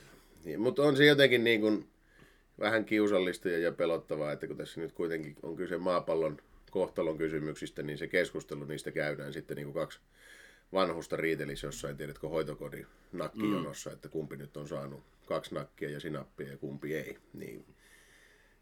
niin 0.43 0.61
mutta 0.61 0.81
on 0.83 0.97
se 0.97 1.05
jotenkin 1.05 1.43
niin 1.43 1.61
kuin 1.61 1.87
vähän 2.59 2.85
kiusallista 2.85 3.49
ja, 3.49 3.71
pelottavaa, 3.71 4.31
että 4.31 4.47
kun 4.47 4.57
tässä 4.57 4.81
nyt 4.81 4.91
kuitenkin 4.91 5.35
on 5.43 5.55
kyse 5.55 5.77
maapallon 5.77 6.37
kohtalon 6.71 7.17
kysymyksistä, 7.17 7.83
niin 7.83 7.97
se 7.97 8.07
keskustelu 8.07 8.65
niistä 8.65 8.91
käydään 8.91 9.33
sitten 9.33 9.55
niin 9.55 9.65
kuin 9.65 9.73
kaksi 9.73 9.99
vanhusta 10.73 11.15
riitelisi 11.15 11.65
jossain, 11.65 11.97
tiedätkö, 11.97 12.27
hoitokodin 12.27 12.87
nakkijonossa, 13.11 13.91
että 13.91 14.09
kumpi 14.09 14.37
nyt 14.37 14.57
on 14.57 14.67
saanut 14.67 15.03
kaksi 15.25 15.55
nakkia 15.55 15.89
ja 15.89 15.99
sinappia 15.99 16.49
ja 16.49 16.57
kumpi 16.57 16.95
ei. 16.95 17.17
Niin 17.33 17.65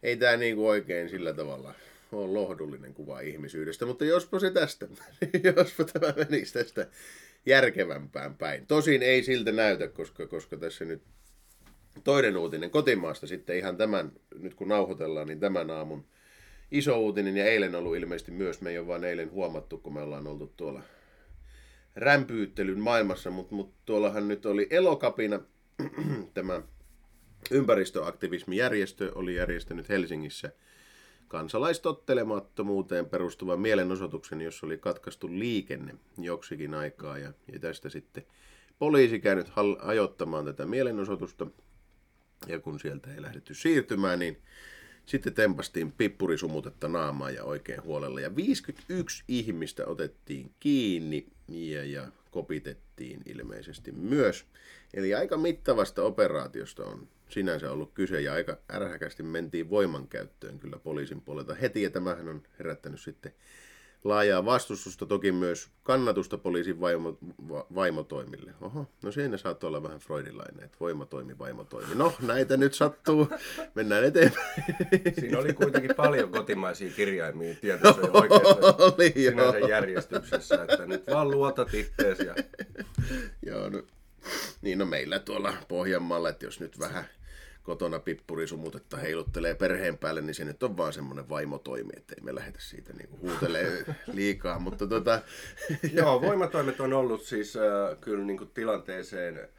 ei 0.03 0.17
tämä 0.17 0.37
niin 0.37 0.55
kuin 0.55 0.67
oikein 0.67 1.09
sillä 1.09 1.33
tavalla 1.33 1.73
ole 2.11 2.27
lohdullinen 2.33 2.93
kuva 2.93 3.19
ihmisyydestä, 3.19 3.85
mutta 3.85 4.05
jospa 4.05 4.39
se 4.39 4.51
tästä, 4.51 4.87
jospa 5.55 5.83
tämä 5.83 6.13
menisi 6.17 6.53
tästä 6.53 6.87
järkevämpään 7.45 8.37
päin. 8.37 8.67
Tosin 8.67 9.03
ei 9.03 9.23
siltä 9.23 9.51
näytä, 9.51 9.87
koska, 9.87 10.27
koska 10.27 10.57
tässä 10.57 10.85
nyt 10.85 11.01
toinen 12.03 12.37
uutinen 12.37 12.71
kotimaasta 12.71 13.27
sitten 13.27 13.57
ihan 13.57 13.77
tämän, 13.77 14.11
nyt 14.39 14.53
kun 14.53 14.67
nauhoitellaan, 14.67 15.27
niin 15.27 15.39
tämän 15.39 15.71
aamun 15.71 16.05
iso 16.71 16.99
uutinen 16.99 17.37
ja 17.37 17.45
eilen 17.45 17.75
ollut 17.75 17.95
ilmeisesti 17.95 18.31
myös, 18.31 18.61
me 18.61 18.69
ei 18.69 18.77
ole 18.77 18.87
vaan 18.87 19.03
eilen 19.03 19.31
huomattu, 19.31 19.77
kun 19.77 19.93
me 19.93 20.01
ollaan 20.01 20.27
oltu 20.27 20.53
tuolla 20.57 20.83
rämpyyttelyn 21.95 22.79
maailmassa, 22.79 23.31
mutta 23.31 23.55
mut 23.55 23.73
tuollahan 23.85 24.27
nyt 24.27 24.45
oli 24.45 24.67
elokapina, 24.69 25.39
tämä 26.33 26.61
ympäristöaktivismijärjestö 27.51 29.11
oli 29.15 29.35
järjestänyt 29.35 29.89
Helsingissä 29.89 30.51
kansalaistottelemattomuuteen 31.27 33.05
perustuvan 33.05 33.59
mielenosoituksen, 33.59 34.41
jossa 34.41 34.65
oli 34.65 34.77
katkaistu 34.77 35.29
liikenne 35.29 35.95
joksikin 36.17 36.73
aikaa 36.73 37.17
ja, 37.17 37.33
ja 37.53 37.59
tästä 37.59 37.89
sitten 37.89 38.25
poliisi 38.79 39.19
käynyt 39.19 39.49
hal- 39.49 39.79
ajoittamaan 39.81 40.45
tätä 40.45 40.65
mielenosoitusta 40.65 41.47
ja 42.47 42.59
kun 42.59 42.79
sieltä 42.79 43.13
ei 43.13 43.21
lähdetty 43.21 43.53
siirtymään, 43.53 44.19
niin 44.19 44.37
sitten 45.05 45.33
tempastiin 45.33 45.91
pippurisumutetta 45.91 46.87
naamaa 46.87 47.31
ja 47.31 47.43
oikein 47.43 47.83
huolella. 47.83 48.21
Ja 48.21 48.35
51 48.35 49.23
ihmistä 49.27 49.85
otettiin 49.85 50.51
kiinni 50.59 51.27
ja, 51.47 51.85
ja 51.85 52.07
kopitettiin 52.31 53.21
ilmeisesti 53.25 53.91
myös. 53.91 54.45
Eli 54.93 55.15
aika 55.15 55.37
mittavasta 55.37 56.03
operaatiosta 56.03 56.85
on 56.85 57.07
sinänsä 57.31 57.71
ollut 57.71 57.91
kyse 57.93 58.21
ja 58.21 58.33
aika 58.33 58.57
ärhäkästi 58.73 59.23
mentiin 59.23 59.69
voimankäyttöön 59.69 60.59
kyllä 60.59 60.77
poliisin 60.77 61.21
puolelta 61.21 61.55
heti. 61.55 61.81
Ja 61.83 61.89
tämähän 61.89 62.29
on 62.29 62.43
herättänyt 62.59 63.01
sitten 63.01 63.33
laajaa 64.03 64.45
vastustusta, 64.45 65.05
toki 65.05 65.31
myös 65.31 65.69
kannatusta 65.83 66.37
poliisin 66.37 66.81
vaimo, 66.81 67.17
va, 67.49 67.65
vaimotoimille. 67.75 68.53
Oho, 68.61 68.85
no 69.03 69.11
siinä 69.11 69.37
saattaa 69.37 69.67
olla 69.67 69.83
vähän 69.83 69.99
freudilainen, 69.99 70.63
että 70.63 70.77
voimatoimi, 70.79 71.37
vaimotoimi. 71.39 71.95
No, 71.95 72.13
näitä 72.21 72.57
nyt 72.57 72.73
sattuu. 72.73 73.27
Mennään 73.75 74.03
eteenpäin. 74.03 74.63
Siinä 75.19 75.39
oli 75.39 75.53
kuitenkin 75.53 75.95
paljon 75.95 76.31
kotimaisia 76.31 76.91
kirjaimia 76.91 77.55
tietysti 77.55 78.01
oikeassa 78.13 78.75
Oli, 78.77 79.11
sinänsä 79.11 79.57
joo. 79.57 79.69
järjestyksessä, 79.69 80.63
että 80.63 80.85
nyt 80.85 81.07
vaan 81.07 81.31
luotat 81.31 81.73
ittees 81.73 82.19
ja 82.19 82.35
joo 83.45 83.69
no, 83.69 83.83
niin 84.61 84.77
no 84.77 84.85
meillä 84.85 85.19
tuolla 85.19 85.53
Pohjanmaalla, 85.67 86.29
että 86.29 86.45
jos 86.45 86.59
nyt 86.59 86.79
vähän 86.79 87.05
kotona 87.63 87.99
pippurisumutetta 87.99 88.97
heiluttelee 88.97 89.55
perheen 89.55 89.97
päälle, 89.97 90.21
niin 90.21 90.35
se 90.35 90.45
nyt 90.45 90.63
on 90.63 90.77
vaan 90.77 90.93
semmoinen 90.93 91.29
vaimotoimi, 91.29 91.93
että 91.97 92.15
ei 92.17 92.23
me 92.23 92.35
lähdetä 92.35 92.59
siitä 92.61 92.93
niinku 92.93 93.17
huutelee 93.21 93.85
liikaa, 94.13 94.59
mutta 94.59 94.87
tota, 94.87 95.21
Joo, 95.93 96.21
voimatoimet 96.21 96.79
on 96.79 96.93
ollut 96.93 97.23
siis 97.23 97.55
äh, 97.55 97.97
kyllä 98.01 98.25
niin 98.25 98.37
kuin 98.37 98.49
tilanteeseen, 98.53 99.49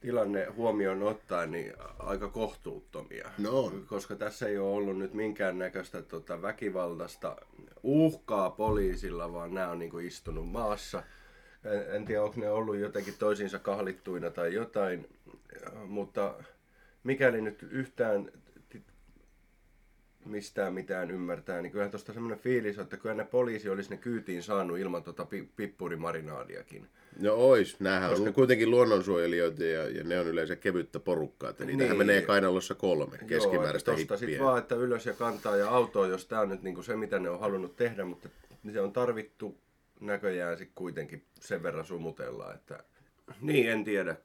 tilanne 0.00 0.44
huomioon 0.44 1.02
ottaen 1.02 1.50
niin 1.50 1.72
aika 1.98 2.28
kohtuuttomia. 2.28 3.30
No. 3.38 3.72
Koska 3.86 4.16
tässä 4.16 4.48
ei 4.48 4.58
ole 4.58 4.76
ollut 4.76 4.98
nyt 4.98 5.14
minkäännäköistä 5.14 6.02
tota, 6.02 6.42
väkivaltaista 6.42 7.36
uhkaa 7.82 8.50
poliisilla, 8.50 9.32
vaan 9.32 9.54
nämä 9.54 9.70
on 9.70 9.78
niin 9.78 9.90
kuin 9.90 10.06
istunut 10.06 10.50
maassa. 10.50 11.02
En, 11.64 11.96
en 11.96 12.04
tiedä, 12.04 12.22
onko 12.22 12.40
ne 12.40 12.50
ollut 12.50 12.76
jotenkin 12.76 13.14
toisiinsa 13.18 13.58
kahlittuina 13.58 14.30
tai 14.30 14.54
jotain, 14.54 15.08
mutta 15.86 16.34
mikäli 17.08 17.40
nyt 17.40 17.62
yhtään 17.70 18.30
mistään 20.24 20.74
mitään 20.74 21.10
ymmärtää, 21.10 21.62
niin 21.62 21.72
kyllähän 21.72 21.90
tuosta 21.90 22.12
semmoinen 22.12 22.38
fiilis 22.38 22.78
että 22.78 22.96
kyllä 22.96 23.14
ne 23.14 23.24
poliisi 23.24 23.68
olisi 23.68 23.90
ne 23.90 23.96
kyytiin 23.96 24.42
saanut 24.42 24.78
ilman 24.78 25.02
tota 25.02 25.24
pi- 25.24 25.48
pippurimarinaadiakin. 25.56 26.86
No 27.20 27.34
ois, 27.34 27.80
näähän 27.80 28.10
on 28.10 28.34
kuitenkin 28.34 28.70
luonnonsuojelijoita 28.70 29.64
ja, 29.64 29.88
ja 29.88 30.04
ne 30.04 30.20
on 30.20 30.26
yleensä 30.26 30.56
kevyttä 30.56 31.00
porukkaa, 31.00 31.50
että 31.50 31.64
niitähän 31.64 31.88
Niin. 31.88 32.06
menee 32.06 32.22
kainalossa 32.22 32.74
kolme 32.74 33.18
keskimääräistä 33.26 33.90
Joo, 33.90 33.96
hippiä. 33.98 34.40
vaan, 34.44 34.58
että 34.58 34.74
ylös 34.74 35.06
ja 35.06 35.12
kantaa 35.12 35.56
ja 35.56 35.68
autoa, 35.70 36.06
jos 36.06 36.26
tämä 36.26 36.40
on 36.42 36.48
nyt 36.48 36.62
niinku 36.62 36.82
se, 36.82 36.96
mitä 36.96 37.18
ne 37.18 37.30
on 37.30 37.40
halunnut 37.40 37.76
tehdä, 37.76 38.04
mutta 38.04 38.28
se 38.72 38.80
on 38.80 38.92
tarvittu 38.92 39.56
näköjään 40.00 40.58
sit 40.58 40.70
kuitenkin 40.74 41.24
sen 41.40 41.62
verran 41.62 41.84
sumutella, 41.84 42.54
että 42.54 42.84
niin, 43.40 43.70
en 43.70 43.84
tiedä. 43.84 44.16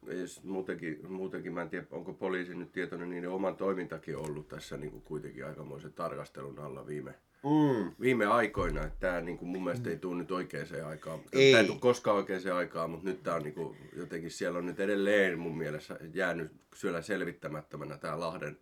Muutenkin, 0.43 0.99
muutenkin 1.11 1.53
mä 1.53 1.61
en 1.61 1.69
tiedä, 1.69 1.85
onko 1.91 2.13
poliisi 2.13 2.55
nyt 2.55 2.71
tietoinen, 2.71 3.09
niiden 3.09 3.29
oman 3.29 3.55
toimintakin 3.55 4.17
ollut 4.17 4.47
tässä 4.47 4.77
niin 4.77 4.91
kuin 4.91 5.03
kuitenkin 5.03 5.45
aikamoisen 5.45 5.93
tarkastelun 5.93 6.59
alla 6.59 6.87
viime, 6.87 7.13
Mm. 7.43 7.91
viime 8.01 8.25
aikoina. 8.25 8.83
Että 8.83 8.99
tämä 8.99 9.21
niin 9.21 9.37
kuin 9.37 9.49
mun 9.49 9.63
mielestä 9.63 9.89
ei 9.89 9.97
tule 9.97 10.15
nyt 10.15 10.31
oikeaan 10.31 10.67
aikaan. 10.85 11.19
Ei. 11.33 11.51
Tämä 11.51 11.61
ei 11.61 11.67
tule 11.67 11.79
koskaan 11.79 12.17
oikeaan 12.17 12.57
aikaan, 12.57 12.89
mutta 12.89 13.09
nyt 13.09 13.23
tämä 13.23 13.35
on 13.35 13.43
niin 13.43 13.53
kuin, 13.53 13.77
jotenkin 13.95 14.31
siellä 14.31 14.59
on 14.59 14.65
nyt 14.65 14.79
edelleen 14.79 15.39
mun 15.39 15.57
mielestä 15.57 15.99
jäänyt 16.13 16.51
siellä 16.75 17.01
selvittämättömänä 17.01 17.97
tämä 17.97 18.19
Lahden 18.19 18.57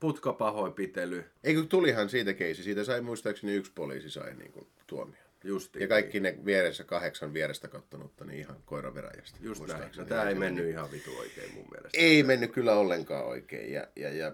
putkapahoinpitely. 0.00 1.24
Eikö 1.44 1.62
tulihan 1.68 2.08
siitä 2.08 2.34
keisi, 2.34 2.62
siitä 2.62 2.84
sai 2.84 3.00
muistaakseni 3.00 3.54
yksi 3.54 3.72
poliisi 3.74 4.10
sai 4.10 4.34
niin 4.34 4.52
kuin, 4.52 4.66
tuomio. 4.86 5.23
Justiin. 5.44 5.80
Ja 5.80 5.88
kaikki 5.88 6.20
ne 6.20 6.38
vieressä 6.44 6.84
kahdeksan 6.84 7.34
vierestä 7.34 7.68
kattonutta, 7.68 8.24
niin 8.24 8.38
ihan 8.38 8.56
koiraveräjästä. 8.64 9.38
Just 9.40 9.66
näin. 9.66 9.90
No, 9.96 10.04
tämä 10.04 10.28
ei 10.28 10.34
mennyt 10.34 10.68
ihan 10.68 10.90
vitu 10.92 11.18
oikein 11.18 11.54
mun 11.54 11.66
mielestä. 11.70 11.98
Ei 11.98 12.22
mennyt 12.22 12.52
kyllä 12.52 12.74
ollenkaan 12.74 13.24
oikein. 13.24 13.72
Ja, 13.72 13.86
ja, 13.96 14.14
ja... 14.14 14.32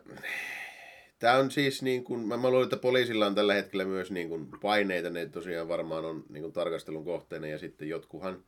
Tämä 1.18 1.36
on 1.36 1.50
siis 1.50 1.82
niin 1.82 2.04
kuin, 2.04 2.20
mä, 2.20 2.36
mä 2.36 2.50
luulen, 2.50 2.64
että 2.64 2.76
poliisilla 2.76 3.26
on 3.26 3.34
tällä 3.34 3.54
hetkellä 3.54 3.84
myös 3.84 4.11
niin 4.11 4.28
kuin 4.28 4.48
paineita, 4.62 5.11
ne 5.11 5.26
tosiaan 5.26 5.68
varmaan 5.68 6.04
on 6.04 6.24
niin 6.28 6.42
kuin 6.42 6.52
tarkastelun 6.52 7.04
kohteena 7.04 7.46
ja 7.46 7.58
sitten 7.58 7.88
jotkuhan 7.88 8.44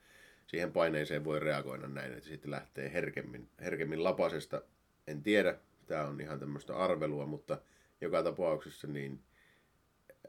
siihen 0.46 0.72
paineeseen 0.72 1.24
voi 1.24 1.40
reagoida 1.40 1.88
näin, 1.88 2.12
että 2.12 2.28
sitten 2.28 2.50
lähtee 2.50 2.92
herkemmin, 2.92 3.48
herkemmin 3.60 4.04
lapasesta. 4.04 4.62
En 5.06 5.22
tiedä, 5.22 5.58
tämä 5.86 6.04
on 6.04 6.20
ihan 6.20 6.40
tämmöistä 6.40 6.76
arvelua, 6.76 7.26
mutta 7.26 7.58
joka 8.00 8.22
tapauksessa 8.22 8.86
niin 8.86 9.20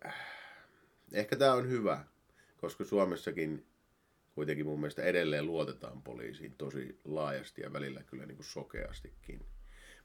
äh, 0.06 0.16
ehkä 1.14 1.36
tämä 1.36 1.54
on 1.54 1.70
hyvä, 1.70 2.04
koska 2.64 2.84
Suomessakin 2.84 3.66
kuitenkin 4.36 4.66
mun 4.66 4.80
mielestä 4.80 5.04
edelleen 5.04 5.46
luotetaan 5.46 6.02
poliisiin 6.02 6.56
tosi 6.58 7.00
laajasti 7.06 7.62
ja 7.62 7.74
välillä 7.74 8.04
kyllä 8.04 8.26
niin 8.26 8.36
kuin 8.36 8.46
sokeastikin. 8.46 9.46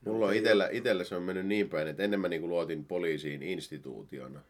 Mulla 0.04 0.26
on 0.26 0.34
itellä, 0.34 0.68
itellä 0.72 1.04
se 1.04 1.14
on 1.14 1.22
mennyt 1.22 1.46
niin 1.46 1.68
päin, 1.68 1.88
että 1.88 2.02
ennen 2.02 2.20
mä 2.20 2.28
niin 2.28 2.40
kuin 2.40 2.50
luotin 2.50 2.84
poliisiin 2.84 3.42
instituutiona 3.42 4.40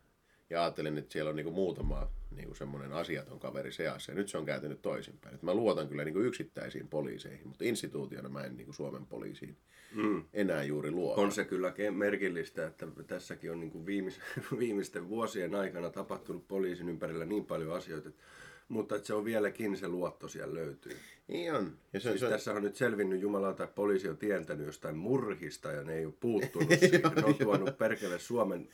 ja 0.50 0.62
ajattelin, 0.62 0.98
että 0.98 1.12
siellä 1.12 1.30
on 1.30 1.36
niin 1.36 1.52
muutama 1.52 2.10
niin 2.30 2.56
semmoinen 2.56 2.92
asiaton 2.92 3.38
kaveri 3.38 3.72
seassa. 3.72 4.12
Ja 4.12 4.16
nyt 4.16 4.28
se 4.28 4.38
on 4.38 4.46
kääntynyt 4.46 4.82
toisinpäin. 4.82 5.34
Että 5.34 5.46
mä 5.46 5.54
luotan 5.54 5.88
kyllä 5.88 6.04
niin 6.04 6.26
yksittäisiin 6.26 6.88
poliiseihin, 6.88 7.48
mutta 7.48 7.64
instituutiona 7.64 8.28
mä 8.28 8.42
en 8.42 8.56
niin 8.56 8.74
Suomen 8.74 9.06
poliisiin 9.06 9.56
mm. 9.94 10.24
enää 10.32 10.62
juuri 10.62 10.90
luota. 10.90 11.20
On 11.20 11.32
se 11.32 11.44
kyllä 11.44 11.72
merkillistä, 11.90 12.66
että 12.66 12.86
tässäkin 13.06 13.52
on 13.52 13.60
niin 13.60 13.86
viimeis, 13.86 14.20
viimeisten 14.58 15.08
vuosien 15.08 15.54
aikana 15.54 15.90
tapahtunut 15.90 16.48
poliisin 16.48 16.88
ympärillä 16.88 17.24
niin 17.24 17.44
paljon 17.44 17.72
asioita, 17.72 18.08
että 18.08 18.22
mutta 18.68 18.96
että 18.96 19.06
se 19.06 19.14
on 19.14 19.24
vieläkin 19.24 19.76
se 19.76 19.88
luotto 19.88 20.28
siellä 20.28 20.54
löytyy. 20.54 20.96
Niin 21.28 21.54
on. 21.54 21.72
Ja 21.92 22.00
se, 22.00 22.08
siis 22.08 22.20
se, 22.20 22.28
tässä 22.28 22.52
on 22.52 22.62
nyt 22.62 22.76
selvinnyt 22.76 23.20
jumalauta, 23.20 23.64
että 23.64 23.74
poliisi 23.74 24.08
on 24.08 24.16
tientänyt 24.16 24.66
jostain 24.66 24.96
murhista 24.96 25.72
ja 25.72 25.84
ne 25.84 25.94
ei 25.94 26.04
ole 26.04 26.14
puuttunut 26.20 26.68
siihen. 26.78 27.00
Ne 27.16 27.24
on 27.24 27.34
tuonut 27.34 27.78
perkele 27.78 28.18
Suomen, 28.18 28.68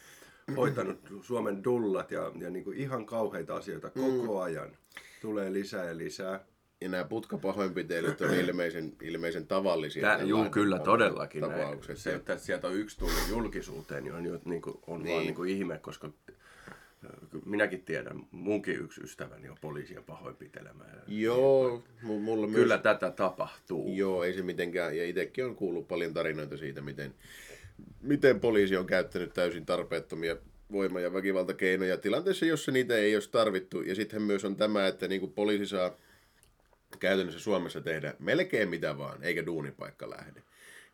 hoitanut 0.57 0.99
Suomen 1.23 1.65
dullat 1.65 2.11
ja, 2.11 2.33
ja 2.41 2.51
niin 2.51 2.65
kuin 2.65 2.77
ihan 2.77 3.07
kauheita 3.07 3.57
asioita 3.57 3.91
koko 3.91 4.35
mm. 4.35 4.43
ajan. 4.43 4.77
Tulee 5.23 5.53
lisää 5.53 5.85
ja 5.85 5.97
lisää. 5.97 6.45
Ja 6.81 6.89
nämä 6.89 7.05
putkapahoinpiteilyt 7.05 8.21
on 8.21 8.35
ilmeisen, 8.35 8.93
ilmeisen 9.03 9.47
tavallisia. 9.47 10.03
Tää, 10.03 10.23
juu, 10.23 10.51
kyllä 10.51 10.79
todellakin. 10.79 11.43
Se, 11.95 12.15
että 12.15 12.37
sieltä 12.37 12.67
on 12.67 12.75
yksi 12.75 12.99
tullut 12.99 13.29
julkisuuteen, 13.31 14.05
niin 14.05 14.15
on, 14.15 14.41
niin 14.45 14.63
kuin, 14.63 14.79
on 14.87 15.03
niin. 15.03 15.13
vaan 15.15 15.25
niin 15.25 15.35
kuin 15.35 15.51
ihme, 15.51 15.79
koska 15.79 16.11
minäkin 17.45 17.83
tiedän, 17.83 18.27
munkin 18.31 18.81
yksi 18.81 19.01
ystäväni 19.05 19.49
on 19.49 19.57
poliisia 19.61 20.03
pahoinpitelemään. 20.07 21.03
Joo, 21.07 21.83
mulla 22.03 22.47
myös... 22.47 22.61
Kyllä 22.61 22.79
tätä 22.79 23.11
tapahtuu. 23.11 23.93
Joo, 23.95 24.25
ei 24.25 24.33
se 24.33 24.43
mitenkään, 24.43 24.97
ja 24.97 25.05
itsekin 25.05 25.45
on 25.45 25.57
kuullut 25.57 25.89
paljon 25.89 26.15
tarinoita 26.15 26.57
siitä, 26.57 26.81
miten, 26.81 27.15
miten 28.01 28.41
poliisi 28.41 28.77
on 28.77 28.87
käyttänyt 28.87 29.35
täysin 29.35 29.67
tarpeettomia 29.67 30.37
voima- 30.73 31.01
ja 31.01 31.13
väkivaltakeinoja 31.13 31.97
tilanteessa, 31.97 32.47
jossa 32.47 32.73
niitä 32.73 32.97
ei 32.97 33.17
olisi 33.17 33.31
tarvittu. 33.31 33.81
Ja 33.81 33.95
sitten 33.95 34.23
myös 34.23 34.45
on 34.45 34.57
tämä, 34.57 34.87
että 34.87 35.09
niin 35.09 35.33
poliisi 35.33 35.67
saa 35.67 35.97
käytännössä 36.99 37.41
Suomessa 37.41 37.81
tehdä 37.81 38.15
melkein 38.19 38.69
mitä 38.69 38.99
vaan, 38.99 39.23
eikä 39.23 39.47
duunipaikka 39.47 40.11
lähde. 40.11 40.43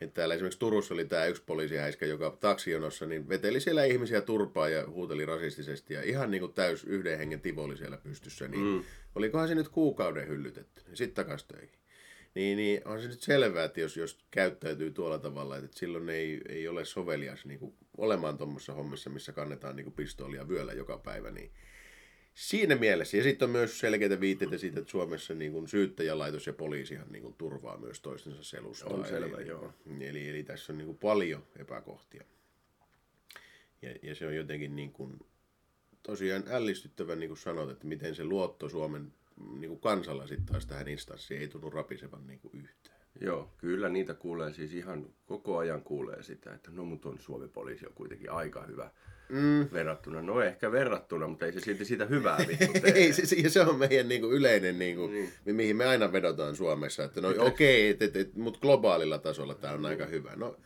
Että 0.00 0.14
täällä 0.14 0.34
esimerkiksi 0.34 0.58
Turussa 0.58 0.94
oli 0.94 1.04
tämä 1.04 1.26
yksi 1.26 1.42
poliisihäiskä, 1.46 2.06
joka 2.06 2.36
taksijonossa 2.40 3.06
niin 3.06 3.28
veteli 3.28 3.60
siellä 3.60 3.84
ihmisiä 3.84 4.20
turpaa 4.20 4.68
ja 4.68 4.86
huuteli 4.86 5.26
rasistisesti 5.26 5.94
ja 5.94 6.02
ihan 6.02 6.30
niin 6.30 6.40
kuin 6.40 6.52
täys 6.52 6.84
yhden 6.84 7.18
hengen 7.18 7.40
tivoli 7.40 7.76
siellä 7.76 7.96
pystyssä. 7.96 8.48
Niin 8.48 8.62
mm. 8.62 8.84
olikohan 9.14 9.48
se 9.48 9.54
nyt 9.54 9.68
kuukauden 9.68 10.28
hyllytetty 10.28 10.82
sitten 10.94 11.24
takaisin 11.24 11.48
töihin. 11.48 11.79
Niin, 12.34 12.56
niin 12.56 12.88
on 12.88 13.02
se 13.02 13.08
nyt 13.08 13.22
selvää, 13.22 13.64
että 13.64 13.80
jos, 13.80 13.96
jos 13.96 14.18
käyttäytyy 14.30 14.90
tuolla 14.90 15.18
tavalla, 15.18 15.56
että 15.56 15.78
silloin 15.78 16.08
ei, 16.08 16.40
ei 16.48 16.68
ole 16.68 16.84
sovelias 16.84 17.44
niin 17.44 17.58
kuin 17.58 17.74
olemaan 17.98 18.38
tuommoisessa 18.38 18.74
hommissa, 18.74 19.10
missä 19.10 19.32
kannetaan 19.32 19.76
niin 19.76 19.84
kuin 19.84 19.94
pistoolia 19.94 20.48
vyöllä 20.48 20.72
joka 20.72 20.98
päivä, 20.98 21.30
niin 21.30 21.52
siinä 22.34 22.76
mielessä. 22.76 23.16
Ja 23.16 23.22
sitten 23.22 23.46
on 23.46 23.52
myös 23.52 23.78
selkeitä 23.78 24.20
viitteitä 24.20 24.58
siitä, 24.58 24.80
että 24.80 24.90
Suomessa 24.90 25.34
niin 25.34 25.52
kuin 25.52 25.68
syyttäjälaitos 25.68 26.46
ja 26.46 26.52
poliisihan 26.52 27.12
niin 27.12 27.22
kuin 27.22 27.34
turvaa 27.34 27.78
myös 27.78 28.00
toistensa 28.00 28.42
selusta. 28.42 28.86
On 28.86 29.06
selvä, 29.06 29.36
eli, 29.36 29.48
joo. 29.48 29.72
Eli, 30.00 30.28
eli 30.28 30.42
tässä 30.42 30.72
on 30.72 30.78
niin 30.78 30.86
kuin 30.86 30.98
paljon 30.98 31.46
epäkohtia. 31.56 32.24
Ja, 33.82 33.94
ja 34.02 34.14
se 34.14 34.26
on 34.26 34.36
jotenkin 34.36 34.76
niin 34.76 34.92
kuin, 34.92 35.18
tosiaan 36.02 36.44
ällistyttävän, 36.48 37.20
niin 37.20 37.30
kuin 37.30 37.38
sanot, 37.38 37.70
että 37.70 37.86
miten 37.86 38.14
se 38.14 38.24
luotto 38.24 38.68
Suomen 38.68 39.12
niin 39.58 39.68
kuin 39.68 39.80
kansalla 39.80 40.26
sitten 40.26 40.46
taas 40.46 40.66
tähän 40.66 40.88
instanssiin 40.88 41.40
ei 41.40 41.48
tunnu 41.48 41.70
rapisevan 41.70 42.26
niin 42.26 42.40
kuin 42.40 42.54
yhtään. 42.54 43.00
Joo, 43.20 43.50
kyllä 43.56 43.88
niitä 43.88 44.14
kuulee 44.14 44.52
siis 44.52 44.74
ihan 44.74 45.06
koko 45.26 45.58
ajan 45.58 45.82
kuulee 45.82 46.22
sitä, 46.22 46.54
että 46.54 46.70
no 46.70 46.84
mutta 46.84 47.08
on 47.08 47.18
Suomen 47.18 47.50
poliisi 47.50 47.86
on 47.86 47.92
kuitenkin 47.94 48.30
aika 48.30 48.62
hyvä 48.62 48.90
mm. 49.28 49.68
verrattuna. 49.72 50.22
No 50.22 50.42
ehkä 50.42 50.72
verrattuna, 50.72 51.28
mutta 51.28 51.46
ei 51.46 51.52
se 51.52 51.60
silti 51.60 51.84
siitä 51.84 52.06
hyvää 52.06 52.38
vittu 52.48 52.72
tee. 52.80 52.92
ei, 52.92 53.12
se, 53.12 53.48
se 53.48 53.60
on 53.60 53.78
meidän 53.78 54.08
niinku 54.08 54.30
yleinen, 54.30 54.78
niinku, 54.78 55.06
niin. 55.06 55.32
mihin 55.44 55.76
me 55.76 55.84
aina 55.84 56.12
vedotaan 56.12 56.56
Suomessa, 56.56 57.04
että 57.04 57.20
no 57.20 57.34
okei, 57.38 57.90
okay, 57.90 58.30
mutta 58.34 58.60
globaalilla 58.60 59.18
tasolla 59.18 59.54
tämä 59.54 59.74
on 59.74 59.86
aika 59.86 60.06
hyvä. 60.06 60.36
No, 60.36 60.56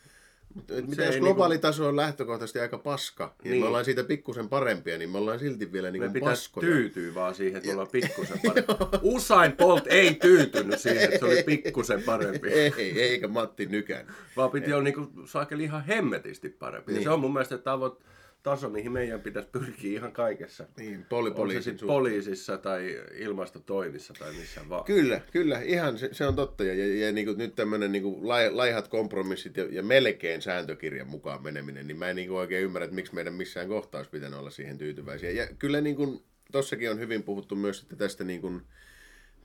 mutta 0.55 0.75
mitä 0.75 1.05
jos 1.05 1.17
globaali 1.17 1.55
niinku... 1.55 1.63
taso 1.67 1.89
on 1.89 1.97
lähtökohtaisesti 1.97 2.61
aika 2.61 2.79
paska, 2.79 3.35
niin. 3.45 3.51
niin 3.51 3.63
me 3.63 3.67
ollaan 3.67 3.85
siitä 3.85 4.05
pikkusen 4.05 4.49
parempia, 4.49 4.99
niin 4.99 5.11
me 5.11 5.19
ollaan 5.19 5.39
silti 5.39 5.73
vielä 5.73 5.91
niin 5.91 6.13
kuin 6.13 6.23
paskoja. 6.23 6.67
tyytyy 6.67 7.15
vaan 7.15 7.35
siihen, 7.35 7.57
että 7.57 7.67
me 7.67 7.73
ollaan 7.73 7.89
pikkusen 7.93 8.41
parempi. 8.47 8.73
Usain 9.03 9.53
Bolt 9.57 9.87
ei 9.87 10.15
tyytynyt 10.15 10.81
siihen, 10.81 11.05
että 11.05 11.19
se 11.19 11.25
oli 11.25 11.43
pikkusen 11.43 12.03
parempi. 12.03 12.49
ei, 12.77 13.01
eikä 13.03 13.29
Matti 13.29 13.67
Nykän. 13.67 14.07
Vaan 14.37 14.51
piti 14.51 14.73
olla 14.73 14.83
niin 14.83 14.95
kuin, 14.95 15.09
saakeli 15.25 15.65
ihan 15.65 15.85
hemmetisti 15.85 16.49
parempi. 16.49 16.93
Niin. 16.93 17.01
Ja 17.01 17.05
se 17.05 17.11
on 17.11 17.21
mun 17.21 17.33
mielestä 17.33 17.59
tavoite 17.59 18.05
taso, 18.45 18.69
mihin 18.69 18.93
meidän 18.93 19.21
pitäisi 19.21 19.49
pyrkiä 19.53 19.93
ihan 19.93 20.13
kaikessa. 20.13 20.67
Niin, 20.77 21.07
poli- 21.09 21.35
poliisin 21.35 21.79
se 21.79 21.87
poliisissa 21.87 22.59
tai 22.59 23.01
ilmastotoimissa 23.15 24.15
tai 24.19 24.33
missä 24.33 24.61
vaan. 24.69 24.85
Kyllä, 24.85 25.21
kyllä, 25.33 25.61
ihan 25.61 25.99
se, 25.99 26.09
se 26.13 26.27
on 26.27 26.37
totta. 26.37 26.65
Ja, 26.65 26.75
ja, 26.75 27.07
ja 27.07 27.13
niin 27.13 27.27
kuin 27.27 27.39
nyt 27.39 27.55
tämmöinen 27.55 27.93
niin 27.93 28.29
laihat 28.53 28.89
kompromissit 28.89 29.57
ja, 29.57 29.65
ja 29.71 29.83
melkein 29.83 30.43
sääntökirjan 30.43 31.09
mukaan 31.09 31.43
meneminen, 31.43 31.87
niin 31.87 31.97
mä 31.97 32.11
en 32.11 32.17
niin 32.17 32.29
kuin 32.29 32.39
oikein 32.39 32.65
ymmärrä, 32.65 32.85
että 32.85 32.95
miksi 32.95 33.15
meidän 33.15 33.35
missään 33.35 33.69
kohtaa 33.69 33.99
olisi 33.99 34.11
pitänyt 34.11 34.39
olla 34.39 34.51
siihen 34.51 34.79
tyytyväisiä. 34.79 35.31
Ja 35.31 35.47
kyllä 35.59 35.81
niin 35.81 35.97
kuin, 35.97 36.23
tossakin 36.53 36.91
on 36.91 36.99
hyvin 36.99 37.23
puhuttu 37.23 37.57
myös 37.57 37.83
että 37.83 37.97
tästä 37.97 38.25
niin 38.25 38.41
kuin, 38.41 38.63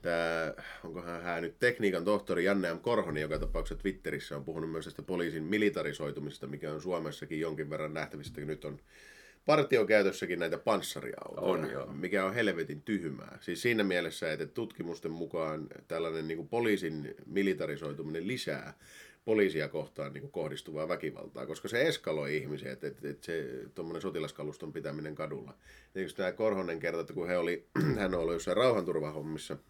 tämä, 0.02 0.54
onkohan 0.84 1.22
hän 1.22 1.42
nyt 1.42 1.58
tekniikan 1.58 2.04
tohtori 2.04 2.44
Janne 2.44 2.74
M. 2.74 2.78
Korhonen, 2.78 3.20
joka 3.20 3.38
tapauksessa 3.38 3.82
Twitterissä 3.82 4.36
on 4.36 4.44
puhunut 4.44 4.70
myös 4.70 4.84
tästä 4.84 5.02
poliisin 5.02 5.42
militarisoitumisesta, 5.42 6.46
mikä 6.46 6.72
on 6.72 6.80
Suomessakin 6.80 7.40
jonkin 7.40 7.70
verran 7.70 7.94
nähtävistä. 7.94 8.40
Nyt 8.40 8.64
on 8.64 8.80
partiokäytössäkin 9.46 10.38
näitä 10.38 10.58
panssariautoja, 10.58 11.46
on, 11.46 11.70
joo. 11.70 11.86
mikä 11.86 12.24
on 12.24 12.34
helvetin 12.34 12.82
tyhmää. 12.82 13.38
Siis 13.40 13.62
siinä 13.62 13.84
mielessä, 13.84 14.32
että 14.32 14.46
tutkimusten 14.46 15.12
mukaan 15.12 15.66
tällainen 15.88 16.28
niin 16.28 16.48
poliisin 16.48 17.14
militarisoituminen 17.26 18.28
lisää 18.28 18.74
poliisia 19.24 19.68
kohtaan 19.68 20.12
niin 20.12 20.30
kohdistuvaa 20.30 20.88
väkivaltaa, 20.88 21.46
koska 21.46 21.68
se 21.68 21.82
eskaloi 21.82 22.36
ihmisiä, 22.36 22.72
että, 22.72 22.86
että, 22.86 23.08
että 23.08 23.26
se 23.26 23.48
tuommoinen 23.74 24.02
sotilaskaluston 24.02 24.72
pitäminen 24.72 25.14
kadulla. 25.14 25.54
Tietysti 25.92 26.16
tämä 26.16 26.32
Korhonen 26.32 26.80
kertoi, 26.80 27.00
että 27.00 27.12
kun 27.12 27.28
he 27.28 27.38
oli, 27.38 27.66
hän 27.98 28.14
oli 28.14 28.32
jossain 28.32 28.56
rauhanturvahommissa– 28.56 29.56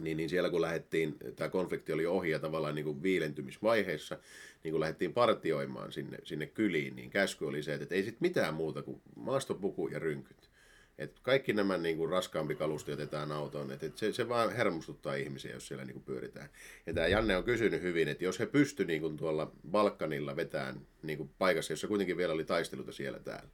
niin, 0.00 0.16
niin 0.16 0.28
siellä 0.28 0.50
kun 0.50 0.60
lähdettiin, 0.60 1.16
tämä 1.36 1.50
konflikti 1.50 1.92
oli 1.92 2.06
ohi 2.06 2.30
ja 2.30 2.38
tavallaan 2.38 2.74
niin 2.74 2.84
kuin 2.84 3.02
viilentymisvaiheessa, 3.02 4.18
niin 4.64 4.72
kun 4.72 4.80
lähdettiin 4.80 5.12
partioimaan 5.12 5.92
sinne, 5.92 6.18
sinne 6.24 6.46
kyliin, 6.46 6.96
niin 6.96 7.10
käsky 7.10 7.44
oli 7.44 7.62
se, 7.62 7.74
että 7.74 7.94
ei 7.94 8.02
sitten 8.02 8.28
mitään 8.28 8.54
muuta 8.54 8.82
kuin 8.82 9.02
maastopuku 9.16 9.88
ja 9.88 9.98
rynkyt. 9.98 10.52
Et 10.98 11.20
kaikki 11.22 11.52
nämä 11.52 11.78
niin 11.78 11.96
kuin 11.96 12.10
raskaampi 12.10 12.54
kalusto 12.54 12.90
jätetään 12.90 13.32
autoon. 13.32 13.72
Et, 13.72 13.82
et 13.82 13.98
se, 13.98 14.12
se 14.12 14.28
vaan 14.28 14.52
hermostuttaa 14.52 15.14
ihmisiä, 15.14 15.52
jos 15.52 15.68
siellä 15.68 15.84
niin 15.84 15.94
kuin 15.94 16.04
pyöritään. 16.04 16.48
Ja 16.86 16.94
tämä 16.94 17.06
Janne 17.06 17.36
on 17.36 17.44
kysynyt 17.44 17.82
hyvin, 17.82 18.08
että 18.08 18.24
jos 18.24 18.40
he 18.40 18.46
pystyivät 18.46 18.88
niin 18.88 19.16
tuolla 19.16 19.52
Balkanilla 19.70 20.36
vetään 20.36 20.80
niin 21.02 21.18
kuin 21.18 21.30
paikassa, 21.38 21.72
jossa 21.72 21.88
kuitenkin 21.88 22.16
vielä 22.16 22.32
oli 22.32 22.44
taisteluta 22.44 22.92
siellä 22.92 23.18
täällä, 23.18 23.50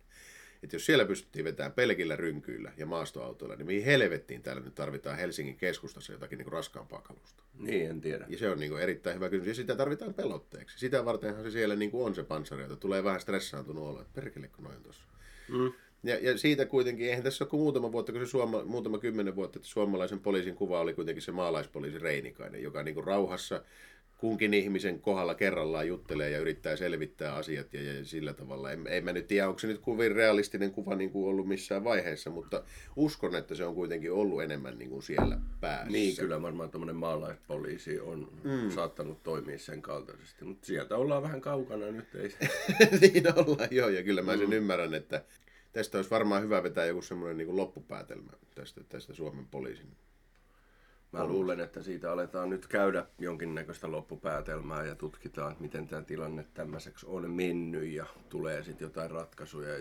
että 0.62 0.76
jos 0.76 0.86
siellä 0.86 1.04
pystyttiin 1.04 1.44
vetämään 1.44 1.72
pelkillä 1.72 2.16
rynkyillä 2.16 2.72
ja 2.76 2.86
maastoautoilla, 2.86 3.56
niin 3.56 3.66
mihin 3.66 3.84
helvettiin 3.84 4.42
täällä 4.42 4.62
nyt 4.62 4.74
tarvitaan 4.74 5.18
Helsingin 5.18 5.56
keskustassa 5.56 6.12
jotakin 6.12 6.38
niin 6.38 6.52
raskaampaa 6.52 7.00
kalusta? 7.00 7.42
Niin, 7.58 7.90
en 7.90 8.00
tiedä. 8.00 8.26
Ja 8.28 8.38
se 8.38 8.50
on 8.50 8.60
niin 8.60 8.70
kuin 8.70 8.82
erittäin 8.82 9.16
hyvä 9.16 9.28
kysymys. 9.28 9.48
Ja 9.48 9.54
sitä 9.54 9.76
tarvitaan 9.76 10.14
pelotteeksi. 10.14 10.78
Sitä 10.78 11.04
vartenhan 11.04 11.44
se 11.44 11.50
siellä 11.50 11.76
niin 11.76 11.90
kuin 11.90 12.06
on 12.06 12.14
se 12.14 12.22
panssari, 12.22 12.62
että 12.62 12.76
tulee 12.76 13.04
vähän 13.04 13.20
stressaantunut 13.20 13.84
olo, 13.84 14.00
että 14.00 14.20
perkele 14.20 14.48
kun 14.48 14.64
noin 14.64 14.82
tuossa. 14.82 15.04
Mm. 15.48 15.72
Ja, 16.02 16.18
ja, 16.18 16.38
siitä 16.38 16.66
kuitenkin, 16.66 17.08
eihän 17.08 17.22
tässä 17.22 17.44
ole 17.44 17.50
kuin 17.50 17.60
muutama 17.60 17.92
vuotta, 17.92 18.12
kun 18.12 18.20
se 18.20 18.26
suoma, 18.26 18.64
muutama 18.64 18.98
kymmenen 18.98 19.36
vuotta, 19.36 19.58
että 19.58 19.68
suomalaisen 19.68 20.20
poliisin 20.20 20.54
kuva 20.54 20.80
oli 20.80 20.94
kuitenkin 20.94 21.22
se 21.22 21.32
maalaispoliisi 21.32 21.98
Reinikainen, 21.98 22.62
joka 22.62 22.82
niin 22.82 22.94
kuin 22.94 23.06
rauhassa 23.06 23.62
kunkin 24.18 24.54
ihmisen 24.54 25.00
kohdalla 25.00 25.34
kerrallaan 25.34 25.88
juttelee 25.88 26.30
ja 26.30 26.38
yrittää 26.38 26.76
selvittää 26.76 27.34
asiat 27.34 27.74
ja, 27.74 27.82
ja 27.82 28.04
sillä 28.04 28.32
tavalla. 28.32 28.72
En, 28.72 28.86
en 28.86 29.04
mä 29.04 29.12
nyt 29.12 29.26
tiedä, 29.26 29.48
onko 29.48 29.58
se 29.58 29.66
nyt 29.66 29.80
kovin 29.80 30.12
realistinen 30.12 30.70
kuva 30.70 30.94
niin 30.94 31.10
kuin 31.10 31.28
ollut 31.28 31.48
missään 31.48 31.84
vaiheessa, 31.84 32.30
mutta 32.30 32.62
uskon, 32.96 33.34
että 33.36 33.54
se 33.54 33.64
on 33.64 33.74
kuitenkin 33.74 34.12
ollut 34.12 34.42
enemmän 34.42 34.78
niin 34.78 34.90
kuin 34.90 35.02
siellä 35.02 35.38
päässä. 35.60 35.92
Niin, 35.92 36.16
kyllä 36.16 36.42
varmaan 36.42 36.70
tämmöinen 36.70 36.96
maalaispoliisi 36.96 38.00
on 38.00 38.32
mm. 38.44 38.70
saattanut 38.70 39.22
toimia 39.22 39.58
sen 39.58 39.82
kaltaisesti, 39.82 40.44
mutta 40.44 40.66
sieltä 40.66 40.96
ollaan 40.96 41.22
vähän 41.22 41.40
kaukana 41.40 41.86
nyt. 41.86 42.14
Ei 42.14 42.30
niin 43.00 43.24
ollaan, 43.36 43.68
joo, 43.70 43.88
ja 43.88 44.02
kyllä 44.02 44.22
mä 44.22 44.36
sen 44.36 44.46
mm. 44.46 44.52
ymmärrän, 44.52 44.94
että 44.94 45.24
tästä 45.72 45.98
olisi 45.98 46.10
varmaan 46.10 46.42
hyvä 46.42 46.62
vetää 46.62 46.86
joku 46.86 47.02
semmoinen 47.02 47.36
niin 47.38 47.56
loppupäätelmä 47.56 48.32
tästä, 48.54 48.80
tästä 48.88 49.14
Suomen 49.14 49.46
poliisin 49.46 49.88
Mä 51.12 51.26
luulen, 51.26 51.60
että 51.60 51.82
siitä 51.82 52.12
aletaan 52.12 52.50
nyt 52.50 52.66
käydä 52.66 53.06
jonkinnäköistä 53.18 53.90
loppupäätelmää 53.90 54.84
ja 54.84 54.94
tutkitaan, 54.94 55.56
miten 55.60 55.88
tämä 55.88 56.02
tilanne 56.02 56.44
tämmöiseksi 56.54 57.06
on 57.06 57.30
mennyt 57.30 57.90
ja 57.92 58.06
tulee 58.28 58.62
sitten 58.64 58.86
jotain 58.86 59.10
ratkaisuja. 59.10 59.74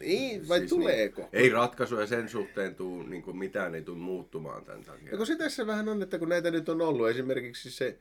Niin, 0.00 0.48
vai 0.48 0.58
siis 0.58 0.70
tuleeko? 0.70 1.20
Niin, 1.20 1.30
ei 1.32 1.50
ratkaisuja 1.50 2.06
sen 2.06 2.28
suhteen 2.28 2.74
tuu, 2.74 3.02
niin 3.02 3.22
kuin 3.22 3.36
mitään 3.36 3.74
ei 3.74 3.82
tule 3.82 3.98
muuttumaan 3.98 4.64
tämän 4.64 4.84
takia. 4.84 5.10
Ja 5.10 5.16
kun 5.16 5.26
se 5.26 5.36
tässä 5.36 5.66
vähän 5.66 5.88
on, 5.88 6.02
että 6.02 6.18
kun 6.18 6.28
näitä 6.28 6.50
nyt 6.50 6.68
on 6.68 6.80
ollut, 6.80 7.08
esimerkiksi 7.08 7.70
se 7.70 7.98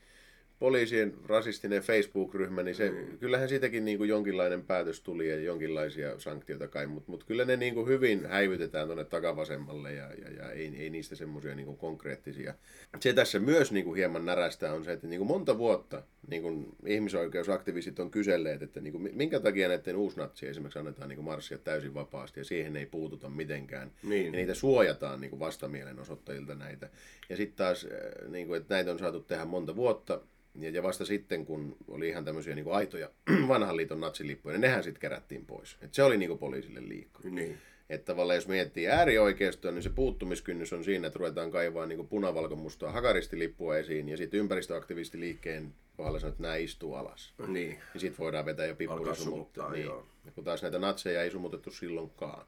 poliisien 0.60 1.14
rasistinen 1.26 1.82
Facebook-ryhmä, 1.82 2.64
niin 2.64 2.76
se, 2.76 2.90
mm. 2.90 3.18
kyllähän 3.18 3.50
siitäkin 3.50 3.86
niin 3.86 3.98
kuin 3.98 4.10
jonkinlainen 4.10 4.64
päätös 4.64 5.02
tuli 5.02 5.30
ja 5.30 5.40
jonkinlaisia 5.40 6.20
sanktioita 6.20 6.68
kai, 6.68 6.88
mutta 6.88 7.12
mut 7.12 7.24
kyllä 7.24 7.46
ne 7.46 7.58
niin 7.58 7.74
kuin 7.74 7.88
hyvin 7.88 8.26
häivytetään 8.26 8.88
tuonne 8.88 9.04
takavasemmalle 9.04 9.94
ja, 9.94 10.14
ja, 10.14 10.32
ja 10.32 10.52
ei, 10.52 10.76
ei 10.78 10.90
niistä 10.90 11.16
semmoisia 11.16 11.56
niin 11.56 11.78
konkreettisia. 11.78 12.54
Se 13.00 13.14
tässä 13.14 13.40
myös 13.40 13.72
niin 13.72 13.86
kuin 13.86 13.98
hieman 13.98 14.26
närästää 14.26 14.74
on 14.74 14.86
se, 14.86 14.92
että 14.92 15.08
niin 15.08 15.20
kuin 15.20 15.28
monta 15.28 15.58
vuotta 15.58 16.04
niin 16.28 16.42
kuin 16.42 16.76
ihmisoikeusaktivistit 16.86 18.00
on 18.00 18.12
kyselleet, 18.12 18.62
että 18.62 18.82
niin 18.82 18.92
kuin, 18.92 19.10
minkä 19.14 19.40
takia 19.40 19.68
näiden 19.68 19.96
uusnatsien 19.96 20.50
esimerkiksi 20.50 20.80
annetaan 20.80 21.10
niin 21.10 21.18
kuin 21.18 21.26
marssia 21.26 21.58
täysin 21.58 21.94
vapaasti 21.94 22.40
ja 22.40 22.44
siihen 22.44 22.76
ei 22.76 22.86
puututa 22.86 23.30
mitenkään. 23.30 23.92
Niin. 24.04 24.26
Ja 24.26 24.32
niitä 24.32 24.54
suojataan 24.54 25.22
niin 25.22 25.30
kuin 25.30 25.40
vastamielenosoittajilta 25.40 26.56
näitä. 26.56 26.90
Ja 27.30 27.38
sitten 27.38 27.58
taas, 27.58 27.86
äh, 27.86 28.30
niin 28.30 28.48
kuin, 28.48 28.62
että 28.62 28.74
näitä 28.74 28.92
on 28.92 29.00
saatu 29.00 29.20
tehdä 29.20 29.46
monta 29.46 29.76
vuotta, 29.76 30.22
ja, 30.60 30.70
ja 30.70 30.84
vasta 30.84 31.06
sitten, 31.06 31.46
kun 31.46 31.78
oli 31.88 32.10
ihan 32.10 32.26
tämmöisiä 32.26 32.56
niin 32.56 32.72
aitoja 32.72 33.10
vanhan 33.48 33.78
liiton 33.78 34.00
natsilippuja, 34.00 34.54
niin 34.54 34.62
nehän 34.62 34.84
sitten 34.84 35.02
kerättiin 35.02 35.46
pois. 35.46 35.78
Et 35.82 35.94
se 35.94 36.04
oli 36.04 36.18
niin 36.18 36.30
kuin 36.30 36.40
poliisille 36.40 36.90
liikku. 36.90 37.22
Niin. 37.30 37.58
Että 37.90 38.06
tavallaan 38.06 38.38
jos 38.38 38.48
miettii 38.48 38.88
äärioikeistoa, 38.88 39.72
niin 39.72 39.84
se 39.84 39.90
puuttumiskynnys 39.90 40.74
on 40.74 40.84
siinä, 40.84 41.08
että 41.08 41.20
ruvetaan 41.20 41.52
kaivaa 41.52 41.86
niin 41.86 42.08
punavalkomustaa 42.08 42.92
hakaristilippua 42.92 43.78
esiin, 43.78 44.10
ja 44.10 44.18
sitten 44.18 44.40
ympäristöaktivistiliikkeen 44.40 45.74
kohdalla 45.98 46.20
sanoo, 46.20 46.32
että 46.32 46.42
nämä 46.42 46.56
istuu 46.56 46.96
alas. 46.96 47.34
Niin. 47.38 47.48
Ja 47.48 47.54
niin 47.54 47.80
sitten 47.98 48.18
voidaan 48.18 48.46
vetää 48.46 48.66
jo 48.66 48.76
pippuri 48.76 49.16
sumuttaa. 49.16 49.72
Niin. 49.72 49.86
Ja 50.26 50.32
kun 50.32 50.44
taas 50.44 50.62
näitä 50.62 50.80
natseja 50.80 51.24
ei 51.24 51.32
sumutettu 51.32 51.72
silloinkaan. 51.72 52.46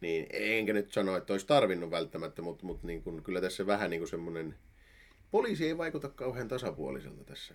Niin 0.00 0.26
enkä 0.30 0.72
nyt 0.72 0.92
sano, 0.92 1.16
että 1.16 1.32
olisi 1.32 1.46
tarvinnut 1.46 1.90
välttämättä, 1.90 2.42
mutta, 2.42 2.66
mutta 2.66 2.86
niin 2.86 3.02
kun, 3.02 3.22
kyllä 3.22 3.40
tässä 3.40 3.66
vähän 3.66 3.90
niin 3.90 4.00
kuin 4.00 4.08
semmoinen 4.08 4.54
poliisi 5.30 5.66
ei 5.66 5.78
vaikuta 5.78 6.08
kauhean 6.08 6.48
tasapuoliselta 6.48 7.24
tässä 7.24 7.54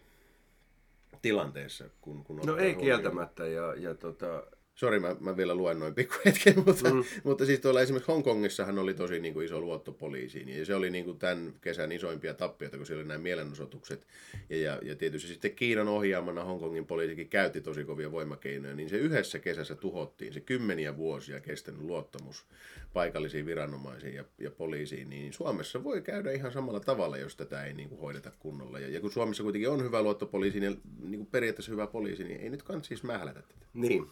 tilanteessa. 1.22 1.86
Kun, 2.02 2.24
kun 2.24 2.42
no 2.46 2.58
ei 2.58 2.76
kieltämättä. 2.76 3.48
Ja, 3.48 3.76
ja 3.76 3.96
tota, 3.96 4.44
Sori, 4.76 5.00
mä, 5.00 5.16
mä 5.20 5.38
vielä 5.38 5.56
luen 5.56 5.80
noin 5.80 5.96
pikku 5.96 6.16
hetken, 6.26 6.56
mutta, 6.66 6.94
mm. 6.94 7.04
mutta 7.24 7.46
siis 7.46 7.60
tuolla 7.60 7.82
esimerkiksi 7.82 8.12
Hongkongissahan 8.12 8.80
oli 8.80 8.94
tosi 8.94 9.20
niin 9.20 9.34
kuin 9.34 9.46
iso 9.46 9.62
luotto 9.62 9.92
poliisiin, 9.92 10.50
ja 10.50 10.66
se 10.66 10.76
oli 10.76 10.90
niin 10.90 11.06
kuin 11.06 11.20
tämän 11.20 11.54
kesän 11.62 11.92
isoimpia 11.92 12.34
tappioita, 12.34 12.78
kun 12.78 12.86
siellä 12.86 13.02
oli 13.02 13.08
nämä 13.08 13.18
mielenosoitukset, 13.18 14.08
ja, 14.50 14.58
ja, 14.58 14.80
ja 14.82 14.96
tietysti 14.96 15.28
sitten 15.28 15.56
Kiinan 15.56 15.88
ohjaamana 15.88 16.44
Hongkongin 16.44 16.86
poliisikin 16.86 17.30
käytti 17.30 17.62
tosi 17.62 17.84
kovia 17.84 18.12
voimakeinoja, 18.12 18.76
niin 18.76 18.90
se 18.90 18.98
yhdessä 18.98 19.40
kesässä 19.40 19.76
tuhottiin, 19.76 20.34
se 20.34 20.40
kymmeniä 20.40 20.98
vuosia 20.98 21.40
kestänyt 21.40 21.82
luottamus 21.82 22.46
paikallisiin 22.94 23.46
viranomaisiin 23.46 24.16
ja, 24.16 24.24
ja 24.38 24.52
poliisiin, 24.52 25.10
niin 25.10 25.34
Suomessa 25.34 25.84
voi 25.84 26.02
käydä 26.02 26.32
ihan 26.32 26.52
samalla 26.52 26.80
tavalla, 26.80 27.18
jos 27.18 27.36
tätä 27.36 27.64
ei 27.64 27.74
niin 27.74 27.90
kuin 27.90 28.02
hoideta 28.02 28.32
kunnolla, 28.40 28.80
ja, 28.80 28.90
ja 28.90 29.02
kun 29.02 29.12
Suomessa 29.12 29.44
kuitenkin 29.44 29.70
on 29.70 29.84
hyvä 29.84 30.02
luottopoliisi, 30.02 30.64
ja 30.64 30.72
niin 31.02 31.20
kuin 31.20 31.28
periaatteessa 31.32 31.72
hyvä 31.72 31.88
poliisi, 31.88 32.24
niin 32.24 32.42
ei 32.42 32.50
nyt 32.50 32.64
kannata 32.64 32.88
siis 32.88 33.04
mählätä 33.04 33.42
tätä. 33.42 33.66
Niin. 33.74 34.08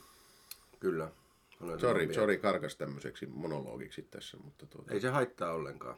Kyllä. 0.80 1.12
Sori, 1.78 2.14
sori 2.14 2.38
karkas 2.38 2.76
tämmöiseksi 2.76 3.26
monologiksi 3.26 4.02
tässä, 4.02 4.38
mutta 4.38 4.66
tuota... 4.66 4.94
Ei 4.94 5.00
se 5.00 5.10
haittaa 5.10 5.54
ollenkaan. 5.54 5.98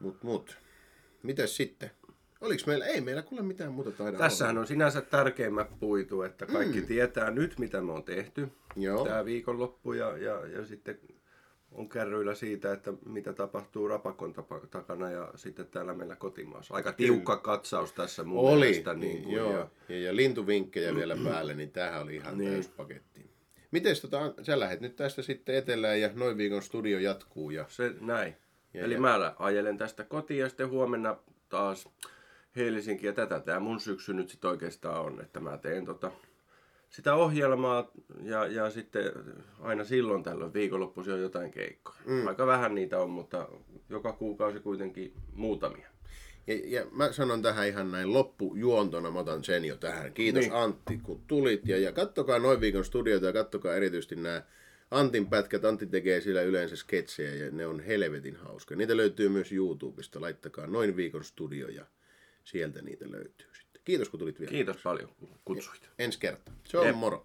Mut, 0.00 0.22
mut. 0.22 0.58
Mitäs 1.22 1.56
sitten? 1.56 1.90
Oliks 2.40 2.66
meillä, 2.66 2.86
ei 2.86 3.00
meillä 3.00 3.22
kuule 3.22 3.42
mitään 3.42 3.72
muuta 3.72 3.90
taida 3.90 4.18
Tässähän 4.18 4.52
olla. 4.52 4.60
on 4.60 4.66
sinänsä 4.66 5.00
tärkeimmät 5.00 5.78
puitu, 5.80 6.22
että 6.22 6.46
kaikki 6.46 6.80
mm. 6.80 6.86
tietää 6.86 7.30
nyt, 7.30 7.58
mitä 7.58 7.80
me 7.80 7.92
on 7.92 8.04
tehty 8.04 8.48
Joo. 8.76 9.04
tämä 9.04 9.24
viikonloppu 9.24 9.92
ja, 9.92 10.18
ja, 10.18 10.46
ja 10.46 10.66
sitten 10.66 10.98
on 11.72 11.88
kärryillä 11.88 12.34
siitä, 12.34 12.72
että 12.72 12.92
mitä 13.06 13.32
tapahtuu 13.32 13.88
Rapakon 13.88 14.34
takana 14.70 15.10
ja 15.10 15.32
sitten 15.34 15.66
täällä 15.66 15.94
meillä 15.94 16.16
kotimaassa. 16.16 16.74
Aika 16.74 16.92
tiukka 16.92 17.36
katsaus 17.36 17.92
tässä 17.92 18.24
mun 18.24 18.38
oli, 18.38 18.66
mielestä. 18.66 18.94
Niin 18.94 19.22
kuin, 19.22 19.34
joo. 19.34 19.52
Ja, 19.52 19.68
ja, 19.88 20.00
ja 20.00 20.16
lintuvinkkejä 20.16 20.94
vielä 20.94 21.16
päälle, 21.24 21.54
niin 21.54 21.70
tämähän 21.70 22.02
oli 22.02 22.16
ihan 22.16 22.38
niin. 22.38 22.52
täyspaketti. 22.52 23.33
Miten 23.74 23.94
tota, 24.02 24.34
sä 24.42 24.60
lähdet 24.60 24.80
nyt 24.80 24.96
tästä 24.96 25.22
sitten 25.22 25.54
etelään 25.54 26.00
ja 26.00 26.10
noin 26.14 26.36
viikon 26.36 26.62
studio 26.62 26.98
jatkuu? 26.98 27.50
Ja... 27.50 27.64
Se 27.68 27.94
näin. 28.00 28.36
Ja, 28.74 28.84
Eli 28.84 28.94
ja... 28.94 29.00
mä 29.00 29.34
ajelen 29.38 29.78
tästä 29.78 30.04
kotiin 30.04 30.40
ja 30.40 30.48
sitten 30.48 30.70
huomenna 30.70 31.16
taas 31.48 31.88
Helsinki. 32.56 33.06
Ja 33.06 33.12
tätä 33.12 33.40
tämä 33.40 33.60
mun 33.60 33.80
syksy 33.80 34.14
nyt 34.14 34.28
sitten 34.28 34.50
oikeastaan 34.50 35.04
on, 35.04 35.20
että 35.20 35.40
mä 35.40 35.58
teen 35.58 35.84
tota, 35.84 36.12
sitä 36.90 37.14
ohjelmaa 37.14 37.90
ja, 38.22 38.46
ja 38.46 38.70
sitten 38.70 39.12
aina 39.60 39.84
silloin 39.84 40.22
tällöin 40.22 40.52
viikonloppuisin 40.52 41.14
on 41.14 41.20
jotain 41.20 41.50
keikkoja. 41.50 41.98
Mm. 42.06 42.26
Aika 42.26 42.46
vähän 42.46 42.74
niitä 42.74 42.98
on, 42.98 43.10
mutta 43.10 43.48
joka 43.88 44.12
kuukausi 44.12 44.60
kuitenkin 44.60 45.14
muutamia. 45.32 45.93
Ja, 46.46 46.54
ja 46.64 46.86
mä 46.90 47.12
sanon 47.12 47.42
tähän 47.42 47.68
ihan 47.68 47.92
näin 47.92 48.12
loppujuontona, 48.12 49.10
mä 49.10 49.18
otan 49.18 49.44
sen 49.44 49.64
jo 49.64 49.76
tähän. 49.76 50.12
Kiitos 50.12 50.40
niin. 50.40 50.52
Antti, 50.52 50.98
kun 51.02 51.22
tulit. 51.26 51.68
Ja, 51.68 51.78
ja 51.78 51.92
kattokaa 51.92 52.38
noin 52.38 52.60
viikon 52.60 52.84
studioita 52.84 53.26
ja 53.26 53.32
kattokaa 53.32 53.74
erityisesti 53.74 54.16
nämä 54.16 54.42
Antin 54.90 55.26
pätkät. 55.26 55.64
Antti 55.64 55.86
tekee 55.86 56.20
sillä 56.20 56.42
yleensä 56.42 56.76
sketsejä 56.76 57.34
ja 57.34 57.50
ne 57.50 57.66
on 57.66 57.80
helvetin 57.80 58.36
hauskoja. 58.36 58.78
Niitä 58.78 58.96
löytyy 58.96 59.28
myös 59.28 59.52
YouTubesta. 59.52 60.20
Laittakaa 60.20 60.66
noin 60.66 60.96
viikon 60.96 61.24
studio 61.24 61.68
ja 61.68 61.86
sieltä 62.44 62.82
niitä 62.82 63.10
löytyy 63.10 63.48
sitten. 63.52 63.82
Kiitos 63.84 64.08
kun 64.08 64.20
tulit 64.20 64.40
vielä. 64.40 64.50
Kiitos 64.50 64.76
paljon 64.82 65.08
kun 65.18 65.28
kutsuit. 65.44 65.90
Ensi 65.98 66.18
kertaa. 66.18 66.54
Se 66.64 66.78
on 66.78 66.86
Jep. 66.86 66.96
moro. 66.96 67.22